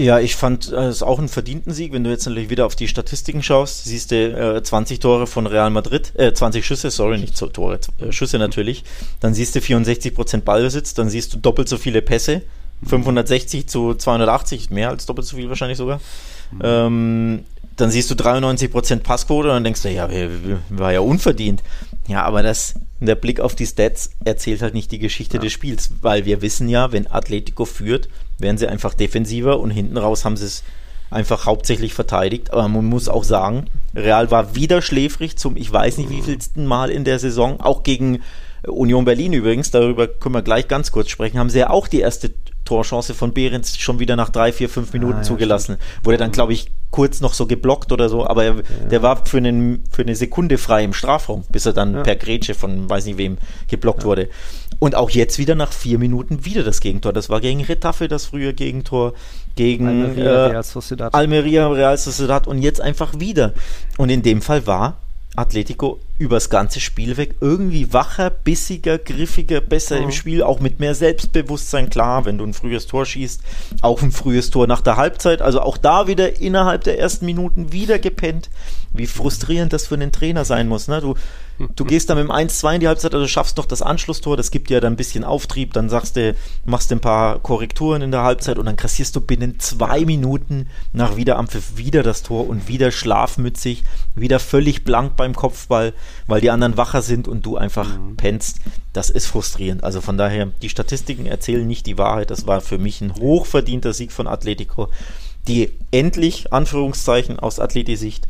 Ja, 0.00 0.18
ich 0.18 0.34
fand 0.34 0.72
äh, 0.72 0.86
es 0.86 1.02
auch 1.02 1.18
einen 1.18 1.28
verdienten 1.28 1.74
Sieg. 1.74 1.92
Wenn 1.92 2.04
du 2.04 2.10
jetzt 2.10 2.24
natürlich 2.24 2.48
wieder 2.48 2.64
auf 2.64 2.74
die 2.74 2.88
Statistiken 2.88 3.42
schaust, 3.42 3.84
siehst 3.84 4.10
du 4.10 4.56
äh, 4.56 4.62
20 4.62 4.98
Tore 4.98 5.26
von 5.26 5.46
Real 5.46 5.68
Madrid, 5.68 6.12
äh, 6.16 6.32
20 6.32 6.64
Schüsse, 6.64 6.90
sorry, 6.90 7.18
nicht 7.18 7.36
so 7.36 7.48
Tore, 7.48 7.78
äh, 7.98 8.10
Schüsse 8.10 8.38
natürlich. 8.38 8.82
Dann 9.20 9.34
siehst 9.34 9.54
du 9.54 9.58
64% 9.58 10.40
Ballbesitz, 10.40 10.94
dann 10.94 11.10
siehst 11.10 11.34
du 11.34 11.36
doppelt 11.36 11.68
so 11.68 11.76
viele 11.76 12.00
Pässe, 12.00 12.40
560 12.86 13.66
zu 13.66 13.94
280, 13.94 14.70
mehr 14.70 14.88
als 14.88 15.04
doppelt 15.04 15.26
so 15.26 15.36
viel 15.36 15.50
wahrscheinlich 15.50 15.76
sogar. 15.76 16.00
Ähm, 16.62 17.44
dann 17.76 17.90
siehst 17.90 18.10
du 18.10 18.14
93% 18.14 19.00
Passquote 19.00 19.48
und 19.48 19.54
dann 19.54 19.64
denkst 19.64 19.82
du, 19.82 19.90
ja, 19.90 20.08
war 20.70 20.94
ja 20.94 21.00
unverdient. 21.00 21.62
Ja, 22.08 22.22
aber 22.22 22.42
das, 22.42 22.74
der 23.00 23.16
Blick 23.16 23.38
auf 23.38 23.54
die 23.54 23.66
Stats 23.66 24.12
erzählt 24.24 24.62
halt 24.62 24.72
nicht 24.72 24.92
die 24.92 24.98
Geschichte 24.98 25.38
des 25.38 25.52
Spiels, 25.52 25.90
weil 26.00 26.24
wir 26.24 26.40
wissen 26.40 26.70
ja, 26.70 26.90
wenn 26.90 27.06
Atletico 27.06 27.66
führt, 27.66 28.08
werden 28.40 28.58
sie 28.58 28.66
einfach 28.68 28.94
defensiver 28.94 29.60
und 29.60 29.70
hinten 29.70 29.96
raus 29.96 30.24
haben 30.24 30.36
sie 30.36 30.46
es 30.46 30.62
einfach 31.10 31.46
hauptsächlich 31.46 31.92
verteidigt. 31.94 32.52
Aber 32.52 32.68
man 32.68 32.84
muss 32.84 33.08
auch 33.08 33.24
sagen, 33.24 33.66
Real 33.94 34.30
war 34.30 34.54
wieder 34.54 34.80
schläfrig 34.82 35.36
zum, 35.36 35.56
ich 35.56 35.72
weiß 35.72 35.98
nicht 35.98 36.10
wievielsten 36.10 36.66
Mal 36.66 36.90
in 36.90 37.04
der 37.04 37.18
Saison, 37.18 37.60
auch 37.60 37.82
gegen 37.82 38.20
Union 38.66 39.04
Berlin 39.06 39.32
übrigens, 39.32 39.70
darüber 39.70 40.06
können 40.06 40.34
wir 40.34 40.42
gleich 40.42 40.68
ganz 40.68 40.92
kurz 40.92 41.08
sprechen, 41.08 41.38
haben 41.38 41.48
sie 41.50 41.60
ja 41.60 41.70
auch 41.70 41.88
die 41.88 42.00
erste 42.00 42.30
Torchance 42.66 43.14
von 43.14 43.32
Behrens 43.32 43.78
schon 43.78 43.98
wieder 43.98 44.16
nach 44.16 44.28
drei, 44.28 44.52
vier, 44.52 44.68
fünf 44.68 44.92
Minuten 44.92 45.14
Ah, 45.14 45.18
ja, 45.18 45.22
zugelassen. 45.22 45.78
Wurde 46.04 46.18
dann, 46.18 46.30
glaube 46.30 46.52
ich, 46.52 46.70
kurz 46.90 47.20
noch 47.20 47.32
so 47.32 47.46
geblockt 47.46 47.90
oder 47.90 48.08
so, 48.10 48.26
aber 48.26 48.44
er, 48.44 48.54
der 48.90 49.02
war 49.02 49.24
für, 49.24 49.38
einen, 49.38 49.82
für 49.90 50.02
eine 50.02 50.14
Sekunde 50.14 50.58
frei 50.58 50.84
im 50.84 50.92
Strafraum, 50.92 51.42
bis 51.50 51.64
er 51.66 51.72
dann 51.72 51.94
Ja. 51.94 52.02
per 52.02 52.16
Grätsche 52.16 52.54
von 52.54 52.88
weiß 52.88 53.06
nicht 53.06 53.16
wem 53.18 53.38
geblockt 53.68 54.04
wurde. 54.04 54.28
Und 54.80 54.94
auch 54.96 55.10
jetzt 55.10 55.38
wieder 55.38 55.54
nach 55.54 55.72
vier 55.72 55.98
Minuten 55.98 56.44
wieder 56.44 56.64
das 56.64 56.80
Gegentor. 56.80 57.12
Das 57.12 57.28
war 57.28 57.40
gegen 57.40 57.62
Retafe 57.62 58.08
das 58.08 58.24
frühe 58.26 58.54
Gegentor, 58.54 59.12
gegen 59.54 59.86
Almeria, 59.86 60.24
äh, 60.24 60.46
Real 60.50 60.62
Sociedad. 60.64 61.14
Almeria, 61.14 61.68
Real 61.68 61.96
Sociedad 61.98 62.46
und 62.48 62.60
jetzt 62.62 62.80
einfach 62.80 63.20
wieder. 63.20 63.52
Und 63.98 64.08
in 64.08 64.22
dem 64.22 64.40
Fall 64.42 64.66
war 64.66 64.96
Atletico 65.36 66.00
übers 66.18 66.50
ganze 66.50 66.80
Spiel 66.80 67.16
weg 67.16 67.36
irgendwie 67.40 67.92
wacher, 67.92 68.30
bissiger, 68.30 68.98
griffiger, 68.98 69.60
besser 69.60 69.98
Mhm. 69.98 70.04
im 70.04 70.12
Spiel, 70.12 70.42
auch 70.42 70.60
mit 70.60 70.80
mehr 70.80 70.94
Selbstbewusstsein. 70.94 71.88
Klar, 71.88 72.24
wenn 72.24 72.38
du 72.38 72.44
ein 72.44 72.52
frühes 72.54 72.86
Tor 72.86 73.06
schießt, 73.06 73.40
auch 73.82 74.02
ein 74.02 74.10
frühes 74.12 74.50
Tor 74.50 74.66
nach 74.66 74.80
der 74.80 74.96
Halbzeit. 74.96 75.40
Also 75.42 75.60
auch 75.60 75.76
da 75.76 76.06
wieder 76.06 76.40
innerhalb 76.40 76.84
der 76.84 76.98
ersten 76.98 77.26
Minuten 77.26 77.72
wieder 77.72 77.98
gepennt. 77.98 78.48
Wie 78.92 79.06
frustrierend 79.06 79.72
das 79.72 79.86
für 79.86 79.94
einen 79.94 80.12
Trainer 80.12 80.44
sein 80.44 80.66
muss. 80.68 80.88
Ne? 80.88 81.00
Du, 81.00 81.14
du 81.76 81.84
gehst 81.84 82.10
dann 82.10 82.18
mit 82.18 82.26
dem 82.26 82.32
1-2 82.32 82.74
in 82.74 82.80
die 82.80 82.88
Halbzeit, 82.88 83.14
also 83.14 83.26
schaffst 83.28 83.56
noch 83.56 83.66
das 83.66 83.82
Anschlusstor, 83.82 84.36
das 84.36 84.50
gibt 84.50 84.70
dir 84.70 84.80
dann 84.80 84.94
ein 84.94 84.96
bisschen 84.96 85.24
Auftrieb, 85.24 85.72
dann 85.74 85.88
sagst 85.88 86.16
du, 86.16 86.34
machst 86.64 86.90
du 86.90 86.96
ein 86.96 87.00
paar 87.00 87.38
Korrekturen 87.38 88.02
in 88.02 88.10
der 88.10 88.22
Halbzeit 88.22 88.58
und 88.58 88.66
dann 88.66 88.76
kassierst 88.76 89.14
du 89.14 89.20
binnen 89.20 89.60
zwei 89.60 90.04
Minuten 90.04 90.66
nach 90.92 91.16
Wiederanpfiff 91.16 91.76
wieder 91.76 92.02
das 92.02 92.22
Tor 92.22 92.48
und 92.48 92.68
wieder 92.68 92.90
schlafmützig, 92.90 93.84
wieder 94.14 94.40
völlig 94.40 94.84
blank 94.84 95.16
beim 95.16 95.34
Kopfball, 95.34 95.92
weil 96.26 96.40
die 96.40 96.50
anderen 96.50 96.76
wacher 96.76 97.02
sind 97.02 97.28
und 97.28 97.46
du 97.46 97.56
einfach 97.56 97.88
pennst. 98.16 98.58
Das 98.92 99.08
ist 99.10 99.26
frustrierend. 99.26 99.84
Also 99.84 100.00
von 100.00 100.18
daher, 100.18 100.46
die 100.46 100.68
Statistiken 100.68 101.26
erzählen 101.26 101.66
nicht 101.66 101.86
die 101.86 101.98
Wahrheit. 101.98 102.30
Das 102.30 102.46
war 102.46 102.60
für 102.60 102.78
mich 102.78 103.00
ein 103.00 103.14
hochverdienter 103.14 103.92
Sieg 103.92 104.10
von 104.10 104.26
Atletico, 104.26 104.88
die 105.46 105.70
endlich, 105.90 106.52
Anführungszeichen, 106.52 107.38
aus 107.38 107.60
Atleti-Sicht 107.60 108.26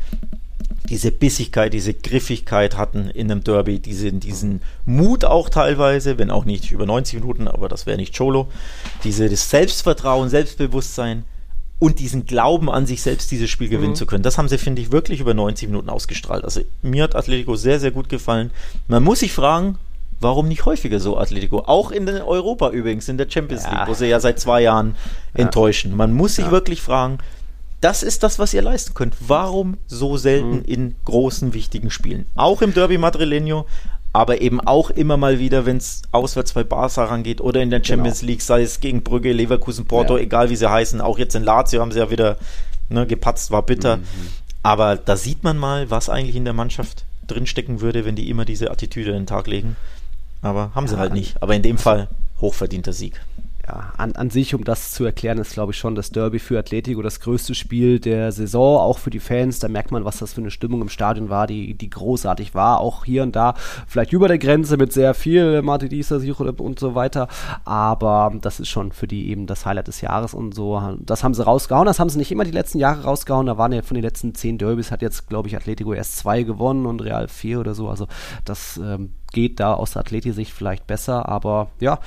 diese 0.91 1.09
Bissigkeit, 1.11 1.73
diese 1.73 1.93
Griffigkeit 1.93 2.77
hatten 2.77 3.09
in 3.09 3.31
einem 3.31 3.43
Derby, 3.45 3.79
diese, 3.79 4.11
diesen 4.11 4.61
Mut 4.85 5.23
auch 5.23 5.49
teilweise, 5.49 6.17
wenn 6.17 6.29
auch 6.29 6.43
nicht 6.43 6.69
über 6.69 6.85
90 6.85 7.21
Minuten, 7.21 7.47
aber 7.47 7.69
das 7.69 7.85
wäre 7.85 7.97
nicht 7.97 8.15
Cholo, 8.15 8.49
diese, 9.05 9.29
das 9.29 9.49
Selbstvertrauen, 9.49 10.27
Selbstbewusstsein 10.29 11.23
und 11.79 11.99
diesen 11.99 12.25
Glauben 12.25 12.69
an 12.69 12.85
sich 12.85 13.01
selbst, 13.01 13.31
dieses 13.31 13.49
Spiel 13.49 13.69
gewinnen 13.69 13.95
zu 13.95 14.05
können. 14.05 14.21
Das 14.21 14.37
haben 14.37 14.49
sie, 14.49 14.57
finde 14.57 14.81
ich, 14.81 14.91
wirklich 14.91 15.21
über 15.21 15.33
90 15.33 15.69
Minuten 15.69 15.89
ausgestrahlt. 15.89 16.43
Also 16.43 16.59
mir 16.81 17.03
hat 17.03 17.15
Atletico 17.15 17.55
sehr, 17.55 17.79
sehr 17.79 17.91
gut 17.91 18.09
gefallen. 18.09 18.51
Man 18.87 19.01
muss 19.01 19.19
sich 19.19 19.31
fragen, 19.33 19.77
Warum 20.23 20.47
nicht 20.47 20.65
häufiger 20.65 20.99
so 20.99 21.17
Atletico? 21.17 21.63
Auch 21.65 21.89
in 21.89 22.07
Europa 22.07 22.69
übrigens, 22.69 23.09
in 23.09 23.17
der 23.17 23.25
Champions 23.27 23.63
Ja. 23.63 23.71
League, 23.71 23.87
wo 23.87 23.95
sie 23.95 24.05
ja 24.05 24.19
seit 24.19 24.39
zwei 24.39 24.61
Jahren 24.61 24.95
enttäuschen. 25.33 25.95
Man 25.97 26.13
muss 26.13 26.35
sich 26.35 26.45
Ja. 26.45 26.51
wirklich 26.51 26.79
fragen, 26.79 27.17
das 27.81 28.03
ist 28.03 28.23
das, 28.23 28.39
was 28.39 28.53
ihr 28.53 28.61
leisten 28.61 28.93
könnt. 28.93 29.15
Warum 29.19 29.77
so 29.87 30.17
selten 30.17 30.57
Mhm. 30.57 30.63
in 30.65 30.95
großen, 31.05 31.53
wichtigen 31.53 31.89
Spielen? 31.89 32.25
Auch 32.35 32.61
im 32.61 32.73
Derby 32.73 32.97
Madrileño, 32.97 33.65
aber 34.13 34.41
eben 34.41 34.59
auch 34.61 34.89
immer 34.91 35.17
mal 35.17 35.39
wieder, 35.39 35.65
wenn 35.65 35.77
es 35.77 36.01
auswärts 36.11 36.53
bei 36.53 36.63
Barca 36.63 37.05
rangeht 37.05 37.41
oder 37.41 37.61
in 37.61 37.69
der 37.69 37.83
Champions 37.83 38.21
League, 38.21 38.41
sei 38.41 38.61
es 38.61 38.79
gegen 38.81 39.01
Brügge, 39.03 39.33
Leverkusen, 39.33 39.85
Porto, 39.85 40.13
Genau. 40.13 40.17
Ja. 40.17 40.23
egal 40.23 40.49
wie 40.49 40.55
sie 40.55 40.69
heißen. 40.69 41.01
Auch 41.01 41.17
jetzt 41.17 41.35
in 41.35 41.43
Lazio 41.43 41.81
haben 41.81 41.91
sie 41.91 41.99
ja 41.99 42.09
wieder 42.11 42.37
ne, 42.89 43.07
gepatzt, 43.07 43.51
war 43.51 43.61
bitter. 43.63 43.97
Mhm. 43.97 44.03
Aber 44.63 44.95
da 44.97 45.15
sieht 45.15 45.43
man 45.43 45.57
mal, 45.57 45.89
was 45.89 46.09
eigentlich 46.09 46.35
in 46.35 46.43
der 46.45 46.53
Mannschaft 46.53 47.05
drinstecken 47.27 47.79
würde, 47.81 48.05
wenn 48.05 48.15
die 48.15 48.29
immer 48.29 48.43
diese 48.45 48.69
Attitüde 48.69 49.11
an 49.11 49.21
den 49.21 49.25
Tag 49.27 49.47
legen. 49.47 49.75
Aber 50.41 50.71
haben 50.75 50.87
sie 50.87 50.95
Ja, 50.95 50.99
halt 50.99 51.13
nicht. 51.13 51.41
Aber 51.41 51.55
in 51.55 51.61
dem 51.61 51.77
Fall 51.77 52.09
hochverdienter 52.41 52.93
Sieg. 52.93 53.21
Ja, 53.67 53.93
an, 53.97 54.13
an 54.13 54.29
sich, 54.29 54.55
um 54.55 54.63
das 54.63 54.91
zu 54.91 55.05
erklären, 55.05 55.37
ist, 55.37 55.53
glaube 55.53 55.71
ich, 55.71 55.77
schon 55.77 55.93
das 55.95 56.11
Derby 56.11 56.39
für 56.39 56.57
Atletico 56.57 57.01
das 57.01 57.19
größte 57.19 57.53
Spiel 57.53 57.99
der 57.99 58.31
Saison, 58.31 58.79
auch 58.79 58.97
für 58.97 59.09
die 59.09 59.19
Fans. 59.19 59.59
Da 59.59 59.67
merkt 59.67 59.91
man, 59.91 60.05
was 60.05 60.19
das 60.19 60.33
für 60.33 60.41
eine 60.41 60.51
Stimmung 60.51 60.81
im 60.81 60.89
Stadion 60.89 61.29
war, 61.29 61.47
die, 61.47 61.75
die 61.75 61.89
großartig 61.89 62.55
war. 62.55 62.79
Auch 62.79 63.05
hier 63.05 63.23
und 63.23 63.35
da, 63.35 63.53
vielleicht 63.87 64.13
über 64.13 64.27
der 64.27 64.39
Grenze 64.39 64.77
mit 64.77 64.93
sehr 64.93 65.13
viel 65.13 65.61
Madridista 65.61 66.15
und 66.15 66.79
so 66.79 66.95
weiter. 66.95 67.27
Aber 67.65 68.33
das 68.41 68.59
ist 68.59 68.69
schon 68.69 68.91
für 68.91 69.07
die 69.07 69.29
eben 69.29 69.45
das 69.45 69.65
Highlight 69.65 69.87
des 69.87 70.01
Jahres 70.01 70.33
und 70.33 70.55
so. 70.55 70.97
Das 70.99 71.23
haben 71.23 71.33
sie 71.33 71.45
rausgehauen. 71.45 71.85
Das 71.85 71.99
haben 71.99 72.09
sie 72.09 72.17
nicht 72.17 72.31
immer 72.31 72.45
die 72.45 72.51
letzten 72.51 72.79
Jahre 72.79 73.03
rausgehauen. 73.03 73.45
Da 73.45 73.57
waren 73.57 73.71
ja 73.73 73.81
von 73.81 73.95
den 73.95 74.03
letzten 74.03 74.33
zehn 74.33 74.57
Derbys 74.57 74.91
hat 74.91 75.01
jetzt, 75.01 75.27
glaube 75.29 75.47
ich, 75.47 75.55
Atletico 75.55 75.93
erst 75.93 76.17
zwei 76.17 76.43
gewonnen 76.43 76.85
und 76.85 77.01
Real 77.01 77.27
vier 77.27 77.59
oder 77.59 77.75
so. 77.75 77.89
Also 77.89 78.07
das 78.45 78.77
ähm, 78.83 79.11
geht 79.31 79.59
da 79.59 79.73
aus 79.73 79.91
der 79.91 80.01
Atleti-Sicht 80.01 80.51
vielleicht 80.51 80.87
besser. 80.87 81.29
Aber 81.29 81.69
ja, 81.79 81.99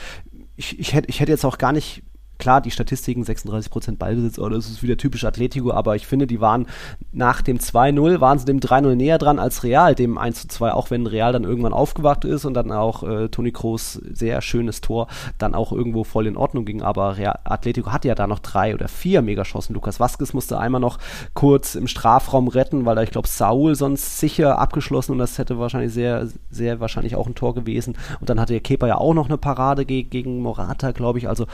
ich, 0.56 0.78
ich, 0.78 0.94
hätte, 0.94 1.08
ich 1.08 1.20
hätte 1.20 1.32
jetzt 1.32 1.44
auch 1.44 1.58
gar 1.58 1.72
nicht, 1.72 2.02
klar, 2.44 2.60
die 2.60 2.70
Statistiken 2.70 3.24
36% 3.24 3.96
Ballbesitz, 3.96 4.38
oh, 4.38 4.50
das 4.50 4.68
ist 4.68 4.82
wieder 4.82 4.98
typisch 4.98 5.24
Atletico, 5.24 5.72
aber 5.72 5.96
ich 5.96 6.06
finde, 6.06 6.26
die 6.26 6.42
waren 6.42 6.66
nach 7.10 7.40
dem 7.40 7.56
2-0, 7.56 8.20
waren 8.20 8.38
sie 8.38 8.44
dem 8.44 8.60
3-0 8.60 8.96
näher 8.96 9.16
dran 9.16 9.38
als 9.38 9.64
Real, 9.64 9.94
dem 9.94 10.18
1-2, 10.18 10.68
auch 10.72 10.90
wenn 10.90 11.06
Real 11.06 11.32
dann 11.32 11.44
irgendwann 11.44 11.72
aufgewacht 11.72 12.26
ist 12.26 12.44
und 12.44 12.52
dann 12.52 12.70
auch 12.70 13.02
äh, 13.02 13.30
Toni 13.30 13.50
Kroos 13.50 13.94
sehr 13.94 14.42
schönes 14.42 14.82
Tor 14.82 15.06
dann 15.38 15.54
auch 15.54 15.72
irgendwo 15.72 16.04
voll 16.04 16.26
in 16.26 16.36
Ordnung 16.36 16.66
ging, 16.66 16.82
aber 16.82 17.16
Real, 17.16 17.38
Atletico 17.44 17.92
hatte 17.92 18.08
ja 18.08 18.14
da 18.14 18.26
noch 18.26 18.40
drei 18.40 18.74
oder 18.74 18.88
vier 18.88 19.22
Megachancen. 19.22 19.74
Lukas 19.74 19.98
Vasquez 19.98 20.34
musste 20.34 20.58
einmal 20.58 20.82
noch 20.82 20.98
kurz 21.32 21.74
im 21.74 21.86
Strafraum 21.86 22.48
retten, 22.48 22.84
weil 22.84 22.94
da, 22.94 23.02
ich 23.02 23.10
glaube, 23.10 23.26
Saul 23.26 23.74
sonst 23.74 24.18
sicher 24.20 24.58
abgeschlossen 24.58 25.12
und 25.12 25.18
das 25.18 25.38
hätte 25.38 25.58
wahrscheinlich 25.58 25.94
sehr, 25.94 26.28
sehr 26.50 26.78
wahrscheinlich 26.78 27.16
auch 27.16 27.26
ein 27.26 27.34
Tor 27.34 27.54
gewesen. 27.54 27.96
Und 28.20 28.28
dann 28.28 28.38
hatte 28.38 28.52
der 28.52 28.60
Kepa 28.60 28.86
ja 28.86 28.98
auch 28.98 29.14
noch 29.14 29.30
eine 29.30 29.38
Parade 29.38 29.86
ge 29.86 30.02
gegen 30.02 30.42
Morata, 30.42 30.90
glaube 30.90 31.18
ich. 31.18 31.26
Also 31.26 31.46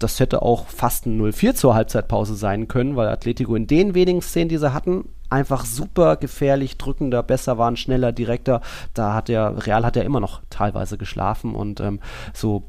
das 0.00 0.18
hätte 0.18 0.42
auch 0.42 0.66
fast 0.66 1.06
ein 1.06 1.20
0-4 1.20 1.54
zur 1.54 1.74
Halbzeitpause 1.74 2.34
sein 2.34 2.68
können, 2.68 2.96
weil 2.96 3.08
Atletico 3.08 3.54
in 3.54 3.66
den 3.66 3.94
wenigen 3.94 4.22
Szenen, 4.22 4.48
die 4.48 4.56
sie 4.58 4.72
hatten, 4.72 5.10
einfach 5.28 5.64
super 5.64 6.16
gefährlich, 6.16 6.78
drückender, 6.78 7.22
besser 7.22 7.58
waren, 7.58 7.76
schneller, 7.76 8.10
direkter. 8.10 8.62
Da 8.94 9.14
hat 9.14 9.28
der 9.28 9.66
Real 9.66 9.84
hat 9.84 9.96
ja 9.96 10.02
immer 10.02 10.20
noch 10.20 10.40
teilweise 10.50 10.98
geschlafen 10.98 11.54
und 11.54 11.80
ähm, 11.80 12.00
so 12.32 12.64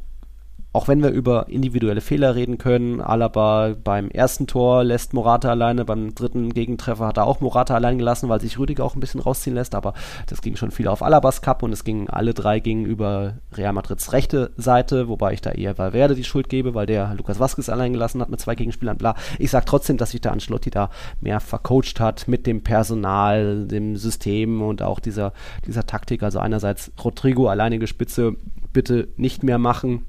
auch 0.73 0.88
wenn 0.88 1.03
wir 1.03 1.10
über 1.10 1.49
individuelle 1.49 1.99
Fehler 1.99 2.36
reden 2.36 2.57
können, 2.57 3.01
Alaba 3.01 3.75
beim 3.84 4.10
ersten 4.10 4.47
Tor 4.47 4.84
lässt 4.84 5.13
Morata 5.13 5.49
alleine, 5.49 5.84
beim 5.84 6.15
dritten 6.15 6.53
Gegentreffer 6.53 7.07
hat 7.07 7.17
er 7.17 7.27
auch 7.27 7.41
Morata 7.41 7.75
allein 7.75 7.97
gelassen, 7.97 8.29
weil 8.29 8.39
sich 8.39 8.57
Rüdiger 8.57 8.86
auch 8.86 8.95
ein 8.95 9.01
bisschen 9.01 9.19
rausziehen 9.19 9.55
lässt, 9.55 9.75
aber 9.75 9.93
das 10.27 10.41
ging 10.41 10.55
schon 10.55 10.71
viel 10.71 10.88
auf 10.88 11.03
Alabas 11.03 11.41
Cup 11.41 11.62
und 11.62 11.73
es 11.73 11.84
gingen 11.84 12.10
alle 12.10 12.34
drei 12.34 12.60
gingen 12.60 12.86
über 12.86 13.34
Real 13.53 13.73
Madrids 13.73 14.13
rechte 14.13 14.51
Seite, 14.55 15.10
wobei 15.10 15.34
ich 15.34 15.41
da 15.41 15.51
eher 15.51 15.77
Valverde 15.77 16.15
die 16.15 16.23
Schuld 16.23 16.47
gebe, 16.47 16.73
weil 16.73 16.86
der 16.86 17.13
Lukas 17.15 17.39
Vasquez 17.39 17.67
allein 17.67 17.91
gelassen 17.91 18.21
hat 18.21 18.29
mit 18.29 18.39
zwei 18.39 18.55
Gegenspielern, 18.55 18.97
bla. 18.97 19.15
Ich 19.39 19.51
sag 19.51 19.65
trotzdem, 19.65 19.97
dass 19.97 20.12
sich 20.12 20.21
der 20.21 20.31
Ancelotti 20.31 20.69
da 20.69 20.89
mehr 21.19 21.41
vercoacht 21.41 21.99
hat 21.99 22.29
mit 22.29 22.47
dem 22.47 22.63
Personal, 22.63 23.67
dem 23.67 23.97
System 23.97 24.62
und 24.62 24.81
auch 24.81 24.99
dieser, 24.99 25.34
dieser 25.65 25.86
Taktik. 25.86 26.23
Also 26.23 26.39
einerseits 26.39 26.91
Rodrigo 27.03 27.47
alleinige 27.47 27.88
Spitze 27.88 28.36
bitte 28.73 29.10
nicht 29.17 29.43
mehr 29.43 29.57
machen, 29.57 30.05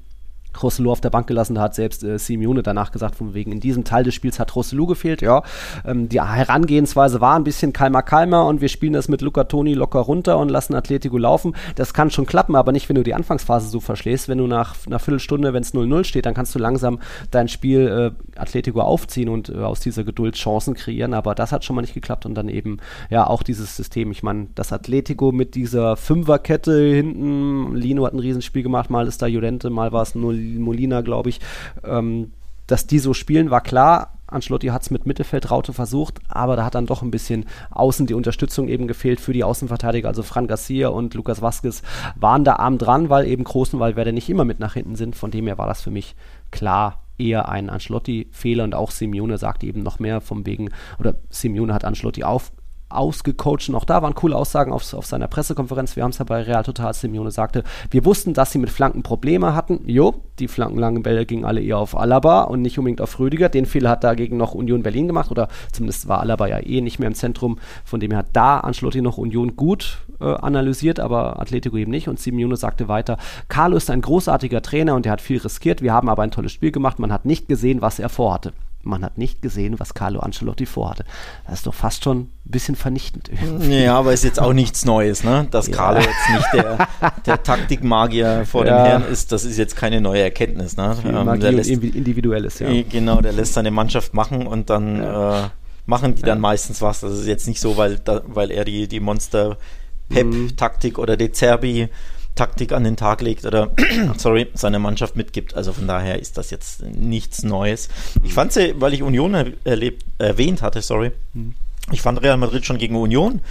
Rosselló 0.61 0.91
auf 0.91 1.01
der 1.01 1.09
Bank 1.09 1.27
gelassen, 1.27 1.55
da 1.55 1.61
hat 1.61 1.75
selbst 1.75 2.03
äh, 2.03 2.17
Simeone 2.19 2.63
danach 2.63 2.91
gesagt, 2.91 3.15
von 3.15 3.33
wegen, 3.33 3.51
in 3.51 3.59
diesem 3.59 3.83
Teil 3.83 4.03
des 4.03 4.13
Spiels 4.13 4.39
hat 4.39 4.55
Rosselló 4.55 4.85
gefehlt, 4.85 5.21
ja. 5.21 5.43
Ähm, 5.85 6.09
die 6.09 6.21
Herangehensweise 6.21 7.21
war 7.21 7.35
ein 7.35 7.43
bisschen 7.43 7.73
kalmer, 7.73 8.01
kalmer 8.01 8.45
und 8.45 8.61
wir 8.61 8.69
spielen 8.69 8.93
das 8.93 9.07
mit 9.07 9.21
Luca 9.21 9.45
Toni 9.45 9.73
locker 9.73 9.99
runter 9.99 10.37
und 10.37 10.49
lassen 10.49 10.75
Atletico 10.75 11.17
laufen. 11.17 11.55
Das 11.75 11.93
kann 11.93 12.11
schon 12.11 12.25
klappen, 12.25 12.55
aber 12.55 12.71
nicht, 12.71 12.89
wenn 12.89 12.95
du 12.95 13.03
die 13.03 13.13
Anfangsphase 13.13 13.69
so 13.69 13.79
verschläfst. 13.79 14.29
Wenn 14.29 14.37
du 14.37 14.47
nach 14.47 14.75
einer 14.85 14.99
Viertelstunde, 14.99 15.53
wenn 15.53 15.63
es 15.63 15.73
0-0 15.73 16.03
steht, 16.03 16.25
dann 16.25 16.33
kannst 16.33 16.53
du 16.55 16.59
langsam 16.59 16.99
dein 17.31 17.47
Spiel 17.47 18.13
äh, 18.35 18.39
Atletico 18.39 18.81
aufziehen 18.81 19.29
und 19.29 19.49
äh, 19.49 19.57
aus 19.57 19.79
dieser 19.79 20.03
Geduld 20.03 20.35
Chancen 20.35 20.73
kreieren, 20.73 21.13
aber 21.13 21.35
das 21.35 21.51
hat 21.51 21.63
schon 21.63 21.75
mal 21.75 21.81
nicht 21.81 21.93
geklappt 21.93 22.25
und 22.25 22.35
dann 22.35 22.49
eben, 22.49 22.77
ja, 23.09 23.27
auch 23.27 23.43
dieses 23.43 23.75
System. 23.75 24.11
Ich 24.11 24.23
meine, 24.23 24.47
das 24.55 24.73
Atletico 24.73 25.31
mit 25.31 25.55
dieser 25.55 25.95
Fünferkette 25.97 26.93
hinten, 26.93 27.75
Lino 27.75 28.05
hat 28.05 28.13
ein 28.13 28.19
Riesenspiel 28.19 28.63
gemacht, 28.63 28.89
mal 28.89 29.07
ist 29.07 29.21
da 29.21 29.27
Judente, 29.27 29.69
mal 29.69 29.91
war 29.91 30.01
es 30.01 30.15
nur 30.15 30.33
Molina, 30.43 31.01
glaube 31.01 31.29
ich, 31.29 31.39
ähm, 31.83 32.31
dass 32.67 32.87
die 32.87 32.99
so 32.99 33.13
spielen, 33.13 33.49
war 33.51 33.61
klar. 33.61 34.13
Ancelotti 34.27 34.67
hat 34.67 34.81
es 34.81 34.89
mit 34.89 35.05
Mittelfeldraute 35.05 35.73
versucht, 35.73 36.19
aber 36.27 36.55
da 36.55 36.65
hat 36.65 36.73
dann 36.73 36.87
doch 36.87 37.03
ein 37.03 37.11
bisschen 37.11 37.45
außen 37.69 38.07
die 38.07 38.15
Unterstützung 38.15 38.67
eben 38.67 38.87
gefehlt 38.87 39.19
für 39.19 39.33
die 39.33 39.43
Außenverteidiger. 39.43 40.07
Also 40.07 40.23
Fran 40.23 40.47
Garcia 40.47 40.87
und 40.87 41.13
Lukas 41.13 41.41
Vasquez 41.41 41.83
waren 42.15 42.43
da 42.43 42.55
arm 42.55 42.79
dran, 42.79 43.09
weil 43.09 43.27
eben 43.27 43.43
Großen, 43.43 43.79
weil 43.79 43.95
Werder 43.95 44.11
nicht 44.11 44.29
immer 44.29 44.45
mit 44.45 44.59
nach 44.59 44.73
hinten 44.73 44.95
sind. 44.95 45.15
Von 45.15 45.29
dem 45.29 45.45
her 45.45 45.59
war 45.59 45.67
das 45.67 45.81
für 45.81 45.91
mich 45.91 46.15
klar 46.49 47.03
eher 47.17 47.47
ein 47.49 47.69
Ancelotti-Fehler 47.69 48.63
und 48.63 48.73
auch 48.73 48.89
Simeone 48.89 49.37
sagte 49.37 49.67
eben 49.67 49.83
noch 49.83 49.99
mehr 49.99 50.19
vom 50.21 50.45
wegen, 50.45 50.71
oder 50.99 51.15
Simeone 51.29 51.73
hat 51.73 51.85
Ancelotti 51.85 52.23
auf, 52.23 52.51
ausgecoacht 52.95 53.69
und 53.69 53.75
auch 53.75 53.85
da 53.85 54.01
waren 54.01 54.15
coole 54.15 54.35
Aussagen 54.35 54.71
auf, 54.71 54.93
auf 54.93 55.05
seiner 55.05 55.27
Pressekonferenz. 55.27 55.95
Wir 55.95 56.03
haben 56.03 56.11
es 56.11 56.17
ja 56.17 56.25
bei 56.25 56.41
Real 56.41 56.63
Total, 56.63 56.93
Simeone 56.93 57.31
sagte, 57.31 57.63
wir 57.91 58.05
wussten, 58.05 58.33
dass 58.33 58.51
sie 58.51 58.59
mit 58.59 58.69
Flanken 58.69 59.03
Probleme 59.03 59.55
hatten. 59.55 59.81
Jo, 59.85 60.15
die 60.39 60.47
flankenlangen 60.47 61.03
Bälle 61.03 61.25
gingen 61.25 61.45
alle 61.45 61.61
eher 61.61 61.77
auf 61.77 61.95
Alaba 61.95 62.43
und 62.43 62.61
nicht 62.61 62.77
unbedingt 62.77 63.01
auf 63.01 63.19
Rüdiger. 63.19 63.49
Den 63.49 63.65
Fehler 63.65 63.91
hat 63.91 64.03
dagegen 64.03 64.37
noch 64.37 64.53
Union 64.53 64.83
Berlin 64.83 65.07
gemacht 65.07 65.31
oder 65.31 65.47
zumindest 65.71 66.07
war 66.07 66.21
Alaba 66.21 66.47
ja 66.47 66.59
eh 66.59 66.81
nicht 66.81 66.99
mehr 66.99 67.07
im 67.07 67.15
Zentrum. 67.15 67.59
Von 67.85 67.99
dem 67.99 68.11
her 68.11 68.19
hat 68.19 68.29
da 68.33 68.59
Ancelotti 68.59 69.01
noch 69.01 69.17
Union 69.17 69.55
gut 69.55 69.99
äh, 70.19 70.25
analysiert, 70.25 70.99
aber 70.99 71.39
Atletico 71.39 71.77
eben 71.77 71.91
nicht. 71.91 72.07
Und 72.07 72.19
Simeone 72.19 72.55
sagte 72.55 72.87
weiter, 72.87 73.17
Carlo 73.47 73.77
ist 73.77 73.89
ein 73.89 74.01
großartiger 74.01 74.61
Trainer 74.61 74.95
und 74.95 75.05
er 75.05 75.13
hat 75.13 75.21
viel 75.21 75.39
riskiert. 75.39 75.81
Wir 75.81 75.93
haben 75.93 76.09
aber 76.09 76.23
ein 76.23 76.31
tolles 76.31 76.51
Spiel 76.51 76.71
gemacht. 76.71 76.99
Man 76.99 77.11
hat 77.11 77.25
nicht 77.25 77.47
gesehen, 77.47 77.81
was 77.81 77.99
er 77.99 78.09
vorhatte 78.09 78.53
man 78.83 79.03
hat 79.03 79.17
nicht 79.17 79.41
gesehen, 79.41 79.79
was 79.79 79.93
Carlo 79.93 80.19
Ancelotti 80.19 80.65
vorhatte. 80.65 81.05
Das 81.45 81.55
ist 81.59 81.67
doch 81.67 81.73
fast 81.73 82.03
schon 82.03 82.17
ein 82.19 82.29
bisschen 82.43 82.75
vernichtend. 82.75 83.29
Ja, 83.69 83.97
aber 83.97 84.13
ist 84.13 84.23
jetzt 84.23 84.39
auch 84.41 84.53
nichts 84.53 84.83
Neues, 84.85 85.23
ne? 85.23 85.47
Dass 85.51 85.67
Ja. 85.67 85.75
Carlo 85.75 85.99
jetzt 86.01 86.29
nicht 86.33 86.47
der, 86.53 86.87
der 87.25 87.41
Taktikmagier 87.43 88.45
vor 88.45 88.65
Ja. 88.65 88.83
dem 88.83 88.85
Herrn 88.85 89.11
ist, 89.11 89.31
das 89.31 89.45
ist 89.45 89.57
jetzt 89.57 89.75
keine 89.75 90.01
neue 90.01 90.21
Erkenntnis, 90.21 90.75
ne? 90.77 90.95
Ähm, 91.05 91.39
der 91.39 91.51
lässt, 91.53 91.69
irgendwie 91.69 91.89
Individuelles, 91.89 92.59
ja. 92.59 92.67
eh, 92.67 92.83
Genau, 92.83 93.21
der 93.21 93.31
lässt 93.33 93.53
seine 93.53 93.71
Mannschaft 93.71 94.13
machen 94.13 94.45
und 94.47 94.69
dann 94.69 94.97
Ja. 95.01 95.45
äh, 95.45 95.49
machen 95.85 96.15
die 96.15 96.21
dann 96.21 96.39
meistens 96.41 96.81
was. 96.81 96.99
Das 97.01 97.13
ist 97.13 97.25
jetzt 97.27 97.47
nicht 97.47 97.59
so, 97.61 97.77
weil, 97.77 97.99
da, 97.99 98.21
weil 98.25 98.51
er 98.51 98.65
die, 98.65 98.87
die 98.87 98.99
Mhm. 98.99 99.05
Monster-Pep-Taktik 99.05 100.97
oder 100.99 101.17
De 101.17 101.31
Zerbi 101.31 101.89
Taktik 102.35 102.71
an 102.71 102.83
den 102.83 102.97
Tag 102.97 103.21
legt 103.21 103.45
oder 103.45 103.71
sorry, 104.17 104.47
seine 104.53 104.79
Mannschaft 104.79 105.15
mitgibt. 105.15 105.53
Also 105.53 105.73
von 105.73 105.87
daher 105.87 106.19
ist 106.19 106.37
das 106.37 106.49
jetzt 106.49 106.81
nichts 106.83 107.43
Neues. 107.43 107.89
Ich 108.23 108.33
fand 108.33 108.51
sie, 108.51 108.73
weil 108.79 108.93
ich 108.93 109.03
Union 109.03 109.33
er, 109.33 109.47
erlebt, 109.63 110.03
erwähnt 110.17 110.61
hatte, 110.61 110.81
sorry. 110.81 111.11
Mhm. 111.33 111.55
Ich 111.91 112.01
fand 112.01 112.21
Real 112.21 112.37
Madrid 112.37 112.65
schon 112.65 112.77
gegen 112.77 112.95
Union. 112.95 113.41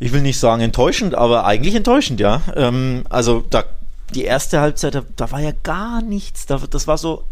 Ich 0.00 0.12
will 0.12 0.22
nicht 0.22 0.38
sagen 0.38 0.62
enttäuschend, 0.62 1.14
aber 1.14 1.44
eigentlich 1.44 1.74
enttäuschend, 1.74 2.20
ja. 2.20 2.42
Ähm, 2.56 3.04
also 3.08 3.44
da 3.48 3.64
die 4.14 4.24
erste 4.24 4.60
Halbzeit, 4.60 4.94
da, 4.94 5.02
da 5.16 5.30
war 5.30 5.40
ja 5.40 5.52
gar 5.62 6.02
nichts. 6.02 6.46
Da, 6.46 6.58
das 6.58 6.86
war 6.86 6.98
so, 6.98 7.24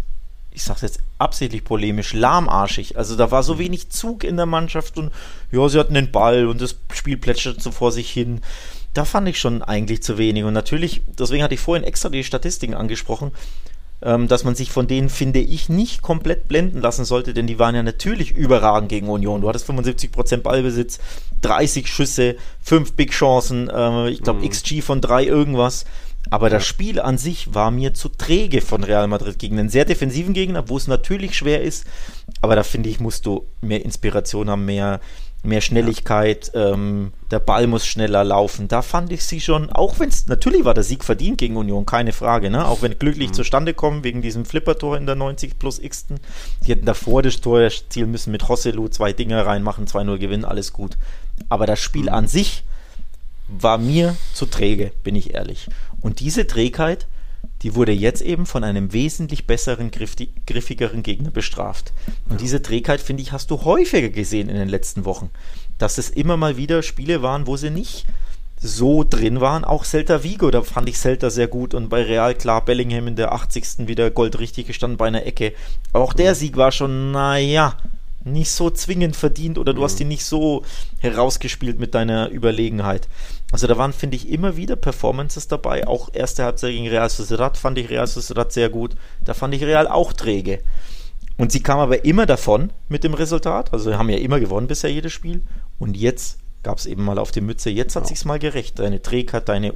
ich 0.52 0.62
sag's 0.62 0.82
jetzt 0.82 1.00
absichtlich 1.18 1.64
polemisch, 1.64 2.12
lahmarschig. 2.12 2.96
Also 2.96 3.16
da 3.16 3.30
war 3.30 3.42
so 3.42 3.58
wenig 3.58 3.90
Zug 3.90 4.24
in 4.24 4.36
der 4.36 4.46
Mannschaft 4.46 4.96
und 4.96 5.12
ja, 5.50 5.68
sie 5.68 5.78
hatten 5.78 5.94
den 5.94 6.12
Ball 6.12 6.46
und 6.46 6.60
das 6.60 6.76
Spiel 6.92 7.16
plätscherte 7.16 7.60
so 7.60 7.72
vor 7.72 7.92
sich 7.92 8.10
hin. 8.10 8.40
Da 8.94 9.04
fand 9.04 9.28
ich 9.28 9.38
schon 9.38 9.62
eigentlich 9.62 10.02
zu 10.02 10.18
wenig. 10.18 10.44
Und 10.44 10.54
natürlich, 10.54 11.02
deswegen 11.18 11.42
hatte 11.42 11.54
ich 11.54 11.60
vorhin 11.60 11.84
extra 11.84 12.08
die 12.08 12.24
Statistiken 12.24 12.74
angesprochen, 12.74 13.32
ähm, 14.00 14.28
dass 14.28 14.44
man 14.44 14.54
sich 14.54 14.70
von 14.70 14.86
denen, 14.86 15.08
finde 15.08 15.40
ich, 15.40 15.68
nicht 15.68 16.02
komplett 16.02 16.48
blenden 16.48 16.80
lassen 16.80 17.04
sollte, 17.04 17.34
denn 17.34 17.46
die 17.46 17.58
waren 17.58 17.74
ja 17.74 17.82
natürlich 17.82 18.30
überragend 18.32 18.88
gegen 18.88 19.08
Union. 19.08 19.40
Du 19.40 19.48
hattest 19.48 19.68
75% 19.68 20.38
Ballbesitz, 20.38 20.98
30 21.42 21.88
Schüsse, 21.88 22.36
5 22.62 22.92
Big 22.92 23.10
Chancen, 23.10 23.68
äh, 23.68 24.08
ich 24.10 24.22
glaube 24.22 24.40
Mhm. 24.40 24.50
XG 24.50 24.82
von 24.82 25.00
3 25.00 25.24
irgendwas. 25.24 25.84
Aber 26.30 26.50
das 26.50 26.66
Spiel 26.66 27.00
an 27.00 27.16
sich 27.16 27.54
war 27.54 27.70
mir 27.70 27.94
zu 27.94 28.08
träge 28.10 28.60
von 28.60 28.84
Real 28.84 29.08
Madrid 29.08 29.38
gegen 29.38 29.58
einen 29.58 29.70
sehr 29.70 29.86
defensiven 29.86 30.34
Gegner, 30.34 30.68
wo 30.68 30.76
es 30.76 30.86
natürlich 30.86 31.36
schwer 31.36 31.62
ist. 31.62 31.86
Aber 32.42 32.54
da 32.54 32.62
finde 32.62 32.90
ich, 32.90 33.00
musst 33.00 33.24
du 33.24 33.46
mehr 33.62 33.82
Inspiration 33.84 34.50
haben, 34.50 34.66
mehr, 34.66 35.00
mehr 35.42 35.60
Schnelligkeit, 35.60 36.50
ja. 36.54 36.72
ähm, 36.72 37.12
der 37.30 37.38
Ball 37.38 37.66
muss 37.66 37.86
schneller 37.86 38.24
laufen. 38.24 38.68
Da 38.68 38.82
fand 38.82 39.12
ich 39.12 39.24
sie 39.24 39.40
schon, 39.40 39.70
auch 39.70 39.98
wenn 40.00 40.08
es, 40.08 40.26
natürlich 40.26 40.64
war 40.64 40.74
der 40.74 40.82
Sieg 40.82 41.04
verdient 41.04 41.38
gegen 41.38 41.56
Union, 41.56 41.86
keine 41.86 42.12
Frage, 42.12 42.50
ne? 42.50 42.66
auch 42.66 42.82
wenn 42.82 42.98
glücklich 42.98 43.28
mhm. 43.28 43.34
zustande 43.34 43.74
kommen 43.74 44.04
wegen 44.04 44.22
diesem 44.22 44.44
Flippertor 44.44 44.96
in 44.96 45.06
der 45.06 45.14
90 45.14 45.58
plus 45.58 45.78
x. 45.78 46.06
Die 46.66 46.70
hätten 46.70 46.86
davor 46.86 47.22
das 47.22 47.40
Tor 47.40 47.60
erzielen 47.60 48.10
müssen 48.10 48.32
mit 48.32 48.48
Hosselu, 48.48 48.88
zwei 48.88 49.12
Dinge 49.12 49.44
reinmachen, 49.46 49.86
2-0 49.86 50.18
gewinnen, 50.18 50.44
alles 50.44 50.72
gut. 50.72 50.96
Aber 51.48 51.66
das 51.66 51.80
Spiel 51.80 52.04
mhm. 52.04 52.14
an 52.14 52.28
sich 52.28 52.64
war 53.48 53.78
mir 53.78 54.16
zu 54.34 54.46
träge, 54.46 54.92
bin 55.04 55.14
ich 55.14 55.34
ehrlich. 55.34 55.68
Und 56.00 56.20
diese 56.20 56.46
Trägheit, 56.46 57.06
die 57.62 57.74
wurde 57.74 57.92
jetzt 57.92 58.22
eben 58.22 58.46
von 58.46 58.62
einem 58.64 58.92
wesentlich 58.92 59.46
besseren, 59.46 59.90
griffigeren 59.90 61.02
Gegner 61.02 61.30
bestraft. 61.30 61.92
Und 62.28 62.40
diese 62.40 62.62
Trägheit, 62.62 63.00
finde 63.00 63.22
ich, 63.22 63.32
hast 63.32 63.50
du 63.50 63.64
häufiger 63.64 64.10
gesehen 64.10 64.48
in 64.48 64.56
den 64.56 64.68
letzten 64.68 65.04
Wochen. 65.04 65.30
Dass 65.78 65.98
es 65.98 66.10
immer 66.10 66.36
mal 66.36 66.56
wieder 66.56 66.82
Spiele 66.82 67.22
waren, 67.22 67.46
wo 67.46 67.56
sie 67.56 67.70
nicht 67.70 68.06
so 68.60 69.04
drin 69.04 69.40
waren. 69.40 69.64
Auch 69.64 69.84
Celta 69.84 70.22
Vigo, 70.22 70.50
da 70.50 70.62
fand 70.62 70.88
ich 70.88 70.98
Celta 70.98 71.30
sehr 71.30 71.48
gut. 71.48 71.74
Und 71.74 71.88
bei 71.88 72.02
Real, 72.02 72.34
klar, 72.34 72.64
Bellingham 72.64 73.08
in 73.08 73.16
der 73.16 73.32
80. 73.32 73.88
wieder 73.88 74.10
goldrichtig 74.10 74.66
gestanden 74.66 74.96
bei 74.96 75.06
einer 75.06 75.26
Ecke. 75.26 75.52
Auch 75.92 76.12
der 76.12 76.34
Sieg 76.34 76.56
war 76.56 76.72
schon, 76.72 77.12
naja, 77.12 77.76
nicht 78.32 78.50
so 78.50 78.70
zwingend 78.70 79.16
verdient 79.16 79.58
oder 79.58 79.72
du 79.72 79.80
mhm. 79.80 79.84
hast 79.84 80.00
ihn 80.00 80.08
nicht 80.08 80.24
so 80.24 80.62
herausgespielt 80.98 81.78
mit 81.78 81.94
deiner 81.94 82.30
Überlegenheit. 82.30 83.08
Also 83.50 83.66
da 83.66 83.78
waren, 83.78 83.92
finde 83.92 84.16
ich, 84.16 84.28
immer 84.28 84.56
wieder 84.56 84.76
Performances 84.76 85.48
dabei. 85.48 85.86
Auch 85.86 86.10
erste 86.12 86.44
Halbzeit 86.44 86.72
gegen 86.72 86.88
Real 86.88 87.08
Sociedad 87.08 87.56
fand 87.56 87.78
ich 87.78 87.88
Real 87.88 88.06
Sociedad 88.06 88.52
sehr 88.52 88.68
gut. 88.68 88.94
Da 89.24 89.34
fand 89.34 89.54
ich 89.54 89.62
Real 89.62 89.88
auch 89.88 90.12
träge. 90.12 90.60
Und 91.38 91.52
sie 91.52 91.62
kam 91.62 91.78
aber 91.78 92.04
immer 92.04 92.26
davon 92.26 92.72
mit 92.88 93.04
dem 93.04 93.14
Resultat. 93.14 93.72
Also 93.72 93.96
haben 93.96 94.10
ja 94.10 94.18
immer 94.18 94.40
gewonnen 94.40 94.66
bisher 94.66 94.90
jedes 94.90 95.12
Spiel. 95.12 95.42
Und 95.78 95.96
jetzt 95.96 96.38
gab 96.62 96.78
es 96.78 96.86
eben 96.86 97.04
mal 97.04 97.18
auf 97.18 97.30
die 97.30 97.40
Mütze. 97.40 97.70
Jetzt 97.70 97.96
hat 97.96 98.02
ja. 98.02 98.08
sich's 98.08 98.24
mal 98.24 98.38
gerecht. 98.38 98.78
Deine 98.78 99.00
Trägheit, 99.00 99.48
deine 99.48 99.72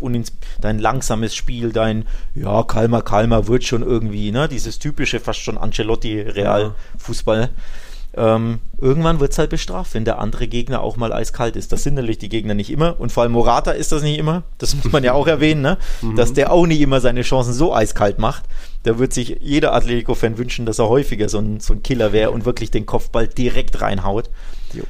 dein 0.61 0.78
langsames 0.78 1.34
Spiel, 1.34 1.72
dein 1.72 2.07
ja, 2.34 2.64
Kalmer, 2.64 3.00
Kalmer 3.03 3.46
wird 3.46 3.64
schon 3.64 3.82
irgendwie, 3.82 4.32
ne? 4.32 4.48
Dieses 4.48 4.78
typische, 4.80 5.20
fast 5.20 5.40
schon 5.40 5.57
Ancelotti-Real-Fußball. 5.57 7.40
Ja 7.40 7.48
ähm, 8.14 8.60
irgendwann 8.78 9.20
wird 9.20 9.32
es 9.32 9.38
halt 9.38 9.50
bestraft, 9.50 9.94
wenn 9.94 10.04
der 10.04 10.18
andere 10.18 10.46
Gegner 10.46 10.82
auch 10.82 10.96
mal 10.96 11.12
eiskalt 11.12 11.56
ist. 11.56 11.72
Das 11.72 11.82
sind 11.82 11.94
natürlich 11.94 12.18
die 12.18 12.28
Gegner 12.28 12.54
nicht 12.54 12.70
immer 12.70 13.00
und 13.00 13.10
vor 13.10 13.22
allem 13.22 13.32
Morata 13.32 13.70
ist 13.70 13.92
das 13.92 14.02
nicht 14.02 14.18
immer. 14.18 14.42
Das 14.58 14.74
muss 14.74 14.92
man 14.92 15.02
ja 15.02 15.14
auch 15.14 15.26
erwähnen, 15.26 15.62
ne? 15.62 15.78
Mhm. 16.02 16.16
dass 16.16 16.32
der 16.32 16.52
auch 16.52 16.66
nicht 16.66 16.80
immer 16.80 17.00
seine 17.00 17.22
Chancen 17.22 17.52
so 17.52 17.74
eiskalt 17.74 18.18
macht. 18.18 18.44
Da 18.82 18.98
wird 18.98 19.12
sich 19.12 19.38
jeder 19.40 19.72
Atletico-Fan 19.72 20.36
wünschen, 20.36 20.66
dass 20.66 20.78
er 20.78 20.88
häufiger 20.88 21.28
so 21.28 21.38
ein, 21.38 21.60
so 21.60 21.72
ein 21.74 21.82
Killer 21.82 22.12
wäre 22.12 22.30
und 22.32 22.44
wirklich 22.44 22.70
den 22.70 22.86
Kopfball 22.86 23.28
direkt 23.28 23.80
reinhaut. 23.80 24.30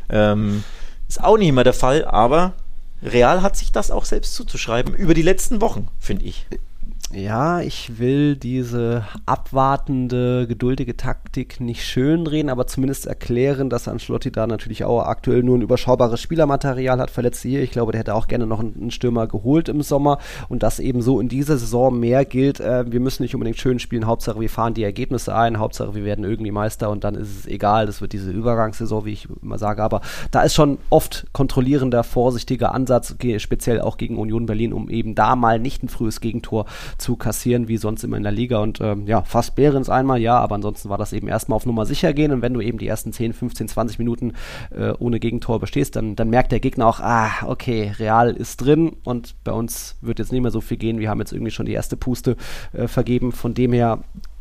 Ähm, 0.08 0.64
ist 1.08 1.22
auch 1.22 1.36
nicht 1.36 1.48
immer 1.48 1.64
der 1.64 1.74
Fall, 1.74 2.04
aber 2.04 2.54
Real 3.02 3.42
hat 3.42 3.56
sich 3.56 3.72
das 3.72 3.90
auch 3.90 4.04
selbst 4.04 4.34
zuzuschreiben 4.34 4.94
über 4.94 5.12
die 5.12 5.22
letzten 5.22 5.60
Wochen, 5.60 5.88
finde 5.98 6.24
ich 6.24 6.46
ja, 7.14 7.60
ich 7.60 7.98
will 7.98 8.36
diese 8.36 9.04
abwartende, 9.26 10.46
geduldige 10.46 10.96
Taktik 10.96 11.60
nicht 11.60 11.84
schönreden, 11.84 12.48
aber 12.50 12.66
zumindest 12.66 13.06
erklären, 13.06 13.68
dass 13.68 13.86
Ancelotti 13.86 14.32
da 14.32 14.46
natürlich 14.46 14.84
auch 14.84 15.02
aktuell 15.02 15.42
nur 15.42 15.58
ein 15.58 15.62
überschaubares 15.62 16.20
Spielermaterial 16.20 16.98
hat, 16.98 17.10
verletzt 17.10 17.42
hier. 17.42 17.62
Ich 17.62 17.70
glaube, 17.70 17.92
der 17.92 17.98
hätte 18.00 18.14
auch 18.14 18.28
gerne 18.28 18.46
noch 18.46 18.60
einen 18.60 18.90
Stürmer 18.90 19.26
geholt 19.26 19.68
im 19.68 19.82
Sommer. 19.82 20.18
Und 20.48 20.62
dass 20.62 20.80
eben 20.80 21.02
so 21.02 21.20
in 21.20 21.28
dieser 21.28 21.58
Saison 21.58 21.98
mehr 21.98 22.24
gilt, 22.24 22.60
äh, 22.60 22.90
wir 22.90 23.00
müssen 23.00 23.22
nicht 23.22 23.34
unbedingt 23.34 23.58
schön 23.58 23.78
spielen, 23.78 24.06
Hauptsache 24.06 24.40
wir 24.40 24.50
fahren 24.50 24.74
die 24.74 24.84
Ergebnisse 24.84 25.34
ein, 25.34 25.58
Hauptsache 25.58 25.94
wir 25.94 26.04
werden 26.04 26.24
irgendwie 26.24 26.50
Meister 26.50 26.88
und 26.88 27.04
dann 27.04 27.14
ist 27.14 27.40
es 27.40 27.46
egal, 27.46 27.86
das 27.86 28.00
wird 28.00 28.12
diese 28.14 28.30
Übergangssaison, 28.30 29.04
wie 29.04 29.12
ich 29.12 29.28
immer 29.42 29.58
sage, 29.58 29.82
aber 29.82 30.00
da 30.30 30.42
ist 30.42 30.54
schon 30.54 30.78
oft 30.88 31.26
kontrollierender, 31.32 32.04
vorsichtiger 32.04 32.74
Ansatz, 32.74 33.14
speziell 33.38 33.80
auch 33.80 33.98
gegen 33.98 34.18
Union 34.18 34.46
Berlin, 34.46 34.72
um 34.72 34.88
eben 34.88 35.14
da 35.14 35.36
mal 35.36 35.58
nicht 35.58 35.82
ein 35.82 35.88
frühes 35.88 36.20
Gegentor 36.20 36.66
zu 37.02 37.16
kassieren 37.16 37.68
wie 37.68 37.76
sonst 37.76 38.04
immer 38.04 38.16
in 38.16 38.22
der 38.22 38.32
Liga. 38.32 38.58
Und 38.58 38.80
ähm, 38.80 39.06
ja, 39.06 39.22
fast 39.22 39.54
Behrens 39.54 39.90
einmal, 39.90 40.20
ja, 40.20 40.38
aber 40.38 40.54
ansonsten 40.54 40.88
war 40.88 40.98
das 40.98 41.12
eben 41.12 41.28
erstmal 41.28 41.56
auf 41.56 41.66
Nummer 41.66 41.84
sicher 41.84 42.12
gehen. 42.12 42.32
Und 42.32 42.42
wenn 42.42 42.54
du 42.54 42.60
eben 42.60 42.78
die 42.78 42.86
ersten 42.86 43.12
10, 43.12 43.32
15, 43.32 43.68
20 43.68 43.98
Minuten 43.98 44.32
äh, 44.70 44.92
ohne 44.98 45.20
Gegentor 45.20 45.60
bestehst, 45.60 45.96
dann, 45.96 46.16
dann 46.16 46.30
merkt 46.30 46.52
der 46.52 46.60
Gegner 46.60 46.86
auch, 46.86 47.00
ah, 47.00 47.30
okay, 47.46 47.92
Real 47.98 48.30
ist 48.30 48.58
drin 48.58 48.96
und 49.04 49.34
bei 49.44 49.52
uns 49.52 49.96
wird 50.00 50.18
jetzt 50.18 50.32
nicht 50.32 50.42
mehr 50.42 50.50
so 50.50 50.60
viel 50.60 50.76
gehen. 50.76 50.98
Wir 50.98 51.10
haben 51.10 51.20
jetzt 51.20 51.32
irgendwie 51.32 51.50
schon 51.50 51.66
die 51.66 51.72
erste 51.72 51.96
Puste 51.96 52.36
äh, 52.72 52.86
vergeben. 52.88 53.32
Von 53.32 53.54
dem 53.54 53.72
her 53.72 53.98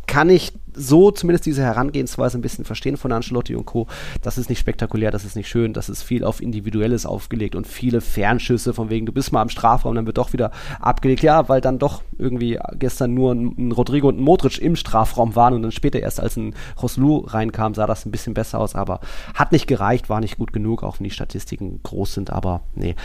kann 0.07 0.29
ich 0.29 0.53
so 0.73 1.11
zumindest 1.11 1.45
diese 1.45 1.63
Herangehensweise 1.63 2.37
ein 2.37 2.41
bisschen 2.41 2.65
verstehen 2.65 2.97
von 2.97 3.11
Ancelotti 3.11 3.55
und 3.55 3.65
Co. 3.65 3.87
Das 4.21 4.37
ist 4.37 4.49
nicht 4.49 4.59
spektakulär, 4.59 5.11
das 5.11 5.25
ist 5.25 5.35
nicht 5.35 5.49
schön, 5.49 5.73
das 5.73 5.89
ist 5.89 6.03
viel 6.03 6.23
auf 6.23 6.41
Individuelles 6.41 7.05
aufgelegt 7.05 7.55
und 7.55 7.67
viele 7.67 8.01
Fernschüsse 8.01 8.73
von 8.73 8.89
wegen, 8.89 9.05
du 9.05 9.11
bist 9.11 9.31
mal 9.31 9.41
am 9.41 9.49
Strafraum, 9.49 9.95
dann 9.95 10.05
wird 10.05 10.17
doch 10.17 10.33
wieder 10.33 10.51
abgelegt. 10.79 11.23
Ja, 11.23 11.49
weil 11.49 11.61
dann 11.61 11.79
doch 11.79 12.03
irgendwie 12.17 12.57
gestern 12.73 13.13
nur 13.13 13.33
ein, 13.33 13.71
Rodrigo 13.71 14.07
und 14.07 14.19
ein 14.19 14.23
Modric 14.23 14.59
im 14.59 14.75
Strafraum 14.75 15.35
waren 15.35 15.53
und 15.53 15.61
dann 15.61 15.71
später 15.71 15.99
erst 15.99 16.19
als 16.19 16.37
ein 16.37 16.55
Roslu 16.81 17.19
reinkam, 17.19 17.73
sah 17.73 17.87
das 17.87 18.05
ein 18.05 18.11
bisschen 18.11 18.33
besser 18.33 18.59
aus, 18.59 18.75
aber 18.75 19.01
hat 19.33 19.51
nicht 19.51 19.67
gereicht, 19.67 20.09
war 20.09 20.19
nicht 20.19 20.37
gut 20.37 20.53
genug, 20.53 20.83
auch 20.83 20.99
wenn 20.99 21.05
die 21.05 21.11
Statistiken 21.11 21.81
groß 21.83 22.13
sind, 22.13 22.31
aber 22.31 22.61
nee. 22.75 22.95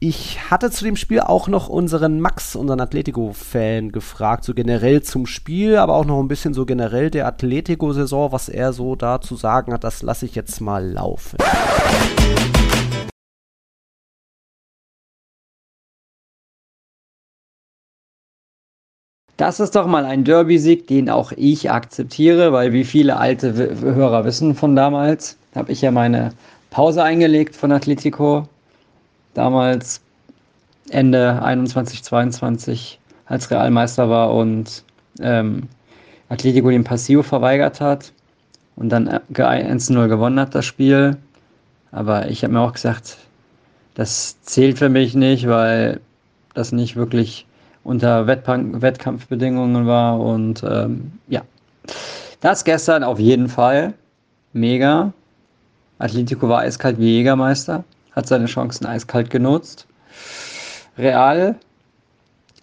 Ich 0.00 0.48
hatte 0.48 0.70
zu 0.70 0.84
dem 0.84 0.94
Spiel 0.94 1.18
auch 1.18 1.48
noch 1.48 1.68
unseren 1.68 2.20
Max, 2.20 2.54
unseren 2.54 2.78
Atletico-Fan, 2.78 3.90
gefragt, 3.90 4.44
so 4.44 4.54
generell 4.54 5.02
zum 5.02 5.26
Spiel, 5.26 5.76
aber 5.76 5.96
auch 5.96 6.04
noch 6.04 6.20
ein 6.20 6.28
bisschen 6.28 6.54
so 6.54 6.64
generell 6.66 7.10
der 7.10 7.26
Atletico-Saison, 7.26 8.30
was 8.30 8.48
er 8.48 8.72
so 8.72 8.94
da 8.94 9.20
zu 9.20 9.34
sagen 9.34 9.72
hat, 9.72 9.82
das 9.82 10.02
lasse 10.02 10.24
ich 10.26 10.36
jetzt 10.36 10.60
mal 10.60 10.88
laufen. 10.88 11.36
Das 19.36 19.58
ist 19.58 19.74
doch 19.74 19.88
mal 19.88 20.04
ein 20.04 20.22
Derby-Sieg, 20.22 20.86
den 20.86 21.10
auch 21.10 21.32
ich 21.32 21.72
akzeptiere, 21.72 22.52
weil 22.52 22.72
wie 22.72 22.84
viele 22.84 23.16
alte 23.16 23.52
Hörer 23.80 24.24
wissen 24.24 24.54
von 24.54 24.76
damals, 24.76 25.36
habe 25.56 25.72
ich 25.72 25.82
ja 25.82 25.90
meine 25.90 26.34
Pause 26.70 27.02
eingelegt 27.02 27.56
von 27.56 27.72
Atletico 27.72 28.48
damals 29.34 30.00
Ende 30.90 31.42
21, 31.42 32.02
22 32.02 32.98
als 33.26 33.50
Realmeister 33.50 34.08
war 34.08 34.34
und 34.34 34.84
ähm, 35.20 35.68
Atletico 36.28 36.70
den 36.70 36.84
Passio 36.84 37.22
verweigert 37.22 37.80
hat 37.80 38.12
und 38.76 38.90
dann 38.90 39.08
1-0 39.08 40.08
gewonnen 40.08 40.40
hat, 40.40 40.54
das 40.54 40.64
Spiel. 40.64 41.16
Aber 41.90 42.28
ich 42.28 42.42
habe 42.42 42.52
mir 42.52 42.60
auch 42.60 42.72
gesagt, 42.72 43.18
das 43.94 44.40
zählt 44.42 44.78
für 44.78 44.88
mich 44.88 45.14
nicht, 45.14 45.48
weil 45.48 46.00
das 46.54 46.72
nicht 46.72 46.96
wirklich 46.96 47.46
unter 47.84 48.26
Wettpunk 48.26 48.80
Wettkampfbedingungen 48.82 49.86
war. 49.86 50.20
Und 50.20 50.62
ähm, 50.62 51.12
ja, 51.28 51.42
das 52.40 52.64
gestern 52.64 53.02
auf 53.04 53.18
jeden 53.18 53.48
Fall 53.48 53.94
mega. 54.52 55.12
Atletico 55.98 56.48
war 56.48 56.60
eiskalt 56.60 56.98
wie 56.98 57.16
Jägermeister 57.16 57.84
hat 58.18 58.26
seine 58.26 58.46
Chancen 58.46 58.84
eiskalt 58.84 59.30
genutzt. 59.30 59.86
Real 60.98 61.54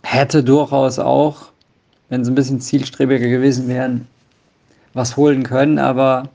hätte 0.03 0.43
durchaus 0.43 0.99
auch, 0.99 1.51
wenn 2.09 2.25
sie 2.25 2.31
ein 2.31 2.35
bisschen 2.35 2.59
zielstrebiger 2.59 3.29
gewesen 3.29 3.69
wären, 3.69 4.05
was 4.93 5.15
holen 5.15 5.43
können, 5.43 5.79
aber 5.79 6.27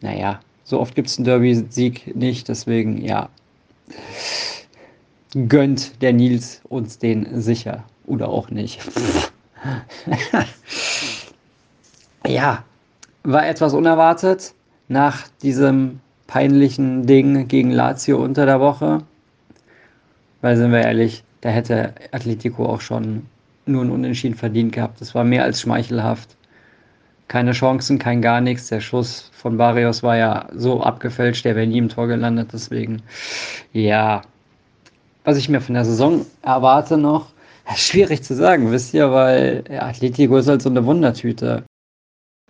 naja, 0.00 0.40
so 0.64 0.80
oft 0.80 0.96
gibt 0.96 1.08
es 1.08 1.18
einen 1.18 1.24
Derby-Sieg 1.24 2.16
nicht, 2.16 2.48
deswegen 2.48 3.04
ja, 3.04 3.28
gönnt 5.46 6.02
der 6.02 6.12
Nils 6.12 6.60
uns 6.68 6.98
den 6.98 7.40
sicher 7.40 7.84
oder 8.06 8.28
auch 8.28 8.50
nicht. 8.50 8.80
ja, 12.26 12.64
war 13.22 13.46
etwas 13.46 13.72
unerwartet 13.72 14.52
nach 14.88 15.28
diesem 15.42 16.00
peinlichen 16.32 17.04
Ding 17.04 17.46
gegen 17.46 17.70
Lazio 17.70 18.16
unter 18.16 18.46
der 18.46 18.58
Woche. 18.58 19.02
Weil, 20.40 20.56
sind 20.56 20.72
wir 20.72 20.80
ehrlich, 20.80 21.24
da 21.42 21.50
hätte 21.50 21.92
Atletico 22.10 22.64
auch 22.64 22.80
schon 22.80 23.26
nur 23.66 23.84
ein 23.84 23.90
Unentschieden 23.90 24.34
verdient 24.34 24.72
gehabt. 24.72 25.02
Das 25.02 25.14
war 25.14 25.24
mehr 25.24 25.44
als 25.44 25.60
schmeichelhaft. 25.60 26.34
Keine 27.28 27.52
Chancen, 27.52 27.98
kein 27.98 28.22
gar 28.22 28.40
nichts. 28.40 28.68
Der 28.68 28.80
Schuss 28.80 29.30
von 29.34 29.58
Barrios 29.58 30.02
war 30.02 30.16
ja 30.16 30.48
so 30.54 30.82
abgefälscht, 30.82 31.44
der 31.44 31.54
wäre 31.54 31.66
nie 31.66 31.76
im 31.76 31.90
Tor 31.90 32.08
gelandet. 32.08 32.48
Deswegen, 32.54 33.02
ja. 33.74 34.22
Was 35.24 35.36
ich 35.36 35.50
mir 35.50 35.60
von 35.60 35.74
der 35.74 35.84
Saison 35.84 36.24
erwarte 36.40 36.96
noch, 36.96 37.26
schwierig 37.76 38.22
zu 38.22 38.34
sagen, 38.34 38.72
wisst 38.72 38.94
ihr, 38.94 39.12
weil 39.12 39.64
ja, 39.70 39.82
Atletico 39.82 40.38
ist 40.38 40.48
halt 40.48 40.62
so 40.62 40.70
eine 40.70 40.86
Wundertüte. 40.86 41.64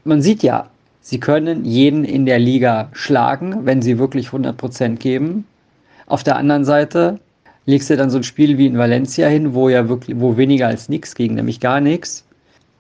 Man 0.05 0.23
sieht 0.23 0.45
ja, 0.45 0.71
Sie 1.03 1.19
können 1.19 1.65
jeden 1.65 2.05
in 2.05 2.27
der 2.27 2.39
Liga 2.39 2.89
schlagen, 2.93 3.67
wenn 3.67 3.83
sie 3.83 3.99
wirklich 3.99 4.29
100% 4.29 4.97
geben. 4.97 5.45
Auf 6.07 6.23
der 6.23 6.37
anderen 6.37 6.65
Seite 6.65 7.19
legst 7.67 7.91
du 7.91 7.97
dann 7.97 8.11
so 8.11 8.19
ein 8.19 8.23
Spiel 8.23 8.57
wie 8.57 8.67
in 8.67 8.79
Valencia 8.79 9.29
hin, 9.29 9.53
wo 9.53 9.69
ja 9.69 9.89
wirklich, 9.89 10.19
wo 10.21 10.37
weniger 10.37 10.69
als 10.69 10.89
nichts 10.89 11.15
ging, 11.15 11.35
nämlich 11.35 11.59
gar 11.61 11.81
nichts. 11.81 12.25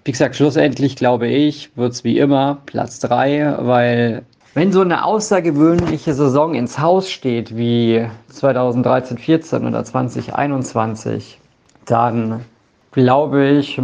Wie 0.05 0.13
gesagt, 0.13 0.37
schlussendlich 0.37 0.97
glaube 0.97 1.29
ich, 1.29 1.77
wird 1.77 1.93
es 1.93 2.05
wie 2.05 2.19
immer 2.19 2.59
Platz 2.67 3.01
3, 3.01 3.57
weil 3.61 4.23
wenn 4.55 4.71
so 4.73 4.83
eine 4.83 5.05
außergewöhnliche 5.05 6.15
Saison 6.15 6.55
ins 6.55 6.79
Haus 6.79 7.11
steht 7.11 7.57
wie 7.57 8.07
2013, 8.29 9.19
14 9.19 9.67
oder 9.67 9.85
2021, 9.85 11.39
dann 11.87 12.45
glaube 12.93 13.49
ich, 13.49 13.81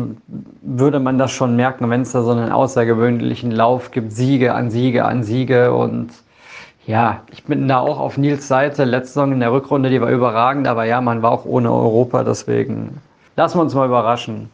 würde 0.62 1.00
man 1.00 1.18
das 1.18 1.32
schon 1.32 1.56
merken, 1.56 1.90
wenn 1.90 2.02
es 2.02 2.12
da 2.12 2.22
so 2.22 2.30
einen 2.30 2.52
außergewöhnlichen 2.52 3.50
Lauf 3.50 3.90
gibt, 3.90 4.12
Siege 4.12 4.54
an 4.54 4.70
Siege 4.70 5.04
an 5.04 5.24
Siege 5.24 5.74
und 5.74 6.11
ja, 6.86 7.22
ich 7.30 7.44
bin 7.44 7.68
da 7.68 7.80
auch 7.80 7.98
auf 7.98 8.16
Nils 8.16 8.48
Seite. 8.48 8.84
Letzte 8.84 9.14
Saison 9.14 9.32
in 9.32 9.40
der 9.40 9.52
Rückrunde, 9.52 9.90
die 9.90 10.00
war 10.00 10.11
überragend, 10.11 10.66
aber 10.66 10.84
ja, 10.84 11.02
man 11.02 11.20
war 11.20 11.32
auch 11.32 11.44
ohne 11.44 11.70
Europa, 11.70 12.24
deswegen 12.24 12.98
lassen 13.36 13.59
wir 13.59 13.62
uns 13.62 13.74
mal 13.74 13.86
überraschen. 13.86 14.48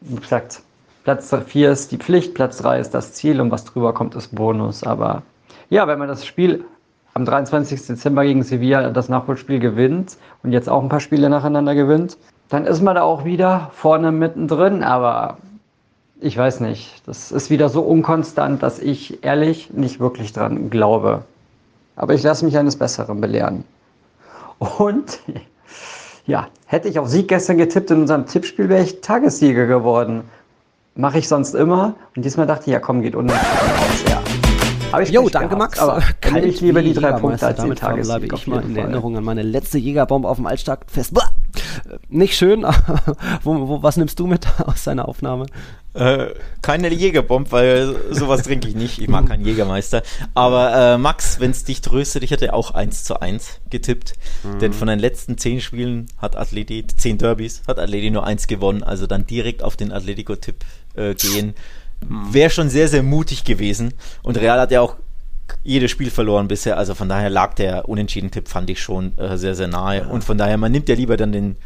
Wie 0.00 0.20
gesagt, 0.20 0.60
Platz 1.04 1.34
4 1.46 1.70
ist 1.70 1.92
die 1.92 1.96
Pflicht, 1.96 2.34
Platz 2.34 2.58
3 2.58 2.80
ist 2.80 2.90
das 2.90 3.14
Ziel 3.14 3.40
und 3.40 3.50
was 3.50 3.64
drüber 3.64 3.94
kommt, 3.94 4.14
ist 4.14 4.34
Bonus. 4.34 4.82
Aber 4.82 5.22
ja, 5.70 5.86
wenn 5.86 5.98
man 5.98 6.08
das 6.08 6.26
Spiel 6.26 6.64
am 7.14 7.24
23. 7.24 7.86
Dezember 7.86 8.24
gegen 8.24 8.42
Sevilla 8.42 8.90
das 8.90 9.08
Nachholspiel 9.08 9.58
gewinnt 9.58 10.16
und 10.42 10.52
jetzt 10.52 10.68
auch 10.68 10.82
ein 10.82 10.88
paar 10.88 11.00
Spiele 11.00 11.30
nacheinander 11.30 11.74
gewinnt, 11.74 12.18
dann 12.54 12.66
ist 12.66 12.82
man 12.82 12.94
da 12.94 13.02
auch 13.02 13.24
wieder 13.24 13.72
vorne 13.74 14.12
mittendrin. 14.12 14.84
Aber 14.84 15.38
ich 16.20 16.36
weiß 16.38 16.60
nicht, 16.60 17.02
das 17.04 17.32
ist 17.32 17.50
wieder 17.50 17.68
so 17.68 17.82
unkonstant, 17.82 18.62
dass 18.62 18.78
ich 18.78 19.24
ehrlich 19.24 19.70
nicht 19.72 19.98
wirklich 19.98 20.32
dran 20.32 20.70
glaube. 20.70 21.24
Aber 21.96 22.14
ich 22.14 22.22
lasse 22.22 22.44
mich 22.44 22.56
eines 22.56 22.76
Besseren 22.76 23.20
belehren. 23.20 23.64
Und 24.58 25.18
ja, 26.26 26.46
hätte 26.66 26.88
ich 26.88 27.00
auf 27.00 27.08
Sieg 27.08 27.26
gestern 27.26 27.58
getippt 27.58 27.90
in 27.90 28.02
unserem 28.02 28.26
Tippspiel, 28.26 28.68
wäre 28.68 28.84
ich 28.84 29.00
Tagessieger 29.00 29.66
geworden. 29.66 30.22
Mache 30.94 31.18
ich 31.18 31.26
sonst 31.26 31.56
immer. 31.56 31.94
Und 32.14 32.24
diesmal 32.24 32.46
dachte 32.46 32.66
ich, 32.66 32.72
ja 32.72 32.78
komm, 32.78 33.02
geht 33.02 33.16
unentschieden 33.16 33.50
aus. 33.50 34.04
Ja. 34.08 34.22
Habe 34.92 35.02
ich 35.02 35.10
Jo, 35.10 35.28
danke 35.28 35.56
gehabt, 35.56 35.58
Max. 35.58 35.78
Aber 35.80 36.00
Kalt 36.20 36.44
ich 36.44 36.60
lieber 36.60 36.82
die 36.82 36.94
drei 36.94 37.14
Punkte 37.14 37.48
als 37.48 37.56
Damit 37.56 37.80
bleibe 37.80 38.26
ich 38.32 38.46
mal 38.46 38.62
in 38.62 38.76
Erinnerung 38.76 39.16
an 39.16 39.24
meine 39.24 39.42
letzte 39.42 39.78
Jägerbombe 39.78 40.28
auf 40.28 40.36
dem 40.36 40.46
Altstadtfest. 40.46 41.12
Boah! 41.12 41.32
Nicht 42.08 42.36
schön. 42.36 42.62
wo, 43.42 43.68
wo, 43.68 43.82
was 43.82 43.96
nimmst 43.96 44.18
du 44.18 44.26
mit 44.26 44.46
aus 44.66 44.84
seiner 44.84 45.08
Aufnahme? 45.08 45.46
Äh, 45.94 46.28
keine 46.60 46.92
Jägerbomb, 46.92 47.52
weil 47.52 47.96
sowas 48.10 48.42
trinke 48.42 48.68
ich 48.68 48.74
nicht. 48.74 49.00
Ich 49.00 49.08
mag 49.08 49.26
keinen 49.26 49.44
Jägermeister. 49.44 50.02
Aber 50.34 50.94
äh, 50.94 50.98
Max, 50.98 51.38
wenn 51.40 51.52
es 51.52 51.64
dich 51.64 51.80
tröstet, 51.80 52.22
ich 52.22 52.30
hätte 52.30 52.52
auch 52.52 52.72
1 52.72 53.04
zu 53.04 53.20
1 53.20 53.60
getippt. 53.70 54.14
Mhm. 54.42 54.58
Denn 54.58 54.72
von 54.72 54.88
den 54.88 54.98
letzten 54.98 55.38
10 55.38 55.60
Spielen 55.60 56.06
hat 56.18 56.36
Atleti, 56.36 56.86
10 56.86 57.18
Derbys, 57.18 57.62
hat 57.68 57.78
Atleti 57.78 58.10
nur 58.10 58.26
1 58.26 58.46
gewonnen. 58.46 58.82
Also 58.82 59.06
dann 59.06 59.26
direkt 59.26 59.62
auf 59.62 59.76
den 59.76 59.92
Atletico-Tipp 59.92 60.56
äh, 60.96 61.14
gehen 61.14 61.54
wäre 62.08 62.50
schon 62.50 62.68
sehr, 62.68 62.88
sehr 62.88 63.02
mutig 63.02 63.44
gewesen. 63.44 63.94
Und 64.22 64.36
Real 64.36 64.60
hat 64.60 64.70
ja 64.70 64.80
auch 64.80 64.96
jedes 65.62 65.90
Spiel 65.90 66.10
verloren 66.10 66.48
bisher. 66.48 66.76
Also 66.76 66.94
von 66.94 67.08
daher 67.08 67.30
lag 67.30 67.54
der 67.54 67.88
Unentschieden-Tipp, 67.88 68.48
fand 68.48 68.70
ich 68.70 68.82
schon 68.82 69.16
äh, 69.18 69.36
sehr, 69.36 69.54
sehr 69.54 69.68
nahe. 69.68 70.00
Ja. 70.00 70.06
Und 70.06 70.24
von 70.24 70.38
daher, 70.38 70.56
man 70.58 70.72
nimmt 70.72 70.88
ja 70.88 70.94
lieber 70.94 71.16
dann 71.16 71.32
den, 71.32 71.56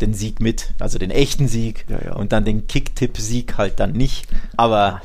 den 0.00 0.14
Sieg 0.14 0.40
mit, 0.40 0.74
also 0.78 0.98
den 0.98 1.10
echten 1.10 1.48
Sieg 1.48 1.84
ja, 1.88 1.98
ja. 2.04 2.14
und 2.14 2.32
dann 2.32 2.44
den 2.44 2.66
Kick-Tipp-Sieg 2.66 3.58
halt 3.58 3.80
dann 3.80 3.92
nicht. 3.92 4.28
Aber 4.56 5.02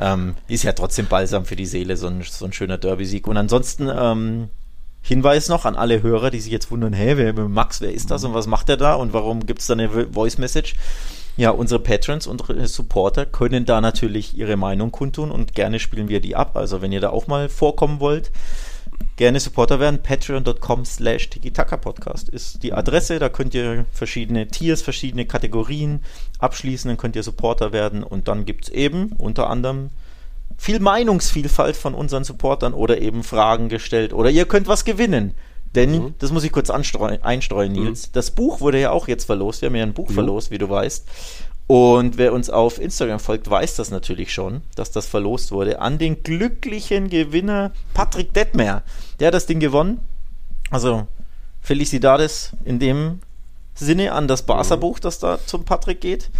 ähm, 0.00 0.34
ist 0.48 0.64
ja 0.64 0.72
trotzdem 0.72 1.06
balsam 1.06 1.44
für 1.44 1.56
die 1.56 1.66
Seele, 1.66 1.96
so 1.96 2.08
ein, 2.08 2.22
so 2.22 2.44
ein 2.44 2.52
schöner 2.52 2.78
Derby-Sieg. 2.78 3.26
Und 3.26 3.36
ansonsten 3.36 3.88
ähm, 3.88 4.48
Hinweis 5.02 5.48
noch 5.48 5.64
an 5.64 5.76
alle 5.76 6.02
Hörer, 6.02 6.30
die 6.30 6.40
sich 6.40 6.50
jetzt 6.50 6.72
wundern, 6.72 6.92
hä, 6.92 7.12
wer, 7.16 7.32
Max, 7.32 7.80
wer 7.80 7.92
ist 7.92 8.10
das 8.10 8.24
und 8.24 8.34
was 8.34 8.48
macht 8.48 8.68
er 8.68 8.76
da 8.76 8.94
und 8.94 9.12
warum 9.12 9.46
gibt 9.46 9.60
es 9.60 9.68
da 9.68 9.74
eine 9.74 9.88
Voice-Message? 9.88 10.74
Ja, 11.36 11.50
unsere 11.50 11.80
Patrons, 11.80 12.26
unsere 12.26 12.66
Supporter 12.66 13.26
können 13.26 13.66
da 13.66 13.82
natürlich 13.82 14.38
ihre 14.38 14.56
Meinung 14.56 14.90
kundtun 14.90 15.30
und 15.30 15.54
gerne 15.54 15.78
spielen 15.78 16.08
wir 16.08 16.20
die 16.20 16.34
ab. 16.34 16.56
Also 16.56 16.80
wenn 16.80 16.92
ihr 16.92 17.00
da 17.00 17.10
auch 17.10 17.26
mal 17.26 17.50
vorkommen 17.50 18.00
wollt, 18.00 18.30
gerne 19.16 19.38
Supporter 19.38 19.78
werden. 19.78 20.02
Patreon.com 20.02 20.86
slash 20.86 21.28
Podcast 21.82 22.30
ist 22.30 22.62
die 22.62 22.72
Adresse. 22.72 23.18
Da 23.18 23.28
könnt 23.28 23.52
ihr 23.54 23.84
verschiedene 23.92 24.48
Tiers, 24.48 24.80
verschiedene 24.80 25.26
Kategorien 25.26 26.00
abschließen. 26.38 26.88
Dann 26.88 26.96
könnt 26.96 27.16
ihr 27.16 27.22
Supporter 27.22 27.72
werden. 27.72 28.02
Und 28.02 28.28
dann 28.28 28.46
gibt 28.46 28.64
es 28.64 28.70
eben 28.70 29.12
unter 29.18 29.50
anderem 29.50 29.90
viel 30.56 30.80
Meinungsvielfalt 30.80 31.76
von 31.76 31.94
unseren 31.94 32.24
Supportern 32.24 32.72
oder 32.72 33.00
eben 33.02 33.22
Fragen 33.22 33.68
gestellt. 33.68 34.14
Oder 34.14 34.30
ihr 34.30 34.46
könnt 34.46 34.68
was 34.68 34.86
gewinnen. 34.86 35.34
Denn, 35.76 35.92
mhm. 35.92 36.14
das 36.18 36.32
muss 36.32 36.42
ich 36.42 36.50
kurz 36.50 36.70
einstreuen, 36.70 37.72
Nils. 37.72 38.08
Mhm. 38.08 38.12
Das 38.14 38.30
Buch 38.30 38.60
wurde 38.60 38.80
ja 38.80 38.90
auch 38.90 39.06
jetzt 39.08 39.24
verlost. 39.24 39.60
Wir 39.60 39.68
haben 39.68 39.76
ja 39.76 39.82
ein 39.82 39.94
Buch 39.94 40.08
mhm. 40.08 40.14
verlost, 40.14 40.50
wie 40.50 40.58
du 40.58 40.68
weißt. 40.68 41.06
Und 41.68 42.16
wer 42.16 42.32
uns 42.32 42.48
auf 42.48 42.80
Instagram 42.80 43.20
folgt, 43.20 43.50
weiß 43.50 43.76
das 43.76 43.90
natürlich 43.90 44.32
schon, 44.32 44.62
dass 44.74 44.90
das 44.90 45.06
verlost 45.06 45.52
wurde. 45.52 45.80
An 45.80 45.98
den 45.98 46.22
glücklichen 46.22 47.10
Gewinner 47.10 47.72
Patrick 47.92 48.32
Detmer. 48.32 48.82
Der 49.20 49.28
hat 49.28 49.34
das 49.34 49.46
Ding 49.46 49.60
gewonnen. 49.60 50.00
Also, 50.70 51.06
Felicidades 51.60 52.52
in 52.64 52.78
dem 52.78 53.20
Sinne 53.74 54.12
an 54.12 54.28
das 54.28 54.42
Barca-Buch, 54.42 54.98
das 54.98 55.18
da 55.18 55.38
zum 55.44 55.64
Patrick 55.64 56.00
geht. 56.00 56.30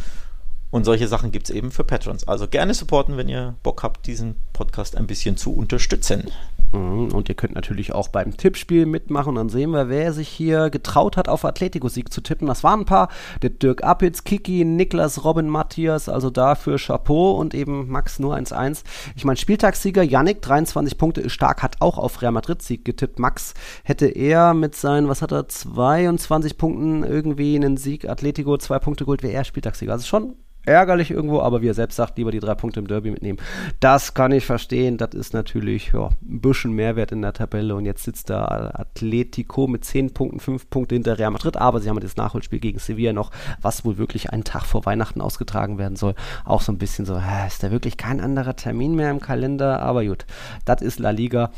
Und 0.71 0.85
solche 0.85 1.09
Sachen 1.09 1.31
gibt 1.31 1.51
es 1.51 1.55
eben 1.55 1.71
für 1.71 1.85
Patrons. 1.85 2.27
Also 2.27 2.49
gerne 2.49 2.75
supporten, 2.75 3.17
wenn 3.17 3.29
ihr 3.29 3.55
Bock 3.63 3.83
habt, 3.83 4.07
diesen 4.07 4.37
Podcast 4.53 4.97
ein 4.97 5.07
bisschen 5.07 5.37
zu 5.37 5.53
unterstützen. 5.53 6.31
Mhm, 6.73 7.13
und 7.13 7.29
ihr 7.29 7.35
könnt 7.35 7.55
natürlich 7.55 7.93
auch 7.93 8.09
beim 8.09 8.37
Tippspiel 8.37 8.87
mitmachen. 8.87 9.35
Dann 9.37 9.49
sehen 9.49 9.71
wir, 9.71 9.89
wer 9.89 10.13
sich 10.13 10.29
hier 10.29 10.71
getraut 10.71 11.17
hat, 11.17 11.29
auf 11.29 11.45
Atletico-Sieg 11.45 12.13
zu 12.13 12.21
tippen. 12.21 12.47
Das 12.47 12.65
waren 12.65 12.81
ein 12.81 12.85
paar. 12.85 13.09
Der 13.43 13.51
Dirk 13.51 13.85
Appitz, 13.85 14.25
Kiki, 14.25 14.65
Niklas, 14.65 15.25
Robin, 15.25 15.49
Matthias. 15.49 16.09
Also 16.09 16.31
dafür 16.31 16.79
Chapeau 16.79 17.33
und 17.33 17.55
eben 17.55 17.89
Max 17.89 18.19
nur 18.19 18.35
1-1. 18.35 18.83
Ich 19.15 19.25
meine, 19.25 19.37
Spieltagssieger 19.37 20.03
Yannick, 20.03 20.43
23 20.43 20.99
Punkte, 20.99 21.21
ist 21.21 21.33
stark, 21.33 21.63
hat 21.63 21.77
auch 21.81 21.99
auf 21.99 22.23
Real 22.23 22.33
Madrid-Sieg 22.33 22.85
getippt. 22.85 23.19
Max 23.19 23.55
hätte 23.85 24.07
er 24.07 24.55
mit 24.55 24.75
seinen, 24.75 25.09
was 25.09 25.23
hat 25.23 25.33
er, 25.33 25.49
22 25.49 26.59
Punkten 26.59 27.05
irgendwie 27.05 27.57
einen 27.57 27.77
Sieg. 27.77 28.09
Atletico, 28.09 28.57
zwei 28.59 28.79
Punkte 28.79 29.05
Gold, 29.05 29.23
wäre 29.23 29.33
er 29.33 29.45
Spieltagssieger. 29.45 29.93
Also 29.93 30.07
schon 30.07 30.35
ärgerlich 30.67 31.11
irgendwo, 31.11 31.41
aber 31.41 31.63
wie 31.63 31.69
er 31.69 31.75
selbst 31.75 31.97
sagt, 31.97 32.19
lieber 32.19 32.31
die 32.31 32.41
drei 32.41 32.55
Punkte 32.55 32.81
im 32.81 32.87
Derby 32.87 33.11
mitnehmen. 33.11 33.39
Das 33.81 34.15
kann 34.15 34.33
ich 34.33 34.45
verstehen. 34.45 34.99
Das 34.99 35.15
ist 35.15 35.33
natürlich 35.33 35.93
ja, 35.93 36.09
ein 36.09 36.41
bisschen 36.41 36.73
Mehrwert 36.73 37.13
in 37.13 37.23
der 37.23 37.33
Tabelle. 37.33 37.75
Und 37.75 37.85
jetzt 37.85 38.05
sitzt 38.05 38.31
da 38.31 38.73
Atletico 38.75 39.67
mit 39.67 39.85
zehn 39.85 40.13
Punkten, 40.13 40.41
fünf 40.41 40.69
Punkte 40.69 40.95
hinter 40.95 41.19
Real 41.19 41.31
Madrid. 41.31 41.57
Aber 41.57 41.81
sie 41.81 41.89
haben 41.89 42.01
das 42.01 42.17
Nachholspiel 42.17 42.59
gegen 42.59 42.79
Sevilla 42.79 43.13
noch, 43.13 43.31
was 43.63 43.85
wohl 43.85 43.97
wirklich 43.99 44.31
einen 44.31 44.45
Tag 44.45 44.65
vor 44.65 44.85
Weihnachten 44.85 45.21
ausgetragen 45.21 45.79
werden 45.79 45.97
soll. 45.97 46.15
Auch 46.45 46.61
so 46.61 46.73
ein 46.73 46.79
bisschen 46.79 47.07
so, 47.07 47.21
ist 47.47 47.63
da 47.63 47.71
wirklich 47.71 47.97
kein 47.97 48.21
anderer 48.21 48.57
Termin 48.57 48.95
mehr 48.95 49.11
im 49.11 49.21
Kalender? 49.21 49.81
Aber 49.81 50.05
gut, 50.05 50.27
das 50.65 50.83
ist 50.83 50.99
La 50.99 51.11
Liga. 51.11 51.51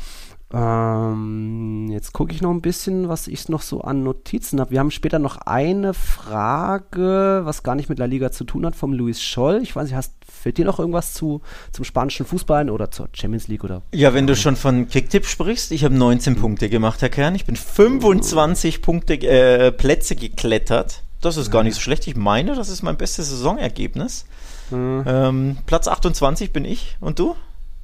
Ähm, 0.51 1.89
jetzt 1.91 2.11
gucke 2.11 2.33
ich 2.33 2.41
noch 2.41 2.49
ein 2.49 2.61
bisschen, 2.61 3.07
was 3.07 3.27
ich 3.27 3.49
noch 3.49 3.61
so 3.61 3.81
an 3.81 4.03
Notizen 4.03 4.59
habe. 4.59 4.71
Wir 4.71 4.79
haben 4.79 4.89
später 4.89 5.19
noch 5.19 5.37
eine 5.37 5.93
Frage, 5.93 7.41
was 7.43 7.61
gar 7.61 7.75
nicht 7.75 7.87
mit 7.87 7.99
La 7.99 8.05
Liga 8.05 8.31
zu 8.31 8.45
tun 8.45 8.65
hat, 8.65 8.75
vom 8.75 8.93
Luis 8.93 9.21
Scholl. 9.21 9.59
Ich 9.61 9.75
weiß 9.75 9.85
nicht, 9.85 9.95
hast, 9.95 10.13
fällt 10.27 10.57
dir 10.57 10.65
noch 10.65 10.79
irgendwas 10.79 11.13
zu, 11.13 11.41
zum 11.71 11.85
spanischen 11.85 12.25
Fußball 12.25 12.69
oder 12.71 12.89
zur 12.89 13.09
Champions 13.13 13.47
League 13.47 13.63
oder? 13.63 13.83
Ja, 13.93 14.15
wenn 14.15 14.25
du 14.25 14.35
schon 14.35 14.55
von 14.55 14.87
Kicktipp 14.87 15.25
sprichst, 15.27 15.71
ich 15.71 15.83
habe 15.83 15.93
19 15.93 16.33
mhm. 16.33 16.37
Punkte 16.37 16.69
gemacht, 16.69 17.01
Herr 17.03 17.09
Kern. 17.09 17.35
Ich 17.35 17.45
bin 17.45 17.55
25 17.55 18.79
mhm. 18.79 18.81
Punkte, 18.81 19.13
äh, 19.15 19.71
Plätze 19.71 20.15
geklettert. 20.15 21.03
Das 21.21 21.37
ist 21.37 21.51
gar 21.51 21.63
nicht 21.63 21.75
so 21.75 21.81
schlecht. 21.81 22.07
Ich 22.07 22.15
meine, 22.15 22.55
das 22.55 22.69
ist 22.69 22.81
mein 22.81 22.97
bestes 22.97 23.29
Saisonergebnis. 23.29 24.25
Mhm. 24.71 25.03
Ähm, 25.05 25.57
Platz 25.67 25.87
28 25.87 26.51
bin 26.51 26.65
ich. 26.65 26.97
Und 27.01 27.19
du? 27.19 27.35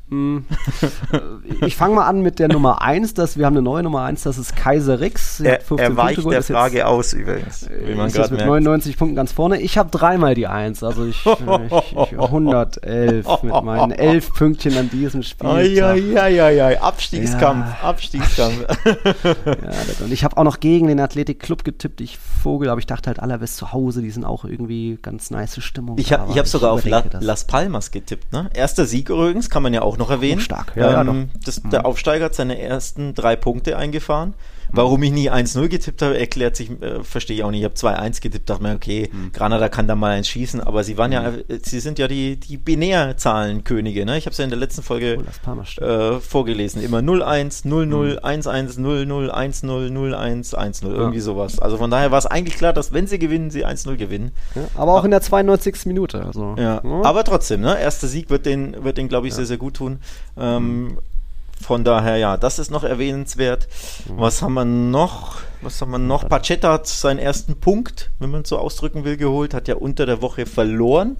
Hm. 0.10 0.46
ich 1.62 1.76
fange 1.76 1.96
mal 1.96 2.06
an 2.06 2.22
mit 2.22 2.38
der 2.38 2.48
Nummer 2.48 2.84
1, 2.84 3.16
dass 3.16 3.38
wir 3.38 3.46
haben 3.46 3.56
eine 3.56 3.64
neue 3.64 3.82
Nummer 3.82 4.04
1, 4.04 4.22
das 4.22 4.38
ist 4.38 4.56
Kaiser 4.56 5.00
Rix. 5.00 5.40
Er, 5.40 5.60
er 5.78 5.98
weicht 5.98 6.22
Punkte, 6.22 6.36
der 6.36 6.44
Frage 6.44 6.78
jetzt, 6.78 6.86
aus 6.86 7.14
übrigens. 7.14 7.68
Wie 7.70 7.96
man 7.96 8.08
ist 8.08 8.18
jetzt 8.18 8.30
mit 8.30 8.40
merkt. 8.40 8.64
99 8.64 8.98
Punkten 8.98 9.16
ganz 9.16 9.32
vorne. 9.32 9.60
Ich 9.60 9.80
habe 9.80 9.90
dreimal 9.90 10.36
die 10.36 10.46
1, 10.46 10.84
also 10.84 11.06
ich, 11.06 11.26
ich, 11.26 12.12
ich 12.12 12.20
111 12.20 13.44
mit 13.44 13.64
meinen 13.64 13.92
11 13.94 14.34
Pünktchen 14.34 14.78
an 14.78 14.92
diesem 14.92 15.24
Spiel. 15.24 15.50
Eieieiei, 15.50 16.80
Abstiegskampf, 16.80 17.66
ja. 17.82 17.90
Abstiegskampf. 17.90 18.66
ja, 18.86 20.04
und 20.04 20.12
ich 20.12 20.24
habe 20.24 20.38
auch 20.38 20.44
noch 20.44 20.60
gegen 20.60 20.88
den 20.88 21.00
Athletic 21.00 21.40
Club 21.40 21.64
getippt, 21.64 22.00
ich 22.02 22.20
Vogel, 22.46 22.70
aber 22.70 22.78
ich 22.78 22.86
dachte 22.86 23.08
halt, 23.08 23.20
Alaves 23.20 23.56
zu 23.56 23.74
Hause, 23.74 24.04
die 24.04 24.12
sind 24.12 24.24
auch 24.24 24.46
irgendwie 24.46 25.00
ganz 25.02 25.32
nice 25.32 25.60
Stimmung. 25.64 25.98
Ich 25.98 26.14
habe 26.14 26.32
hab 26.32 26.48
sogar 26.48 26.74
auf 26.74 26.86
La, 26.86 27.04
Las 27.20 27.48
Palmas 27.48 27.90
getippt, 27.90 28.32
ne? 28.32 28.52
Erster 28.54 28.86
Sieg 28.86 29.10
übrigens, 29.10 29.50
kann 29.50 29.64
man 29.64 29.74
ja 29.74 29.82
auch 29.82 29.95
auch 29.96 30.00
noch 30.00 30.12
erwähnen. 30.12 30.42
Stark, 30.42 30.74
ja, 30.76 31.02
ähm, 31.02 31.30
ja 31.34 31.40
das, 31.46 31.62
Der 31.64 31.80
mhm. 31.80 31.86
Aufsteiger 31.86 32.26
hat 32.26 32.36
seine 32.36 32.60
ersten 32.60 33.14
drei 33.14 33.36
Punkte 33.36 33.78
eingefahren. 33.78 34.34
Warum 34.76 35.02
ich 35.04 35.12
nie 35.12 35.32
1-0 35.32 35.68
getippt 35.68 36.02
habe, 36.02 36.18
erklärt 36.18 36.56
sich, 36.56 36.70
äh, 36.82 37.04
verstehe 37.04 37.38
ich 37.38 37.44
auch 37.44 37.52
nicht. 37.52 37.62
Ich 37.62 37.66
habe 37.66 37.76
2-1 37.76 38.22
getippt, 38.22 38.50
dachte 38.50 38.64
mir, 38.64 38.76
okay, 38.76 39.10
mhm. 39.12 39.32
Granada 39.32 39.70
kann 39.70 39.88
da 39.88 39.96
mal 39.96 40.12
eins 40.12 40.28
schießen, 40.28 40.62
aber 40.62 40.84
sie 40.84 40.98
waren 40.98 41.12
ja, 41.12 41.32
mhm. 41.32 41.44
äh, 41.48 41.60
sie 41.62 41.80
sind 41.80 42.00
ja 42.00 42.08
die, 42.08 42.38
die 42.38 42.58
Binärzahlenkönige, 42.58 44.06
ne? 44.06 44.18
Ich 44.18 44.26
habe 44.26 44.32
es 44.32 44.38
ja 44.38 44.44
in 44.44 44.50
der 44.50 44.60
letzten 44.60 44.84
Folge 44.84 45.20
oh, 45.20 45.84
äh, 45.84 46.20
vorgelesen. 46.20 46.82
Immer 46.82 47.00
0-1, 47.00 47.66
0-0, 47.66 48.20
1-1, 48.22 48.80
0-0, 48.80 49.32
1-0, 49.32 49.92
0-1, 49.92 50.56
1-0, 50.56 50.86
irgendwie 50.92 51.20
sowas. 51.20 51.60
Also 51.60 51.78
von 51.78 51.90
daher 51.90 52.12
war 52.12 52.20
es 52.20 52.26
eigentlich 52.26 52.56
klar, 52.56 52.74
dass 52.74 52.94
wenn 52.94 53.08
sie 53.08 53.20
gewinnen, 53.20 53.52
sie 53.52 53.66
1-0 53.66 53.96
gewinnen. 53.96 54.32
Ja, 54.56 54.68
aber 54.76 54.94
auch 54.94 55.04
in 55.04 55.12
der 55.12 55.22
92. 55.22 55.86
Minute. 55.86 56.24
Also. 56.24 56.56
Ja, 56.58 56.84
aber 56.84 57.24
trotzdem, 57.24 57.62
ne? 57.62 57.80
Erster 57.80 58.08
Sieg 58.08 58.30
wird 58.30 58.46
den, 58.46 58.84
wird 58.84 58.98
den 58.98 59.08
glaube 59.08 59.28
ich, 59.28 59.34
sehr, 59.34 59.46
sehr 59.46 59.58
gut 59.58 59.76
tun. 59.76 60.00
Ähm, 60.38 60.98
von 61.62 61.84
daher, 61.84 62.18
ja, 62.18 62.38
das 62.38 62.60
ist 62.60 62.70
noch 62.70 62.84
erwähnenswert. 62.84 63.68
Mhm. 64.08 64.20
Was 64.20 64.42
haben 64.42 64.54
wir 64.54 64.66
noch? 64.66 65.38
Was 65.62 65.82
haben 65.82 65.92
wir 65.92 66.00
noch? 66.00 66.28
Pachetta 66.28 66.74
hat 66.74 66.88
seinen 66.88 67.20
ersten 67.20 67.56
Punkt, 67.56 68.12
wenn 68.20 68.30
man 68.30 68.42
es 68.42 68.50
so 68.50 68.58
ausdrücken 68.58 69.04
will, 69.04 69.18
geholt. 69.18 69.54
Hat 69.54 69.68
ja 69.68 69.76
unter 69.76 70.06
der 70.06 70.22
Woche 70.22 70.46
verloren 70.46 71.18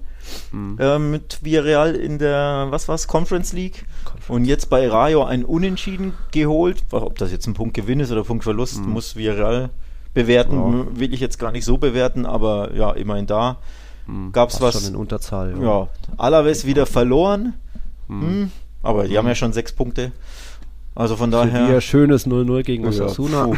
mhm. 0.52 0.78
äh, 0.78 0.98
mit 0.98 1.38
Villarreal 1.42 1.94
in 1.94 2.18
der, 2.18 2.66
was 2.70 2.88
war's, 2.88 3.08
Conference 3.08 3.52
League. 3.52 3.86
Conference. 4.04 4.30
Und 4.30 4.44
jetzt 4.44 4.70
bei 4.70 4.88
Rayo 4.88 5.24
ein 5.24 5.44
Unentschieden 5.44 6.12
geholt. 6.30 6.82
Ob 6.90 7.18
das 7.18 7.32
jetzt 7.32 7.46
ein 7.46 7.54
Punktgewinn 7.54 8.00
ist 8.00 8.12
oder 8.12 8.24
Punktverlust, 8.24 8.80
mhm. 8.80 8.90
muss 8.90 9.16
Villarreal 9.16 9.70
bewerten. 10.14 10.56
Ja. 10.56 11.00
Will 11.00 11.12
ich 11.12 11.20
jetzt 11.20 11.38
gar 11.38 11.52
nicht 11.52 11.64
so 11.64 11.78
bewerten, 11.78 12.26
aber 12.26 12.72
ja, 12.74 12.92
immerhin 12.92 13.26
da. 13.26 13.58
Mhm. 14.06 14.32
Gab 14.32 14.50
es 14.50 14.60
was. 14.60 14.74
Schon 14.74 14.94
in 14.94 14.96
Unterzahl. 14.96 15.54
Ja, 15.58 15.62
ja 15.62 15.88
Alaves 16.16 16.66
wieder 16.66 16.86
verloren. 16.86 17.54
Mhm. 18.08 18.50
Aber 18.86 19.08
die 19.08 19.18
haben 19.18 19.26
ja 19.26 19.34
schon 19.34 19.52
sechs 19.52 19.72
Punkte. 19.72 20.12
Also 20.96 21.16
von 21.16 21.30
daher. 21.30 21.66
Sevilla 21.66 21.80
schönes 21.82 22.26
0-0 22.26 22.62
gegen 22.62 22.86
Osasuna. 22.86 23.50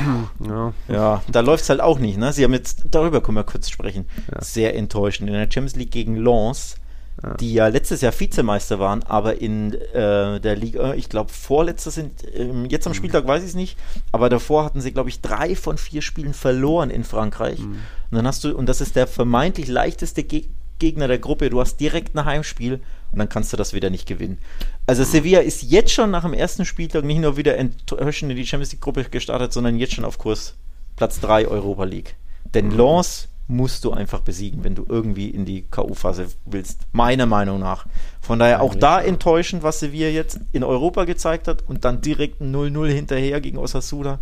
Ja, 0.44 0.48
ja. 0.48 0.72
ja 0.88 1.22
da 1.30 1.40
läuft 1.40 1.62
es 1.62 1.70
halt 1.70 1.80
auch 1.80 2.00
nicht. 2.00 2.18
Ne? 2.18 2.32
Sie 2.32 2.42
haben 2.42 2.52
jetzt, 2.52 2.86
darüber 2.90 3.20
können 3.20 3.36
wir 3.36 3.44
kurz 3.44 3.70
sprechen, 3.70 4.06
ja. 4.32 4.42
sehr 4.42 4.74
enttäuschend. 4.74 5.28
In 5.28 5.34
der 5.34 5.42
Champions 5.42 5.76
League 5.76 5.92
gegen 5.92 6.16
Lens, 6.16 6.76
ja. 7.22 7.34
die 7.34 7.54
ja 7.54 7.68
letztes 7.68 8.00
Jahr 8.00 8.12
Vizemeister 8.18 8.80
waren, 8.80 9.04
aber 9.04 9.40
in 9.40 9.72
äh, 9.72 10.40
der 10.40 10.56
Liga, 10.56 10.94
ich 10.94 11.08
glaube, 11.08 11.32
vorletzter 11.32 11.92
sind, 11.92 12.24
äh, 12.24 12.50
jetzt 12.68 12.88
am 12.88 12.92
mhm. 12.92 12.96
Spieltag 12.96 13.28
weiß 13.28 13.42
ich 13.42 13.50
es 13.50 13.54
nicht, 13.54 13.78
aber 14.10 14.28
davor 14.28 14.64
hatten 14.64 14.80
sie, 14.80 14.90
glaube 14.90 15.08
ich, 15.08 15.20
drei 15.20 15.54
von 15.54 15.78
vier 15.78 16.02
Spielen 16.02 16.34
verloren 16.34 16.90
in 16.90 17.04
Frankreich. 17.04 17.60
Mhm. 17.60 17.78
Und 18.10 18.16
dann 18.16 18.26
hast 18.26 18.42
du, 18.42 18.56
und 18.56 18.68
das 18.68 18.80
ist 18.80 18.96
der 18.96 19.06
vermeintlich 19.06 19.68
leichteste 19.68 20.24
Ge 20.24 20.46
Gegner 20.78 21.08
der 21.08 21.18
Gruppe, 21.18 21.50
du 21.50 21.60
hast 21.60 21.78
direkt 21.78 22.14
ein 22.14 22.24
Heimspiel 22.24 22.80
und 23.12 23.18
dann 23.18 23.28
kannst 23.28 23.52
du 23.52 23.56
das 23.56 23.72
wieder 23.72 23.90
nicht 23.90 24.06
gewinnen. 24.06 24.38
Also 24.86 25.04
Sevilla 25.04 25.40
ist 25.40 25.62
jetzt 25.62 25.92
schon 25.92 26.10
nach 26.10 26.22
dem 26.22 26.34
ersten 26.34 26.64
Spieltag 26.64 27.04
nicht 27.04 27.20
nur 27.20 27.36
wieder 27.36 27.56
enttäuschend 27.56 28.30
in 28.30 28.36
die 28.36 28.46
Champions 28.46 28.72
League 28.72 28.82
Gruppe 28.82 29.04
gestartet, 29.04 29.52
sondern 29.52 29.78
jetzt 29.78 29.94
schon 29.94 30.04
auf 30.04 30.18
Kurs 30.18 30.54
Platz 30.96 31.20
3 31.20 31.48
Europa 31.48 31.84
League. 31.84 32.16
Denn 32.54 32.70
Lens 32.70 33.28
musst 33.48 33.84
du 33.84 33.92
einfach 33.92 34.20
besiegen, 34.20 34.62
wenn 34.62 34.74
du 34.74 34.84
irgendwie 34.86 35.30
in 35.30 35.46
die 35.46 35.62
K.O.-Phase 35.62 36.26
willst, 36.44 36.82
meiner 36.92 37.24
Meinung 37.24 37.58
nach. 37.58 37.86
Von 38.20 38.38
daher 38.38 38.60
auch 38.60 38.74
da 38.74 39.00
enttäuschend, 39.00 39.62
was 39.62 39.80
Sevilla 39.80 40.08
jetzt 40.08 40.38
in 40.52 40.62
Europa 40.62 41.04
gezeigt 41.04 41.48
hat 41.48 41.64
und 41.66 41.84
dann 41.86 42.02
direkt 42.02 42.42
ein 42.42 42.54
0-0 42.54 42.88
hinterher 42.88 43.40
gegen 43.40 43.56
Osasuna. 43.56 44.18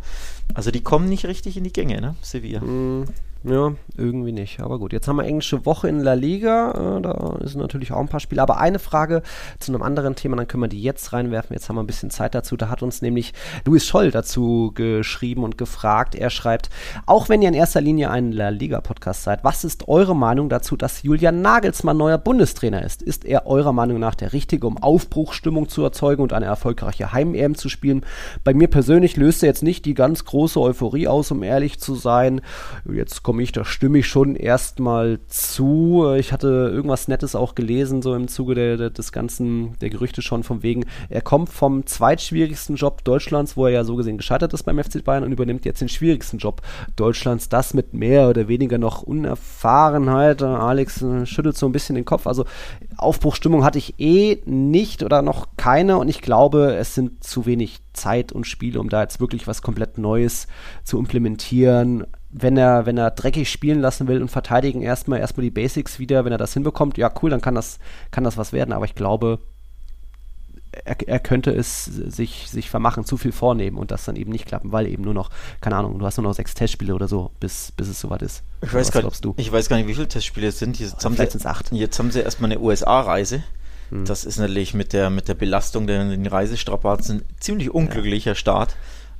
Also 0.55 0.71
die 0.71 0.83
kommen 0.83 1.09
nicht 1.09 1.27
richtig 1.27 1.57
in 1.57 1.65
die 1.65 1.73
Gänge, 1.73 2.01
ne, 2.01 2.15
Sevilla. 2.23 2.61
Mm, 2.61 3.07
ja, 3.45 3.73
irgendwie 3.97 4.33
nicht. 4.33 4.61
Aber 4.61 4.79
gut, 4.79 4.93
jetzt 4.93 5.07
haben 5.07 5.17
wir 5.17 5.25
englische 5.25 5.65
Woche 5.65 5.89
in 5.89 6.01
La 6.01 6.15
Liga. 6.15 6.99
Äh, 6.99 7.03
da 7.03 7.37
ist 7.45 7.55
natürlich 7.55 7.93
auch 7.93 8.01
ein 8.01 8.09
paar 8.09 8.19
Spiele. 8.19 8.43
Aber 8.43 8.59
eine 8.59 8.79
Frage 8.79 9.23
zu 9.61 9.73
einem 9.73 9.83
anderen 9.83 10.17
Thema, 10.17 10.37
dann 10.37 10.49
können 10.49 10.65
wir 10.65 10.69
die 10.69 10.83
jetzt 10.83 11.13
reinwerfen. 11.13 11.55
Jetzt 11.55 11.69
haben 11.69 11.77
wir 11.77 11.83
ein 11.83 11.87
bisschen 11.87 12.11
Zeit 12.11 12.35
dazu. 12.35 12.57
Da 12.57 12.69
hat 12.69 12.83
uns 12.83 13.03
nämlich 13.03 13.35
Luis 13.65 13.87
Scholl 13.87 14.11
dazu 14.11 14.73
geschrieben 14.75 15.45
und 15.45 15.59
gefragt. 15.59 16.15
Er 16.17 16.31
schreibt, 16.31 16.71
auch 17.07 17.29
wenn 17.29 17.41
ihr 17.41 17.49
in 17.49 17.55
erster 17.55 17.81
Linie 17.81 18.11
ein 18.11 18.33
La 18.33 18.49
Liga-Podcast 18.49 19.23
seid, 19.23 19.45
was 19.45 19.65
ist 19.65 19.87
eure 19.87 20.17
Meinung 20.17 20.49
dazu, 20.49 20.77
dass 20.77 21.03
Julian 21.05 21.41
Nagelsmann 21.41 21.97
neuer 21.97 22.19
Bundestrainer 22.19 22.83
ist? 22.85 23.01
Ist 23.03 23.25
er 23.25 23.47
eurer 23.47 23.73
Meinung 23.73 24.01
nach 24.01 24.17
der 24.17 24.33
Richtige, 24.33 24.67
um 24.67 24.83
Aufbruchstimmung 24.83 25.69
zu 25.69 25.85
erzeugen 25.85 26.23
und 26.23 26.33
eine 26.33 26.47
erfolgreiche 26.47 27.13
Heim-EM 27.13 27.55
zu 27.55 27.69
spielen? 27.69 28.05
Bei 28.43 28.55
mir 28.55 28.69
persönlich 28.69 29.17
löst 29.17 29.45
er 29.45 29.49
jetzt 29.49 29.63
nicht 29.63 29.85
die 29.85 29.95
ganz 29.95 30.25
große 30.25 30.61
Euphorie 30.61 31.07
aus, 31.07 31.31
um 31.31 31.43
ehrlich 31.43 31.79
zu 31.79 31.95
sein. 31.95 32.41
Jetzt 32.93 33.23
kommt 33.27 33.39
mich, 33.39 33.51
da 33.51 33.65
stimme 33.65 33.99
ich 33.99 34.07
schon 34.07 34.37
erstmal 34.37 35.19
zu. 35.27 36.15
Ich 36.17 36.31
hatte 36.31 36.47
irgendwas 36.47 37.09
Nettes 37.09 37.35
auch 37.35 37.57
gelesen, 37.57 38.01
so 38.01 38.15
im 38.15 38.29
Zuge 38.29 38.55
der, 38.55 38.77
der, 38.77 38.91
des 38.91 39.11
ganzen, 39.11 39.77
der 39.81 39.91
Gerüchte 39.91 40.23
schon 40.23 40.45
von 40.45 40.63
wegen, 40.63 40.85
er 41.09 41.23
kommt 41.23 41.49
vom 41.49 41.85
zweitschwierigsten 41.87 42.77
Job 42.77 43.03
Deutschlands, 43.03 43.57
wo 43.57 43.67
er 43.67 43.73
ja 43.73 43.83
so 43.83 43.97
gesehen 43.97 44.17
gescheitert 44.17 44.55
ist 44.55 44.63
beim 44.63 44.79
FC 44.79 45.03
Bayern 45.03 45.25
und 45.25 45.33
übernimmt 45.33 45.65
jetzt 45.65 45.81
den 45.81 45.89
schwierigsten 45.89 46.39
Job 46.39 46.63
Deutschlands. 46.95 47.49
Das 47.49 47.75
mit 47.75 47.95
mehr 47.95 48.29
oder 48.29 48.47
weniger 48.47 48.79
noch 48.79 49.03
Unerfahrenheit. 49.03 50.41
Alex 50.45 51.03
äh, 51.03 51.27
schüttelt 51.27 51.57
so 51.57 51.67
ein 51.67 51.73
bisschen 51.73 51.97
den 51.97 52.05
Kopf. 52.05 52.29
Also 52.29 52.45
Aufbruchstimmung 52.97 53.65
hatte 53.65 53.79
ich 53.79 53.99
eh 53.99 54.41
nicht 54.45 55.03
oder 55.03 55.23
noch 55.23 55.49
keine 55.57 55.99
und 55.99 56.07
ich 56.07 56.21
glaube, 56.21 56.77
es 56.77 56.95
sind 56.95 57.25
zu 57.25 57.45
wenig 57.45 57.81
Zeit 57.93 58.31
und 58.31 58.47
Spiele, 58.47 58.79
um 58.79 58.89
da 58.89 59.03
jetzt 59.03 59.19
wirklich 59.19 59.49
was 59.49 59.63
komplett 59.63 59.99
Neues 59.99 60.47
zu 60.85 60.97
implementieren 60.97 62.07
wenn 62.39 62.57
er, 62.59 62.85
wenn 62.85 62.99
er 62.99 63.11
dreckig 63.11 63.51
spielen 63.51 63.81
lassen 63.81 64.09
will 64.09 64.21
und 64.21 64.29
verteidigen 64.29 64.83
erstmal 64.83 65.21
erstmal 65.21 65.45
die 65.45 65.51
Basics 65.51 65.99
wieder, 65.99 66.25
wenn 66.27 66.33
er 66.33 66.39
das 66.39 66.53
hinbekommt, 66.53 66.99
ja 66.99 67.11
cool, 67.23 67.31
dann 67.31 67.41
kann 67.41 67.55
das, 67.55 67.79
kann 68.11 68.25
das 68.25 68.37
was 68.37 68.53
werden. 68.53 68.75
Aber 68.75 68.85
ich 68.85 68.95
glaube, 68.95 69.39
er, 70.85 70.97
er, 71.09 71.19
könnte 71.19 71.51
es 71.51 71.87
sich, 71.87 72.49
sich 72.51 72.69
vermachen, 72.69 73.07
zu 73.07 73.17
viel 73.17 73.33
vornehmen 73.33 73.79
und 73.79 73.91
das 73.91 74.05
dann 74.05 74.17
eben 74.17 74.31
nicht 74.31 74.45
klappen, 74.45 74.71
weil 74.71 74.87
eben 74.87 75.03
nur 75.03 75.15
noch, 75.15 75.31
keine 75.63 75.77
Ahnung, 75.77 75.99
du 75.99 76.05
hast 76.05 76.19
nur 76.19 76.25
noch 76.25 76.35
sechs 76.35 76.53
Testspiele 76.53 76.95
oder 76.95 77.09
so, 77.09 77.31
bis, 77.41 77.73
bis 77.73 77.89
es 77.89 77.99
soweit 77.99 78.21
ist. 78.21 78.43
Ich 78.61 78.75
weiß, 78.75 78.93
gar, 78.93 79.03
du? 79.03 79.35
ich 79.39 79.51
weiß 79.51 79.71
gar 79.71 79.79
nicht, 79.79 79.87
wie 79.87 79.95
viele 79.95 80.09
Testspiele 80.09 80.49
es 80.49 80.59
sind. 80.59 80.79
Jetzt 80.79 81.03
haben, 81.07 81.17
sie, 81.17 81.47
acht. 81.47 81.73
jetzt 81.73 81.99
haben 81.99 82.11
sie 82.11 82.21
erstmal 82.21 82.53
eine 82.53 82.61
USA-Reise. 82.61 83.43
Hm. 83.89 84.05
Das 84.05 84.27
ist 84.27 84.39
natürlich 84.39 84.75
mit 84.75 84.93
der, 84.93 85.09
mit 85.09 85.29
der 85.29 85.35
Belastung 85.35 85.87
der 85.87 86.05
den 86.05 86.27
Reisestrapazen 86.27 87.23
ziemlich 87.41 87.71
unglücklicher 87.71 88.33
ja. 88.33 88.35
Start. 88.35 88.77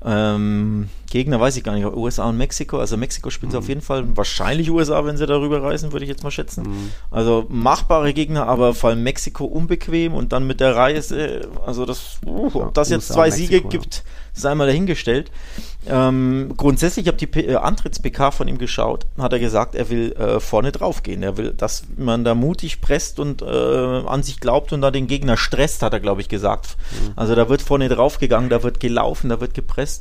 Ähm, 0.07 0.89
Gegner 1.11 1.41
weiß 1.41 1.57
ich 1.57 1.65
gar 1.65 1.75
nicht, 1.75 1.85
USA 1.85 2.29
und 2.29 2.37
Mexiko. 2.37 2.79
Also 2.79 2.97
Mexiko 2.97 3.31
spielt 3.31 3.53
mhm. 3.53 3.59
auf 3.59 3.69
jeden 3.69 3.81
Fall 3.81 4.05
wahrscheinlich 4.17 4.71
USA, 4.71 5.05
wenn 5.05 5.17
sie 5.17 5.27
darüber 5.27 5.63
reisen, 5.63 5.93
würde 5.93 6.05
ich 6.05 6.09
jetzt 6.09 6.23
mal 6.23 6.31
schätzen. 6.31 6.63
Mhm. 6.63 6.91
Also 7.11 7.47
machbare 7.49 8.13
Gegner, 8.13 8.47
aber 8.47 8.75
vor 8.75 8.91
allem 8.91 9.03
Mexiko 9.03 9.45
unbequem 9.45 10.15
und 10.15 10.33
dann 10.33 10.47
mit 10.47 10.61
der 10.61 10.77
Reise, 10.77 11.49
also 11.65 11.85
das, 11.87 12.19
uh, 12.25 12.51
ob 12.55 12.75
das 12.75 12.91
jetzt 12.91 13.09
zwei 13.09 13.31
Mexiko, 13.31 13.53
Siege 13.53 13.69
gibt, 13.69 14.05
sei 14.33 14.55
mal 14.55 14.67
dahingestellt. 14.67 15.31
Ähm, 15.89 16.55
grundsätzlich, 16.57 17.07
ich 17.07 17.13
habe 17.13 17.25
die 17.25 17.41
äh, 17.41 17.55
Antritts-PK 17.55 18.33
von 18.33 18.49
ihm 18.49 18.59
geschaut, 18.59 19.07
hat 19.19 19.33
er 19.33 19.39
gesagt, 19.39 19.75
er 19.75 19.89
will 19.89 20.13
äh, 20.13 20.41
vorne 20.41 20.73
drauf 20.73 21.03
gehen. 21.03 21.23
Er 21.23 21.37
will, 21.37 21.53
dass 21.53 21.85
man 21.97 22.25
da 22.25 22.35
mutig 22.35 22.81
presst 22.81 23.21
und 23.21 23.43
äh, 23.43 23.47
an 23.47 24.23
sich 24.23 24.41
glaubt 24.41 24.73
und 24.73 24.81
da 24.81 24.91
den 24.91 25.07
Gegner 25.07 25.37
stresst, 25.37 25.83
hat 25.83 25.93
er, 25.93 26.01
glaube 26.01 26.21
ich, 26.21 26.29
gesagt. 26.29 26.77
Mhm. 26.91 27.13
Also 27.15 27.35
da 27.35 27.49
wird 27.49 27.63
vorne 27.63 27.89
drauf 27.89 28.19
gegangen, 28.19 28.49
da 28.49 28.63
wird 28.63 28.81
gelaufen, 28.81 29.31
da 29.31 29.41
wird 29.41 29.55
gepresst. 29.55 29.96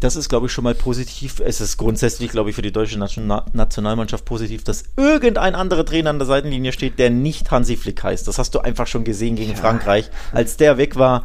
Das 0.00 0.16
ist, 0.16 0.30
glaube 0.30 0.46
ich, 0.46 0.52
schon 0.52 0.64
mal 0.64 0.74
positiv. 0.74 1.40
Es 1.40 1.60
ist 1.60 1.76
grundsätzlich, 1.76 2.30
glaube 2.30 2.48
ich, 2.48 2.56
für 2.56 2.62
die 2.62 2.72
deutsche 2.72 2.98
Nationalmannschaft 2.98 4.24
positiv, 4.24 4.64
dass 4.64 4.84
irgendein 4.96 5.54
anderer 5.54 5.84
Trainer 5.84 6.08
an 6.08 6.18
der 6.18 6.26
Seitenlinie 6.26 6.72
steht, 6.72 6.98
der 6.98 7.10
nicht 7.10 7.50
Hansi 7.50 7.76
Flick 7.76 8.02
heißt. 8.02 8.26
Das 8.26 8.38
hast 8.38 8.54
du 8.54 8.60
einfach 8.60 8.86
schon 8.86 9.04
gesehen 9.04 9.36
gegen 9.36 9.52
ja. 9.52 9.56
Frankreich. 9.58 10.08
Als 10.32 10.56
der 10.56 10.78
weg 10.78 10.96
war, 10.96 11.24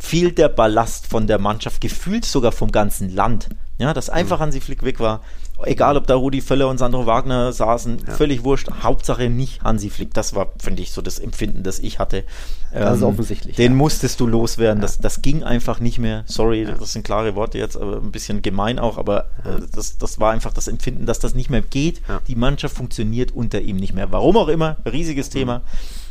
fiel 0.00 0.32
der 0.32 0.48
Ballast 0.48 1.06
von 1.06 1.28
der 1.28 1.38
Mannschaft, 1.38 1.80
gefühlt 1.80 2.24
sogar 2.24 2.50
vom 2.50 2.72
ganzen 2.72 3.14
Land. 3.14 3.50
Ja, 3.78 3.94
dass 3.94 4.10
einfach 4.10 4.38
mhm. 4.38 4.42
Hansi 4.42 4.60
Flick 4.60 4.82
weg 4.82 4.98
war. 4.98 5.20
Egal, 5.64 5.96
ob 5.96 6.06
da 6.06 6.14
Rudi 6.14 6.40
Völler 6.40 6.68
und 6.68 6.78
Sandro 6.78 7.06
Wagner 7.06 7.52
saßen, 7.52 7.98
ja. 8.06 8.14
völlig 8.14 8.44
wurscht. 8.44 8.68
Hauptsache 8.82 9.28
nicht 9.28 9.62
Hansi 9.62 9.90
Flick. 9.90 10.14
Das 10.14 10.34
war, 10.34 10.52
finde 10.58 10.82
ich, 10.82 10.92
so 10.92 11.02
das 11.02 11.18
Empfinden, 11.18 11.62
das 11.64 11.80
ich 11.80 11.98
hatte. 11.98 12.24
Das 12.72 12.90
ähm, 12.90 12.94
ist 12.96 13.02
offensichtlich. 13.02 13.56
Den 13.56 13.72
ja. 13.72 13.78
musstest 13.78 14.20
du 14.20 14.26
loswerden. 14.26 14.78
Ja. 14.78 14.82
Das, 14.82 14.98
das 14.98 15.22
ging 15.22 15.42
einfach 15.42 15.80
nicht 15.80 15.98
mehr. 15.98 16.22
Sorry, 16.26 16.64
das 16.64 16.92
sind 16.92 17.04
klare 17.04 17.34
Worte 17.34 17.58
jetzt, 17.58 17.76
aber 17.76 17.96
ein 17.96 18.12
bisschen 18.12 18.42
gemein 18.42 18.78
auch. 18.78 18.98
Aber 18.98 19.24
äh, 19.44 19.60
das, 19.74 19.98
das 19.98 20.20
war 20.20 20.32
einfach 20.32 20.52
das 20.52 20.68
Empfinden, 20.68 21.06
dass 21.06 21.18
das 21.18 21.34
nicht 21.34 21.50
mehr 21.50 21.62
geht. 21.62 22.02
Die 22.28 22.36
Mannschaft 22.36 22.76
funktioniert 22.76 23.32
unter 23.32 23.60
ihm 23.60 23.76
nicht 23.76 23.94
mehr. 23.94 24.12
Warum 24.12 24.36
auch 24.36 24.48
immer, 24.48 24.76
riesiges 24.90 25.28
Thema. 25.28 25.58
Mhm. 25.58 25.62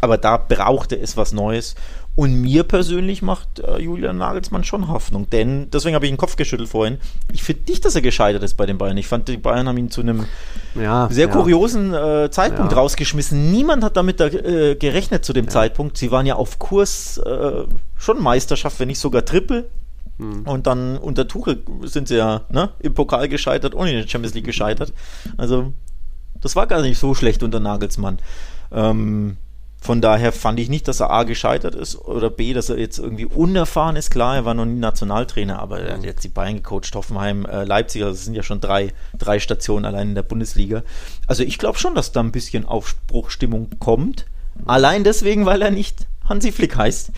Aber 0.01 0.17
da 0.17 0.37
brauchte 0.37 0.99
es 0.99 1.15
was 1.15 1.31
Neues. 1.31 1.75
Und 2.17 2.33
mir 2.33 2.63
persönlich 2.63 3.21
macht 3.21 3.59
äh, 3.59 3.77
Julian 3.77 4.17
Nagelsmann 4.17 4.63
schon 4.63 4.87
Hoffnung, 4.87 5.29
denn 5.29 5.69
deswegen 5.69 5.93
habe 5.93 6.07
ich 6.07 6.11
den 6.11 6.17
Kopf 6.17 6.35
geschüttelt 6.35 6.67
vorhin. 6.67 6.97
Ich 7.31 7.43
finde 7.43 7.69
nicht, 7.69 7.85
dass 7.85 7.93
er 7.93 8.01
gescheitert 8.01 8.41
ist 8.41 8.55
bei 8.55 8.65
den 8.65 8.79
Bayern. 8.79 8.97
Ich 8.97 9.05
fand, 9.05 9.27
die 9.27 9.37
Bayern 9.37 9.67
haben 9.67 9.77
ihn 9.77 9.91
zu 9.91 10.01
einem 10.01 10.25
ja, 10.73 11.07
sehr 11.11 11.27
ja. 11.27 11.31
kuriosen 11.31 11.93
äh, 11.93 12.31
Zeitpunkt 12.31 12.71
ja. 12.71 12.79
rausgeschmissen. 12.79 13.51
Niemand 13.51 13.83
hat 13.83 13.97
damit 13.97 14.19
da, 14.19 14.29
äh, 14.29 14.73
gerechnet 14.73 15.25
zu 15.25 15.31
dem 15.31 15.47
Zeitpunkt. 15.47 15.95
Sie 15.99 16.09
waren 16.09 16.25
ja 16.25 16.37
auf 16.37 16.57
Kurs 16.57 17.19
äh, 17.19 17.65
schon 17.99 18.19
Meisterschaft, 18.19 18.79
wenn 18.79 18.87
nicht 18.87 18.99
sogar 18.99 19.23
Triple. 19.23 19.69
Hm. 20.17 20.41
Und 20.47 20.65
dann 20.65 20.97
unter 20.97 21.27
Tuchel 21.27 21.61
sind 21.83 22.07
sie 22.07 22.17
ja 22.17 22.41
ne, 22.49 22.71
im 22.79 22.95
Pokal 22.95 23.29
gescheitert 23.29 23.75
und 23.75 23.85
in 23.85 23.95
der 23.95 24.07
Champions 24.07 24.33
League 24.33 24.45
gescheitert. 24.45 24.91
Also 25.37 25.71
das 26.41 26.55
war 26.55 26.65
gar 26.65 26.81
nicht 26.81 26.97
so 26.97 27.13
schlecht 27.13 27.43
unter 27.43 27.59
Nagelsmann. 27.59 28.17
Ähm, 28.71 29.37
von 29.79 30.01
daher 30.01 30.31
fand 30.31 30.59
ich 30.59 30.69
nicht, 30.69 30.87
dass 30.87 30.99
er 30.99 31.11
A 31.11 31.23
gescheitert 31.23 31.75
ist 31.75 31.95
oder 31.95 32.29
B, 32.29 32.53
dass 32.53 32.69
er 32.69 32.77
jetzt 32.77 32.97
irgendwie 32.97 33.25
unerfahren 33.25 33.95
ist. 33.95 34.09
Klar, 34.09 34.35
er 34.35 34.45
war 34.45 34.53
noch 34.53 34.65
nie 34.65 34.79
Nationaltrainer, 34.79 35.59
aber 35.59 35.79
er 35.79 35.93
hat 35.93 36.03
jetzt 36.03 36.23
die 36.23 36.29
Bayern 36.29 36.55
gecoacht, 36.55 36.93
Hoffenheim, 36.95 37.45
äh, 37.45 37.63
Leipzig, 37.63 38.03
also 38.03 38.15
es 38.15 38.25
sind 38.25 38.33
ja 38.33 38.43
schon 38.43 38.59
drei, 38.59 38.91
drei 39.17 39.39
Stationen 39.39 39.85
allein 39.85 40.09
in 40.09 40.15
der 40.15 40.23
Bundesliga. 40.23 40.83
Also 41.27 41.43
ich 41.43 41.57
glaube 41.57 41.77
schon, 41.77 41.95
dass 41.95 42.11
da 42.11 42.21
ein 42.21 42.31
bisschen 42.31 42.65
Aufbruchstimmung 42.65 43.69
kommt. 43.79 44.25
Allein 44.65 45.03
deswegen, 45.03 45.45
weil 45.45 45.61
er 45.61 45.71
nicht 45.71 46.07
Hansi 46.27 46.51
Flick 46.51 46.75
heißt 46.75 47.11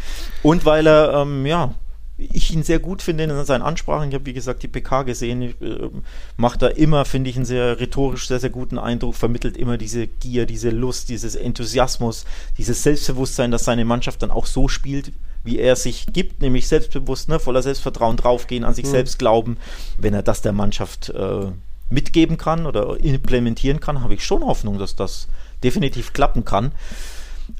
und 0.43 0.65
weil 0.65 0.85
er, 0.85 1.13
ähm, 1.13 1.45
ja, 1.45 1.73
ich 2.19 2.53
ihn 2.53 2.63
sehr 2.63 2.79
gut 2.79 3.01
finde 3.01 3.23
in 3.23 3.45
seinen 3.45 3.61
Ansprachen. 3.61 4.09
Ich 4.09 4.15
habe, 4.15 4.25
wie 4.25 4.33
gesagt, 4.33 4.63
die 4.63 4.67
PK 4.67 5.03
gesehen. 5.03 5.41
Ich, 5.41 5.61
äh, 5.61 5.89
macht 6.37 6.61
da 6.61 6.67
immer, 6.67 7.05
finde 7.05 7.29
ich, 7.29 7.35
einen 7.35 7.45
sehr 7.45 7.79
rhetorisch 7.79 8.27
sehr, 8.27 8.39
sehr 8.39 8.49
guten 8.49 8.77
Eindruck, 8.77 9.15
vermittelt 9.15 9.57
immer 9.57 9.77
diese 9.77 10.07
Gier, 10.07 10.45
diese 10.45 10.69
Lust, 10.69 11.09
dieses 11.09 11.35
Enthusiasmus, 11.35 12.25
dieses 12.57 12.83
Selbstbewusstsein, 12.83 13.51
dass 13.51 13.65
seine 13.65 13.85
Mannschaft 13.85 14.21
dann 14.21 14.31
auch 14.31 14.45
so 14.45 14.67
spielt, 14.67 15.11
wie 15.43 15.59
er 15.59 15.75
sich 15.75 16.07
gibt, 16.11 16.41
nämlich 16.41 16.67
selbstbewusst, 16.67 17.29
ne, 17.29 17.39
voller 17.39 17.61
Selbstvertrauen 17.61 18.17
draufgehen, 18.17 18.63
an 18.63 18.73
sich 18.73 18.85
mhm. 18.85 18.91
selbst 18.91 19.19
glauben, 19.19 19.57
wenn 19.97 20.13
er 20.13 20.23
das 20.23 20.41
der 20.41 20.53
Mannschaft 20.53 21.09
äh, 21.09 21.51
mitgeben 21.89 22.37
kann 22.37 22.65
oder 22.65 22.99
implementieren 22.99 23.79
kann, 23.79 24.01
habe 24.01 24.13
ich 24.13 24.25
schon 24.25 24.43
Hoffnung, 24.43 24.77
dass 24.77 24.95
das 24.95 25.27
definitiv 25.63 26.13
klappen 26.13 26.45
kann. 26.45 26.71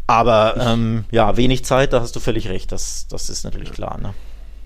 Aber 0.08 0.56
ähm, 0.58 1.06
ja, 1.12 1.36
wenig 1.38 1.66
Zeit, 1.66 1.94
da 1.94 2.02
hast 2.02 2.16
du 2.16 2.20
völlig 2.20 2.48
recht, 2.50 2.72
das, 2.72 3.08
das 3.10 3.30
ist 3.30 3.44
natürlich 3.44 3.72
klar. 3.72 3.98
Ne? 4.00 4.14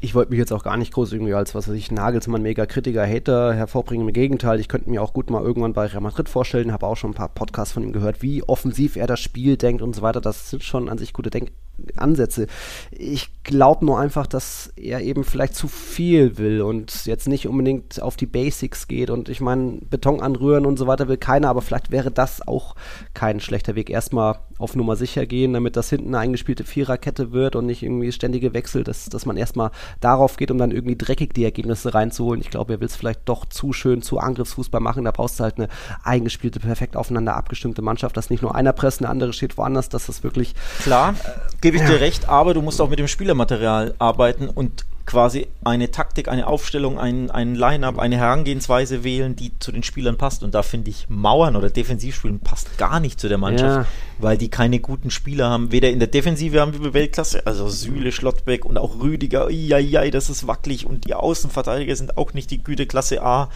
Ich 0.04 0.14
wollte 0.14 0.32
mich 0.32 0.40
jetzt 0.40 0.52
auch 0.52 0.64
gar 0.64 0.76
nicht 0.76 0.94
groß 0.94 1.14
irgendwie 1.14 1.34
als, 1.34 1.56
was 1.56 1.70
weiß 1.70 1.76
ich, 1.76 1.90
Nagelsmann, 1.90 2.42
Mega-Kritiker, 2.42 3.08
Hater 3.08 3.54
hervorbringen. 3.54 4.06
Im 4.06 4.14
Gegenteil, 4.14 4.60
ich 4.60 4.68
könnte 4.68 4.90
mir 4.90 5.02
auch 5.02 5.14
gut 5.14 5.30
mal 5.30 5.42
irgendwann 5.42 5.72
bei 5.72 5.86
Real 5.86 6.02
Madrid 6.02 6.28
vorstellen, 6.28 6.74
habe 6.74 6.86
auch 6.86 6.98
schon 6.98 7.12
ein 7.12 7.16
paar 7.16 7.30
Podcasts 7.30 7.74
von 7.74 7.84
ihm 7.84 7.94
gehört, 7.94 8.22
wie 8.22 8.44
offensiv 8.44 8.98
er 8.98 9.08
das 9.08 9.22
Spiel 9.22 9.56
denkt 9.56 9.82
und 9.82 9.96
so 9.96 10.02
weiter. 10.02 10.20
Das 10.20 10.50
sind 10.50 10.62
schon 10.62 10.90
an 10.90 10.98
sich 10.98 11.14
gute 11.14 11.30
Denk 11.30 11.54
Ansätze. 11.98 12.48
Ich 12.92 13.32
glaube 13.44 13.86
nur 13.86 14.00
einfach, 14.00 14.28
dass 14.28 14.72
er 14.76 15.02
eben 15.02 15.24
vielleicht 15.24 15.56
zu 15.56 15.68
viel 15.68 16.38
will 16.38 16.62
und 16.62 17.06
jetzt 17.06 17.28
nicht 17.28 17.48
unbedingt 17.48 18.02
auf 18.02 18.16
die 18.16 18.26
Basics 18.26 18.88
geht. 18.88 19.10
Und 19.10 19.28
ich 19.28 19.42
meine, 19.42 19.80
Beton 19.90 20.22
anrühren 20.22 20.66
und 20.66 20.78
so 20.78 20.88
weiter 20.88 21.08
will 21.08 21.18
keiner, 21.18 21.50
aber 21.50 21.62
vielleicht 21.62 21.92
wäre 21.92 22.12
das 22.12 22.48
auch 22.48 22.76
kein 23.14 23.40
schlechter 23.40 23.76
Weg. 23.76 23.90
Erstmal 23.90 24.40
auf 24.60 24.76
Nummer 24.76 24.96
sicher 24.96 25.26
gehen, 25.26 25.54
damit 25.54 25.76
das 25.76 25.90
hinten 25.90 26.10
eine 26.10 26.20
eingespielte 26.20 26.64
Viererkette 26.64 27.32
wird 27.32 27.56
und 27.56 27.66
nicht 27.66 27.84
irgendwie 27.84 28.12
ständige 28.12 28.54
Wechsel, 28.54 28.84
dass, 28.84 29.06
dass 29.06 29.26
man 29.26 29.36
erstmal 29.36 29.72
darauf 30.00 30.38
geht, 30.38 30.52
um 30.52 30.58
dann 30.58 30.72
irgendwie 30.72 30.96
dreckig 30.96 31.34
die 31.34 31.44
Ergebnisse 31.44 31.94
reinzuholen. 31.94 32.40
Ich 32.40 32.50
glaube, 32.50 32.74
er 32.74 32.80
will 32.80 32.88
es 32.88 32.96
vielleicht 32.96 33.22
doch 33.26 33.46
zu 33.46 33.74
schön, 33.74 34.02
zu 34.02 34.20
Angriffsfußball 34.20 34.80
machen. 34.80 35.04
Da 35.04 35.12
brauchst 35.12 35.40
du 35.40 35.44
halt 35.44 35.58
eine 35.58 35.68
eingespielte, 36.04 36.60
perfekt 36.60 36.96
aufeinander 36.96 37.36
abgestimmte 37.36 37.82
Mannschaft, 37.82 38.16
dass 38.16 38.30
nicht 38.30 38.42
nur 38.42 38.56
einer 38.56 38.74
presst, 38.74 39.02
eine 39.02 39.10
andere 39.10 39.34
steht 39.34 39.58
woanders, 39.58 39.90
dass 39.90 40.06
das 40.06 40.24
wirklich. 40.24 40.54
Klar. 40.84 41.16
Äh, 41.24 41.63
gebe 41.64 41.78
ich 41.78 41.84
dir 41.84 42.02
recht, 42.02 42.28
aber 42.28 42.54
du 42.54 42.62
musst 42.62 42.82
auch 42.82 42.90
mit 42.90 43.00
dem 43.00 43.08
Spielermaterial 43.08 43.96
arbeiten 43.98 44.50
und 44.50 44.86
quasi 45.06 45.48
eine 45.64 45.92
Taktik, 45.92 46.28
eine 46.28 46.48
Aufstellung, 46.48 46.98
ein, 46.98 47.30
ein 47.30 47.56
Line-up, 47.56 48.00
eine 48.00 48.18
Herangehensweise 48.18 49.04
wählen, 49.04 49.36
die 49.36 49.52
zu 49.60 49.72
den 49.72 49.84
Spielern 49.84 50.18
passt. 50.18 50.44
Und 50.44 50.54
da 50.56 50.64
finde 50.64 50.90
ich, 50.90 51.08
Mauern 51.10 51.56
oder 51.56 51.70
Defensivspielen 51.70 52.40
passt 52.40 52.78
gar 52.78 53.00
nicht 53.00 53.20
zu 53.20 53.28
der 53.28 53.38
Mannschaft, 53.38 53.86
ja. 53.86 53.86
weil 54.20 54.38
die 54.38 54.50
keine 54.50 54.80
guten 54.80 55.10
Spieler 55.10 55.50
haben. 55.50 55.72
Weder 55.72 55.90
in 55.90 56.00
der 56.00 56.08
Defensive 56.08 56.60
haben 56.60 56.82
wir 56.82 56.94
Weltklasse, 56.94 57.46
also 57.46 57.68
Süle, 57.68 58.12
Schlottbeck 58.12 58.66
und 58.66 58.78
auch 58.78 59.02
Rüdiger, 59.02 59.50
ja, 59.50 60.10
das 60.10 60.30
ist 60.30 60.48
wackelig. 60.48 60.86
Und 60.86 61.06
die 61.06 61.16
Außenverteidiger 61.16 61.96
sind 61.96 62.18
auch 62.18 62.34
nicht 62.34 62.50
die 62.52 62.64
Güteklasse 62.64 63.22
A. 63.24 63.50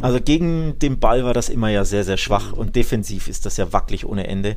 Also 0.00 0.20
gegen 0.20 0.78
den 0.78 1.00
Ball 1.00 1.24
war 1.24 1.34
das 1.34 1.48
immer 1.48 1.70
ja 1.70 1.84
sehr, 1.84 2.04
sehr 2.04 2.16
schwach 2.16 2.52
und 2.52 2.76
defensiv 2.76 3.28
ist 3.28 3.46
das 3.46 3.56
ja 3.56 3.72
wackelig 3.72 4.06
ohne 4.06 4.26
Ende. 4.28 4.56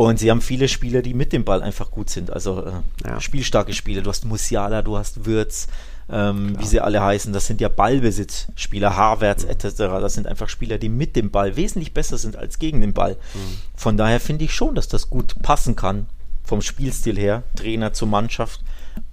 Und 0.00 0.18
sie 0.18 0.30
haben 0.30 0.40
viele 0.40 0.66
Spieler, 0.66 1.02
die 1.02 1.12
mit 1.12 1.30
dem 1.30 1.44
Ball 1.44 1.62
einfach 1.62 1.90
gut 1.90 2.08
sind. 2.08 2.32
Also 2.32 2.64
äh, 2.64 2.72
ja. 3.06 3.20
spielstarke 3.20 3.74
Spieler. 3.74 4.00
Du 4.00 4.08
hast 4.08 4.24
Musiala, 4.24 4.80
du 4.80 4.96
hast 4.96 5.26
Würz, 5.26 5.68
ähm, 6.10 6.58
wie 6.58 6.64
sie 6.64 6.80
alle 6.80 7.02
heißen. 7.02 7.34
Das 7.34 7.46
sind 7.46 7.60
ja 7.60 7.68
Ballbesitzspieler, 7.68 8.96
Havertz 8.96 9.44
mhm. 9.44 9.50
etc. 9.50 9.76
Das 9.76 10.14
sind 10.14 10.26
einfach 10.26 10.48
Spieler, 10.48 10.78
die 10.78 10.88
mit 10.88 11.16
dem 11.16 11.30
Ball 11.30 11.54
wesentlich 11.56 11.92
besser 11.92 12.16
sind 12.16 12.36
als 12.36 12.58
gegen 12.58 12.80
den 12.80 12.94
Ball. 12.94 13.18
Mhm. 13.34 13.58
Von 13.76 13.98
daher 13.98 14.20
finde 14.20 14.46
ich 14.46 14.54
schon, 14.54 14.74
dass 14.74 14.88
das 14.88 15.10
gut 15.10 15.34
passen 15.42 15.76
kann. 15.76 16.06
Vom 16.44 16.62
Spielstil 16.62 17.18
her, 17.18 17.42
Trainer 17.54 17.92
zur 17.92 18.08
Mannschaft. 18.08 18.62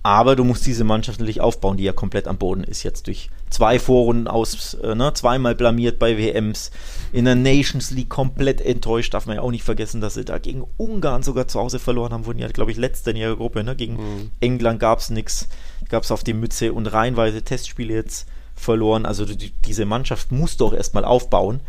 Aber 0.03 0.37
du 0.37 0.45
musst 0.45 0.65
diese 0.65 0.85
Mannschaft 0.85 1.19
natürlich 1.19 1.41
aufbauen, 1.41 1.75
die 1.75 1.83
ja 1.83 1.91
komplett 1.91 2.29
am 2.29 2.37
Boden 2.37 2.63
ist 2.63 2.83
jetzt 2.83 3.07
durch 3.07 3.29
zwei 3.49 3.79
Vorrunden 3.79 4.27
aus, 4.27 4.73
äh, 4.75 4.95
ne, 4.95 5.13
zweimal 5.13 5.55
blamiert 5.55 5.99
bei 5.99 6.17
WMs, 6.17 6.71
in 7.11 7.25
der 7.25 7.35
Nations 7.35 7.91
League 7.91 8.09
komplett 8.09 8.61
enttäuscht, 8.61 9.13
darf 9.13 9.25
man 9.25 9.37
ja 9.37 9.41
auch 9.41 9.51
nicht 9.51 9.63
vergessen, 9.63 10.01
dass 10.01 10.15
sie 10.15 10.25
da 10.25 10.37
gegen 10.37 10.65
Ungarn 10.77 11.23
sogar 11.23 11.47
zu 11.47 11.59
Hause 11.59 11.79
verloren 11.79 12.13
haben, 12.13 12.25
wurden 12.25 12.39
ja, 12.39 12.47
glaube 12.47 12.71
ich, 12.71 12.77
letzter 12.77 13.11
in 13.11 13.17
ihrer 13.17 13.35
Gruppe, 13.35 13.63
ne, 13.63 13.75
gegen 13.75 13.95
mhm. 13.95 14.31
England 14.39 14.79
gab 14.79 14.99
es 14.99 15.09
nichts, 15.09 15.47
gab 15.89 16.03
es 16.03 16.11
auf 16.11 16.23
die 16.23 16.33
Mütze 16.33 16.73
und 16.73 16.87
reihenweise 16.87 17.41
Testspiele 17.41 17.93
jetzt 17.93 18.27
verloren, 18.55 19.05
also 19.05 19.25
die, 19.25 19.51
diese 19.65 19.85
Mannschaft 19.85 20.31
muss 20.31 20.57
doch 20.57 20.73
erstmal 20.73 21.05
aufbauen, 21.05 21.61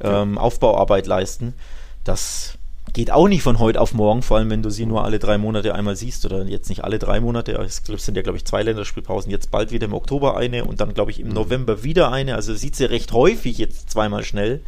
ähm, 0.00 0.36
Aufbauarbeit 0.36 1.06
leisten, 1.06 1.54
das 2.04 2.58
geht 2.92 3.10
auch 3.10 3.28
nicht 3.28 3.42
von 3.42 3.58
heute 3.58 3.80
auf 3.80 3.94
morgen, 3.94 4.22
vor 4.22 4.36
allem 4.36 4.50
wenn 4.50 4.62
du 4.62 4.70
sie 4.70 4.84
nur 4.84 5.04
alle 5.04 5.18
drei 5.18 5.38
Monate 5.38 5.74
einmal 5.74 5.96
siehst 5.96 6.26
oder 6.26 6.44
jetzt 6.44 6.68
nicht 6.68 6.84
alle 6.84 6.98
drei 6.98 7.20
Monate. 7.20 7.52
Es 7.52 7.82
sind 7.86 8.16
ja, 8.16 8.22
glaube 8.22 8.36
ich, 8.36 8.44
zwei 8.44 8.62
Länderspielpausen. 8.62 9.30
Jetzt 9.30 9.50
bald 9.50 9.70
wieder 9.70 9.86
im 9.86 9.94
Oktober 9.94 10.36
eine 10.36 10.64
und 10.64 10.80
dann, 10.80 10.92
glaube 10.92 11.10
ich, 11.10 11.20
im 11.20 11.28
mhm. 11.28 11.34
November 11.34 11.84
wieder 11.84 12.12
eine. 12.12 12.34
Also 12.34 12.54
sieht 12.54 12.76
sie 12.76 12.84
recht 12.84 13.12
häufig 13.12 13.56
jetzt 13.56 13.90
zweimal 13.90 14.24
schnell, 14.24 14.60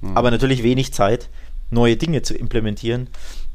mhm. 0.00 0.16
aber 0.16 0.30
natürlich 0.30 0.62
wenig 0.64 0.92
Zeit, 0.92 1.28
neue 1.70 1.96
Dinge 1.96 2.22
zu 2.22 2.34
implementieren. 2.34 3.08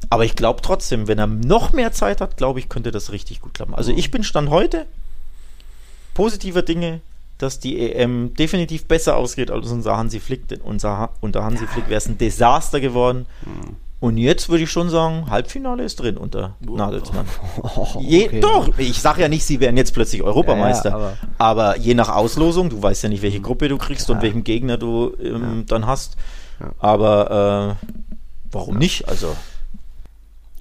Aber 0.08 0.24
ich 0.24 0.36
glaube 0.36 0.62
trotzdem, 0.62 1.06
wenn 1.06 1.18
er 1.18 1.26
noch 1.26 1.72
mehr 1.72 1.92
Zeit 1.92 2.20
hat, 2.20 2.36
glaube 2.36 2.60
ich, 2.60 2.68
könnte 2.68 2.90
das 2.90 3.12
richtig 3.12 3.40
gut 3.40 3.54
klappen. 3.54 3.74
Also 3.74 3.92
mhm. 3.92 3.98
ich 3.98 4.10
bin 4.10 4.24
Stand 4.24 4.48
heute 4.48 4.86
positiver 6.14 6.62
Dinge, 6.62 7.00
dass 7.36 7.58
die 7.58 7.78
EM 7.78 8.32
definitiv 8.34 8.86
besser 8.86 9.16
ausgeht 9.16 9.50
als 9.50 9.70
unser 9.70 9.96
Hansi 9.98 10.20
Flick. 10.20 10.48
Denn 10.48 10.62
unser, 10.62 11.10
unter 11.20 11.44
Hansi 11.44 11.66
Flick 11.66 11.88
wäre 11.88 11.98
es 11.98 12.06
ein 12.06 12.16
Desaster 12.16 12.80
geworden. 12.80 13.26
Mhm. 13.44 13.83
Und 14.04 14.18
jetzt 14.18 14.50
würde 14.50 14.64
ich 14.64 14.70
schon 14.70 14.90
sagen, 14.90 15.30
Halbfinale 15.30 15.82
ist 15.82 15.98
drin 15.98 16.18
unter 16.18 16.56
Nagelsmann. 16.60 17.24
Oh, 17.62 17.86
je, 18.00 18.26
okay. 18.26 18.40
Doch, 18.40 18.68
ich 18.76 19.00
sage 19.00 19.22
ja 19.22 19.28
nicht, 19.30 19.46
sie 19.46 19.60
wären 19.60 19.78
jetzt 19.78 19.94
plötzlich 19.94 20.22
Europameister. 20.22 20.90
Ja, 20.90 20.96
aber, 20.96 21.16
aber, 21.38 21.78
je 21.78 21.94
nach 21.94 22.10
Auslosung, 22.10 22.68
du 22.68 22.82
weißt 22.82 23.04
ja 23.04 23.08
nicht, 23.08 23.22
welche 23.22 23.40
Gruppe 23.40 23.66
du 23.68 23.78
kriegst 23.78 24.10
ja. 24.10 24.14
und 24.14 24.20
welchen 24.20 24.44
Gegner 24.44 24.76
du 24.76 25.14
ähm, 25.22 25.40
ja. 25.60 25.62
dann 25.68 25.86
hast. 25.86 26.18
Aber 26.80 27.78
äh, 27.80 27.86
warum 28.52 28.76
nicht? 28.76 29.08
Also 29.08 29.34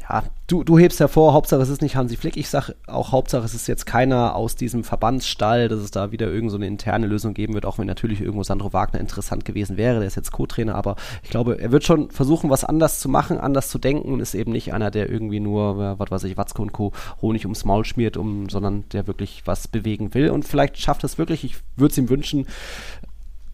ja, 0.10 0.24
du, 0.48 0.64
du 0.64 0.78
hebst 0.78 1.00
hervor, 1.00 1.34
Hauptsache 1.34 1.62
es 1.62 1.70
ist 1.70 1.82
nicht 1.82 1.96
Hansi 1.96 2.18
Flick. 2.18 2.36
Ich 2.36 2.50
sage 2.50 2.76
auch, 2.88 3.12
Hauptsache 3.12 3.46
es 3.46 3.54
ist 3.54 3.68
jetzt 3.68 3.86
keiner 3.86 4.36
aus 4.36 4.56
diesem 4.56 4.84
Verbandsstall, 4.84 5.70
dass 5.70 5.80
es 5.80 5.92
da 5.92 6.12
wieder 6.12 6.28
irgendeine 6.28 6.66
so 6.66 6.68
interne 6.68 7.08
Lösung 7.08 7.34
geben 7.34 7.54
wird, 7.54 7.66
auch 7.66 7.78
wenn 7.78 7.88
natürlich 7.88 8.20
irgendwo 8.20 8.44
Sandro 8.44 8.74
Wagner 8.74 9.00
interessant 9.00 9.46
gewesen 9.46 9.78
wäre. 9.78 10.00
Der 10.00 10.08
ist 10.08 10.16
jetzt 10.16 10.32
Co-Trainer, 10.32 10.76
aber 10.76 10.98
ich 11.24 11.30
glaube, 11.30 11.60
er 11.60 11.72
wird 11.72 11.86
schon 11.86 12.12
versuchen, 12.12 12.50
was 12.50 12.66
anders 12.66 13.00
zu 13.00 13.08
machen, 13.08 13.38
anders 13.38 13.70
zu 13.70 13.80
denken 13.80 14.12
und 14.12 14.20
ist 14.20 14.36
eben 14.36 14.52
nicht 14.52 14.74
einer, 14.74 14.92
der 14.92 15.10
irgendwie 15.10 15.40
nur, 15.40 15.98
was 15.98 16.12
weiß 16.12 16.24
ich, 16.26 16.38
Watzke 16.38 16.62
und 16.62 16.74
Co. 16.74 16.92
Honig 17.22 17.46
ums 17.46 17.64
Maul 17.64 17.86
schmiert, 17.86 18.18
um, 18.18 18.50
sondern 18.50 18.84
der 18.90 19.08
wirklich 19.08 19.44
was 19.46 19.68
bewegen 19.68 20.14
will. 20.14 20.30
Und 20.32 20.46
vielleicht 20.46 20.78
schafft 20.78 21.04
es 21.06 21.18
wirklich, 21.18 21.46
ich 21.46 21.56
würde 21.78 21.92
es 21.92 21.98
ihm 21.98 22.10
wünschen, 22.10 22.46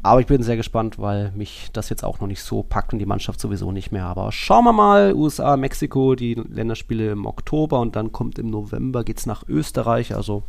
aber 0.02 0.22
ich 0.22 0.28
bin 0.28 0.41
sehr 0.43 0.56
gespannt, 0.56 0.97
weil 0.97 1.32
mich 1.36 1.70
das 1.74 1.89
jetzt 1.89 2.06
auch 2.06 2.22
noch 2.22 2.28
nicht 2.28 2.41
so 2.41 2.64
packt 2.64 2.93
und 2.93 3.00
die 3.00 3.06
Mannschaft 3.06 3.39
sowieso 3.39 3.72
nicht 3.72 3.91
mehr. 3.91 4.06
Aber 4.06 4.32
schauen 4.32 4.64
wir 4.64 4.72
mal, 4.72 5.14
USA, 5.14 5.58
Mexiko, 5.58 6.16
die 6.16 6.36
Länderspiele 6.36 7.12
im 7.12 7.26
Oktober 7.26 7.82
und 7.82 7.95
dann 7.97 8.14
kommt 8.14 8.39
im 8.39 8.50
November, 8.50 9.04
geht 9.04 9.18
es 9.18 9.26
nach 9.26 9.43
Österreich. 9.47 10.16
Also 10.16 10.43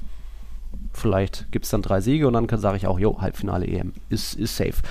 vielleicht 0.92 1.50
gibt 1.50 1.64
es 1.64 1.70
dann 1.72 1.82
drei 1.82 2.00
Siege 2.00 2.28
und 2.28 2.34
dann 2.34 2.48
sage 2.58 2.76
ich 2.76 2.86
auch, 2.86 3.00
jo, 3.00 3.20
Halbfinale 3.20 3.66
EM 3.66 3.92
ist, 4.08 4.34
ist 4.34 4.56
safe. 4.56 4.82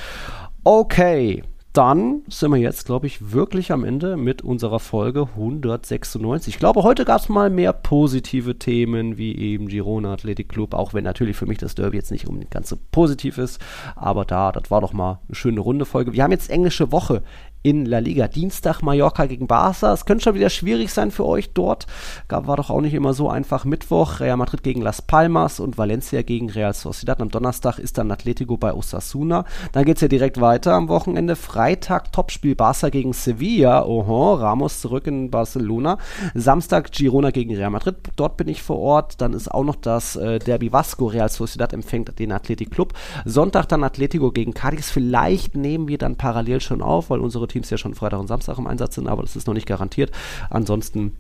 Okay, 0.66 1.44
dann 1.74 2.24
sind 2.28 2.52
wir 2.52 2.58
jetzt, 2.58 2.86
glaube 2.88 3.06
ich, 3.06 3.32
wirklich 3.32 3.72
am 3.72 3.84
Ende 3.84 4.18
mit 4.18 4.42
unserer 4.42 4.80
Folge 4.80 5.28
196. 5.36 6.56
Ich 6.56 6.60
glaube, 6.60 6.82
heute 6.82 7.06
gab 7.06 7.22
es 7.22 7.30
mal 7.30 7.52
mehr 7.52 7.74
positive 7.74 8.58
Themen, 8.58 9.18
wie 9.18 9.36
eben 9.38 9.68
Girona 9.68 10.14
Athletic 10.14 10.50
Club, 10.50 10.74
auch 10.74 10.96
wenn 10.96 11.04
natürlich 11.04 11.38
für 11.38 11.46
mich 11.46 11.60
das 11.60 11.76
Derby 11.76 11.98
jetzt 11.98 12.12
nicht 12.12 12.28
unbedingt 12.28 12.52
ganz 12.52 12.70
so 12.70 12.78
positiv 12.92 13.38
ist. 13.38 13.62
Aber 13.96 14.26
da, 14.26 14.52
das 14.52 14.72
war 14.72 14.82
doch 14.82 14.94
mal 14.94 15.20
eine 15.28 15.36
schöne 15.36 15.60
runde 15.60 15.86
Folge. 15.86 16.14
Wir 16.14 16.24
haben 16.24 16.32
jetzt 16.32 16.50
englische 16.50 16.92
Woche 16.92 17.22
in 17.62 17.86
La 17.86 18.00
Liga. 18.00 18.28
Dienstag 18.28 18.82
Mallorca 18.82 19.26
gegen 19.26 19.48
Barca. 19.48 19.92
Es 19.92 20.06
könnte 20.06 20.24
schon 20.24 20.36
wieder 20.36 20.50
schwierig 20.50 20.94
sein 20.94 21.12
für 21.12 21.26
euch 21.26 21.52
dort. 21.54 21.88
War 22.30 22.56
doch 22.56 22.70
auch 22.70 22.82
nicht 22.82 22.94
immer 22.94 23.14
so 23.14 23.30
einfach. 23.30 23.66
Mittwoch 23.66 24.22
Real 24.22 24.38
Madrid 24.38 24.64
gegen 24.64 24.82
Las 24.82 25.02
Palmas 25.02 25.60
und 25.60 25.78
Valencia 25.78 26.22
gegen 26.22 26.50
Real 26.50 26.74
Sociedad. 26.74 27.22
Am 27.22 27.30
Donnerstag 27.30 27.78
ist 27.78 27.98
dann 27.98 28.12
Atletico 28.12 28.56
bei 28.56 28.74
Osasuna. 28.74 29.44
Dann 29.74 29.84
geht 29.86 29.98
es 29.98 30.02
ja 30.02 30.08
direkt 30.08 30.40
weiter 30.40 30.74
am 30.74 30.88
Wochenende. 30.88 31.36
Freitag 31.36 32.14
Topspiel 32.14 32.56
Barca 32.56 32.90
gegen 32.90 33.12
Sevilla. 33.12 33.86
Oho, 33.86 34.36
Ramos 34.36 34.80
zurück 34.80 35.08
in 35.08 35.30
Barcelona. 35.30 35.98
Samstag 36.36 36.92
Girona 36.94 37.32
gegen 37.32 37.54
Real 37.56 37.72
Madrid. 37.72 37.98
Dort 38.16 38.38
bin 38.38 38.48
ich 38.48 38.62
vor 38.62 38.80
Ort. 38.80 39.20
Dann 39.20 39.34
ist 39.34 39.52
auch 39.52 39.66
noch 39.66 39.76
das 39.76 40.16
äh, 40.16 40.40
Derby 40.40 40.72
Vasco. 40.72 41.08
Real 41.08 41.30
Sociedad 41.30 41.74
empfängt 41.74 42.20
den 42.20 42.32
Athletic 42.32 42.72
Club. 42.72 42.94
Sonntag 43.26 43.68
dann 43.68 43.84
Atletico 43.84 44.32
gegen 44.32 44.54
Cadiz. 44.54 44.90
Vielleicht 44.90 45.58
nehmen 45.58 45.90
wir 45.90 45.98
dann 45.98 46.16
parallel 46.16 46.62
schon 46.62 46.82
auf, 46.82 47.10
weil 47.10 47.20
unsere 47.20 47.49
Teams 47.50 47.70
ja 47.70 47.78
schon 47.78 47.96
Freitag 47.96 48.20
und 48.20 48.28
Samstag 48.28 48.58
im 48.58 48.68
Einsatz 48.68 48.96
sind, 48.96 49.08
aber 49.08 49.22
das 49.22 49.36
ist 49.36 49.48
noch 49.48 49.54
nicht 49.54 49.68
garantiert. 49.68 50.12
Ansonsten 50.50 51.18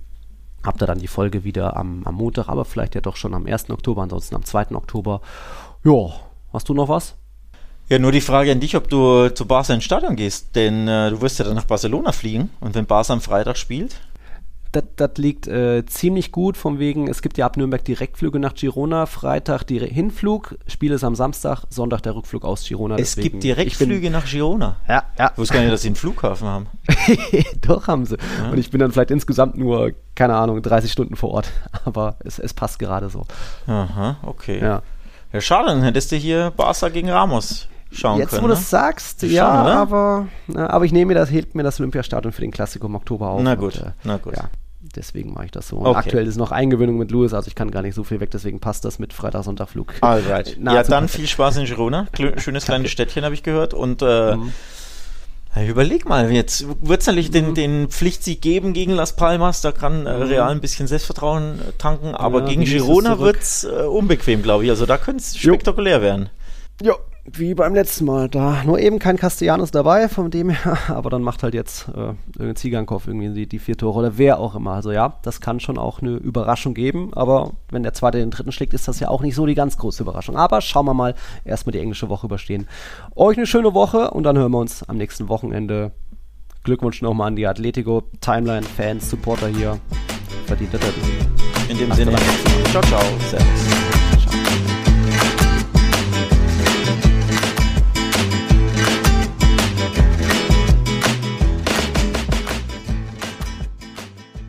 habt 0.63 0.82
ihr 0.82 0.88
dann 0.88 0.99
die 0.99 1.07
Folge 1.07 1.43
wieder 1.43 1.75
am, 1.77 2.03
am 2.05 2.15
Montag, 2.15 2.47
aber 2.47 2.65
vielleicht 2.65 2.95
ja 2.95 3.01
doch 3.01 3.15
schon 3.15 3.34
am 3.34 3.45
1. 3.45 3.69
Oktober, 3.69 4.01
ansonsten 4.01 4.36
am 4.36 4.43
2. 4.43 4.71
Oktober. 4.75 5.21
Ja, 5.84 6.11
hast 6.53 6.69
du 6.69 6.73
noch 6.73 6.89
was? 6.89 7.15
Ja, 7.89 7.97
nur 7.97 8.11
die 8.11 8.21
Frage 8.21 8.51
an 8.51 8.59
dich, 8.59 8.75
ob 8.75 8.88
du 8.88 9.30
zu 9.30 9.45
Barca 9.47 9.73
ins 9.73 9.84
Stadion 9.84 10.15
gehst, 10.15 10.55
denn 10.55 10.88
äh, 10.88 11.09
du 11.09 11.21
wirst 11.21 11.39
ja 11.39 11.45
dann 11.45 11.55
nach 11.55 11.63
Barcelona 11.65 12.11
fliegen 12.11 12.51
und 12.59 12.75
wenn 12.75 12.86
Barca 12.86 13.13
am 13.13 13.21
Freitag 13.21 13.57
spielt, 13.57 13.95
das 14.72 15.11
liegt 15.17 15.47
äh, 15.47 15.86
ziemlich 15.86 16.32
gut, 16.32 16.55
von 16.55 16.78
wegen, 16.78 17.07
es 17.07 17.22
gibt 17.22 17.38
ja 17.38 17.45
ab 17.45 17.57
Nürnberg 17.57 17.84
Direktflüge 17.84 18.39
nach 18.39 18.53
Girona, 18.53 19.07
Freitag 19.07 19.63
die 19.63 19.80
Hinflug, 19.80 20.57
Spiel 20.67 20.91
ist 20.91 21.03
am 21.03 21.15
Samstag, 21.15 21.63
Sonntag 21.70 22.01
der 22.01 22.15
Rückflug 22.15 22.45
aus 22.45 22.67
Girona. 22.67 22.95
Es 22.95 23.15
deswegen, 23.15 23.32
gibt 23.32 23.43
Direktflüge 23.43 24.11
nach 24.11 24.26
Girona. 24.26 24.78
Ja, 24.88 25.03
ja. 25.17 25.32
Ich 25.32 25.38
wusste 25.38 25.55
gar 25.55 25.61
nicht, 25.61 25.74
dass 25.74 25.82
sie 25.82 25.88
einen 25.88 25.95
Flughafen 25.95 26.47
haben. 26.47 26.67
Doch, 27.61 27.88
haben 27.88 28.05
sie. 28.05 28.17
Ja. 28.43 28.51
Und 28.51 28.59
ich 28.59 28.70
bin 28.70 28.80
dann 28.80 28.91
vielleicht 28.91 29.11
insgesamt 29.11 29.57
nur, 29.57 29.93
keine 30.13 30.36
Ahnung, 30.36 30.61
30 30.61 30.91
Stunden 30.91 31.15
vor 31.15 31.32
Ort. 31.32 31.51
Aber 31.86 32.17
es, 32.24 32.38
es 32.38 32.53
passt 32.53 32.78
gerade 32.78 33.09
so. 33.09 33.26
Aha, 33.65 34.17
okay. 34.22 34.59
Ja. 34.61 34.84
ja, 35.34 35.41
schade, 35.41 35.70
dann 35.70 35.82
hättest 35.82 36.11
du 36.11 36.15
hier 36.15 36.51
Barca 36.55 36.89
gegen 36.89 37.09
Ramos 37.09 37.67
schauen 37.92 38.20
Jetzt, 38.20 38.30
können. 38.32 38.42
Jetzt, 38.42 38.44
wo 38.44 38.48
du 38.48 38.54
es 38.54 38.70
sagst, 38.70 39.22
Schauen, 39.22 39.32
ja, 39.32 39.64
oder? 39.64 39.76
aber, 39.78 40.28
na, 40.48 40.70
aber 40.70 40.86
ich 40.86 40.92
nehme 40.92 41.08
mir 41.14 41.16
das, 41.20 41.32
hebt 41.32 41.56
mir 41.56 41.64
das 41.64 41.80
Olympiastadion 41.80 42.32
für 42.34 42.42
den 42.42 42.52
Klassiko 42.52 42.88
im 42.88 42.96
Oktober 42.96 43.30
auf. 43.30 43.42
Na 43.42 43.56
gut, 43.56 43.76
und, 43.78 43.88
äh, 43.88 43.92
na 44.04 44.18
gut. 44.18 44.36
Ja, 44.36 44.50
deswegen 44.96 45.34
mache 45.34 45.46
ich 45.46 45.52
das 45.52 45.68
so. 45.68 45.78
Und 45.78 45.88
Okay. 45.88 45.98
aktuell 46.00 46.28
ist 46.28 46.38
noch 46.38 46.52
Eingewöhnung 46.52 46.98
mit 46.98 47.12
Louis, 47.12 47.34
also 47.34 47.48
ich 47.48 47.56
kann 47.56 47.72
gar 47.72 47.82
nicht 47.82 47.96
so 47.96 48.04
viel 48.04 48.20
weg, 48.20 48.32
deswegen 48.32 48.60
passt 48.60 48.86
das 48.86 49.00
mit 49.00 49.14
Freitag, 49.14 49.44
Sonntag 49.44 49.70
Flug. 49.70 49.94
Alright. 50.02 50.58
Ja, 50.64 50.84
dann 50.84 51.08
viel 51.08 51.28
Spaß 51.28 51.58
in 51.58 51.66
Girona. 51.66 52.08
Schönes 52.38 52.66
kleines 52.66 52.92
Städtchen, 52.92 53.24
habe 53.26 53.34
ich 53.34 53.44
gehört. 53.44 53.74
Und 53.74 54.02
äh, 54.02 54.36
Mhm. 54.36 54.52
überleg 55.68 56.08
mal, 56.08 56.32
jetzt 56.32 56.66
wird 56.82 57.02
es 57.02 57.08
natürlich 57.08 57.32
den, 57.32 57.56
den 57.56 57.90
Pflichtsieg 57.90 58.42
geben 58.42 58.74
gegen 58.74 58.94
Las 58.94 59.16
Palmas. 59.16 59.62
Da 59.62 59.72
kann 59.72 60.06
äh, 60.06 60.12
Real 60.12 60.52
ein 60.52 60.62
bisschen 60.62 60.88
Selbstvertrauen 60.88 61.60
äh, 61.60 61.72
tanken. 61.78 62.14
Aber 62.16 62.42
Ja, 62.42 62.46
gegen 62.46 62.64
Girona 62.66 63.20
wird 63.20 63.42
es 63.42 63.64
äh, 63.64 63.68
unbequem, 63.84 64.44
glaube 64.44 64.64
ich. 64.66 64.70
Also 64.70 64.86
da 64.86 64.98
könnte 64.98 65.24
es 65.24 65.42
Jo. 65.42 65.54
spektakulär 65.54 66.02
werden. 66.02 66.30
Ja, 66.82 66.94
wie 67.38 67.53
beim 67.53 67.73
letzten 67.73 68.05
Mal. 68.05 68.30
Da 68.30 68.63
nur 68.63 68.80
eben 68.80 68.99
kein 68.99 69.17
Castellanos 69.17 69.71
dabei, 69.71 70.07
von 70.09 70.32
dem 70.32 70.49
her, 70.49 70.77
aber 70.88 71.09
dann 71.09 71.21
macht 71.21 71.43
halt 71.43 71.53
jetzt 71.53 71.88
äh, 71.89 72.13
irgendein 72.34 72.55
Zigankopf 72.55 73.07
irgendwie 73.07 73.30
die, 73.30 73.47
die 73.47 73.59
vier 73.59 73.77
Tore 73.77 73.99
oder 73.99 74.17
wer 74.17 74.39
auch 74.39 74.55
immer. 74.55 74.71
Also 74.71 74.91
ja, 74.91 75.19
das 75.23 75.41
kann 75.41 75.59
schon 75.59 75.77
auch 75.77 76.01
eine 76.01 76.11
Überraschung 76.11 76.73
geben, 76.73 77.13
aber 77.13 77.51
wenn 77.69 77.84
der 77.84 77.93
zweite 77.93 78.17
den 78.17 78.32
dritten 78.32 78.51
schlägt, 78.51 78.73
ist 78.73 78.88
das 78.88 78.99
ja 78.99 79.09
auch 79.09 79.21
nicht 79.21 79.36
so 79.36 79.45
die 79.45 79.55
ganz 79.55 79.77
große 79.77 80.03
Überraschung. 80.03 80.38
Aber 80.38 80.61
schauen 80.61 80.86
wir 80.86 80.93
mal, 80.93 81.15
erstmal 81.45 81.73
die 81.73 81.80
englische 81.80 82.09
Woche 82.09 82.27
überstehen. 82.27 82.67
Euch 83.15 83.38
eine 83.38 83.45
schöne 83.45 83.73
Woche 83.73 84.11
und 84.11 84.23
dann 84.23 84.38
hören 84.38 84.51
wir 84.51 84.59
uns 84.59 84.84
am 84.84 84.97
nächsten 84.97 85.30
Wochenende. 85.30 85.91
Glückwunsch 86.63 87.01
nochmal 87.01 87.27
an 87.27 87.36
die 87.36 87.47
Atletico, 87.47 88.03
Timeline, 88.21 88.63
Fans, 88.63 89.09
Supporter 89.09 89.47
hier. 89.47 89.80
Verdient 90.45 90.73
das. 90.73 90.82
In 91.69 91.77
dem 91.77 91.91
Sinne, 91.93 92.15
ciao, 92.71 92.82
ciao. 92.82 93.01
Servus. 93.30 94.89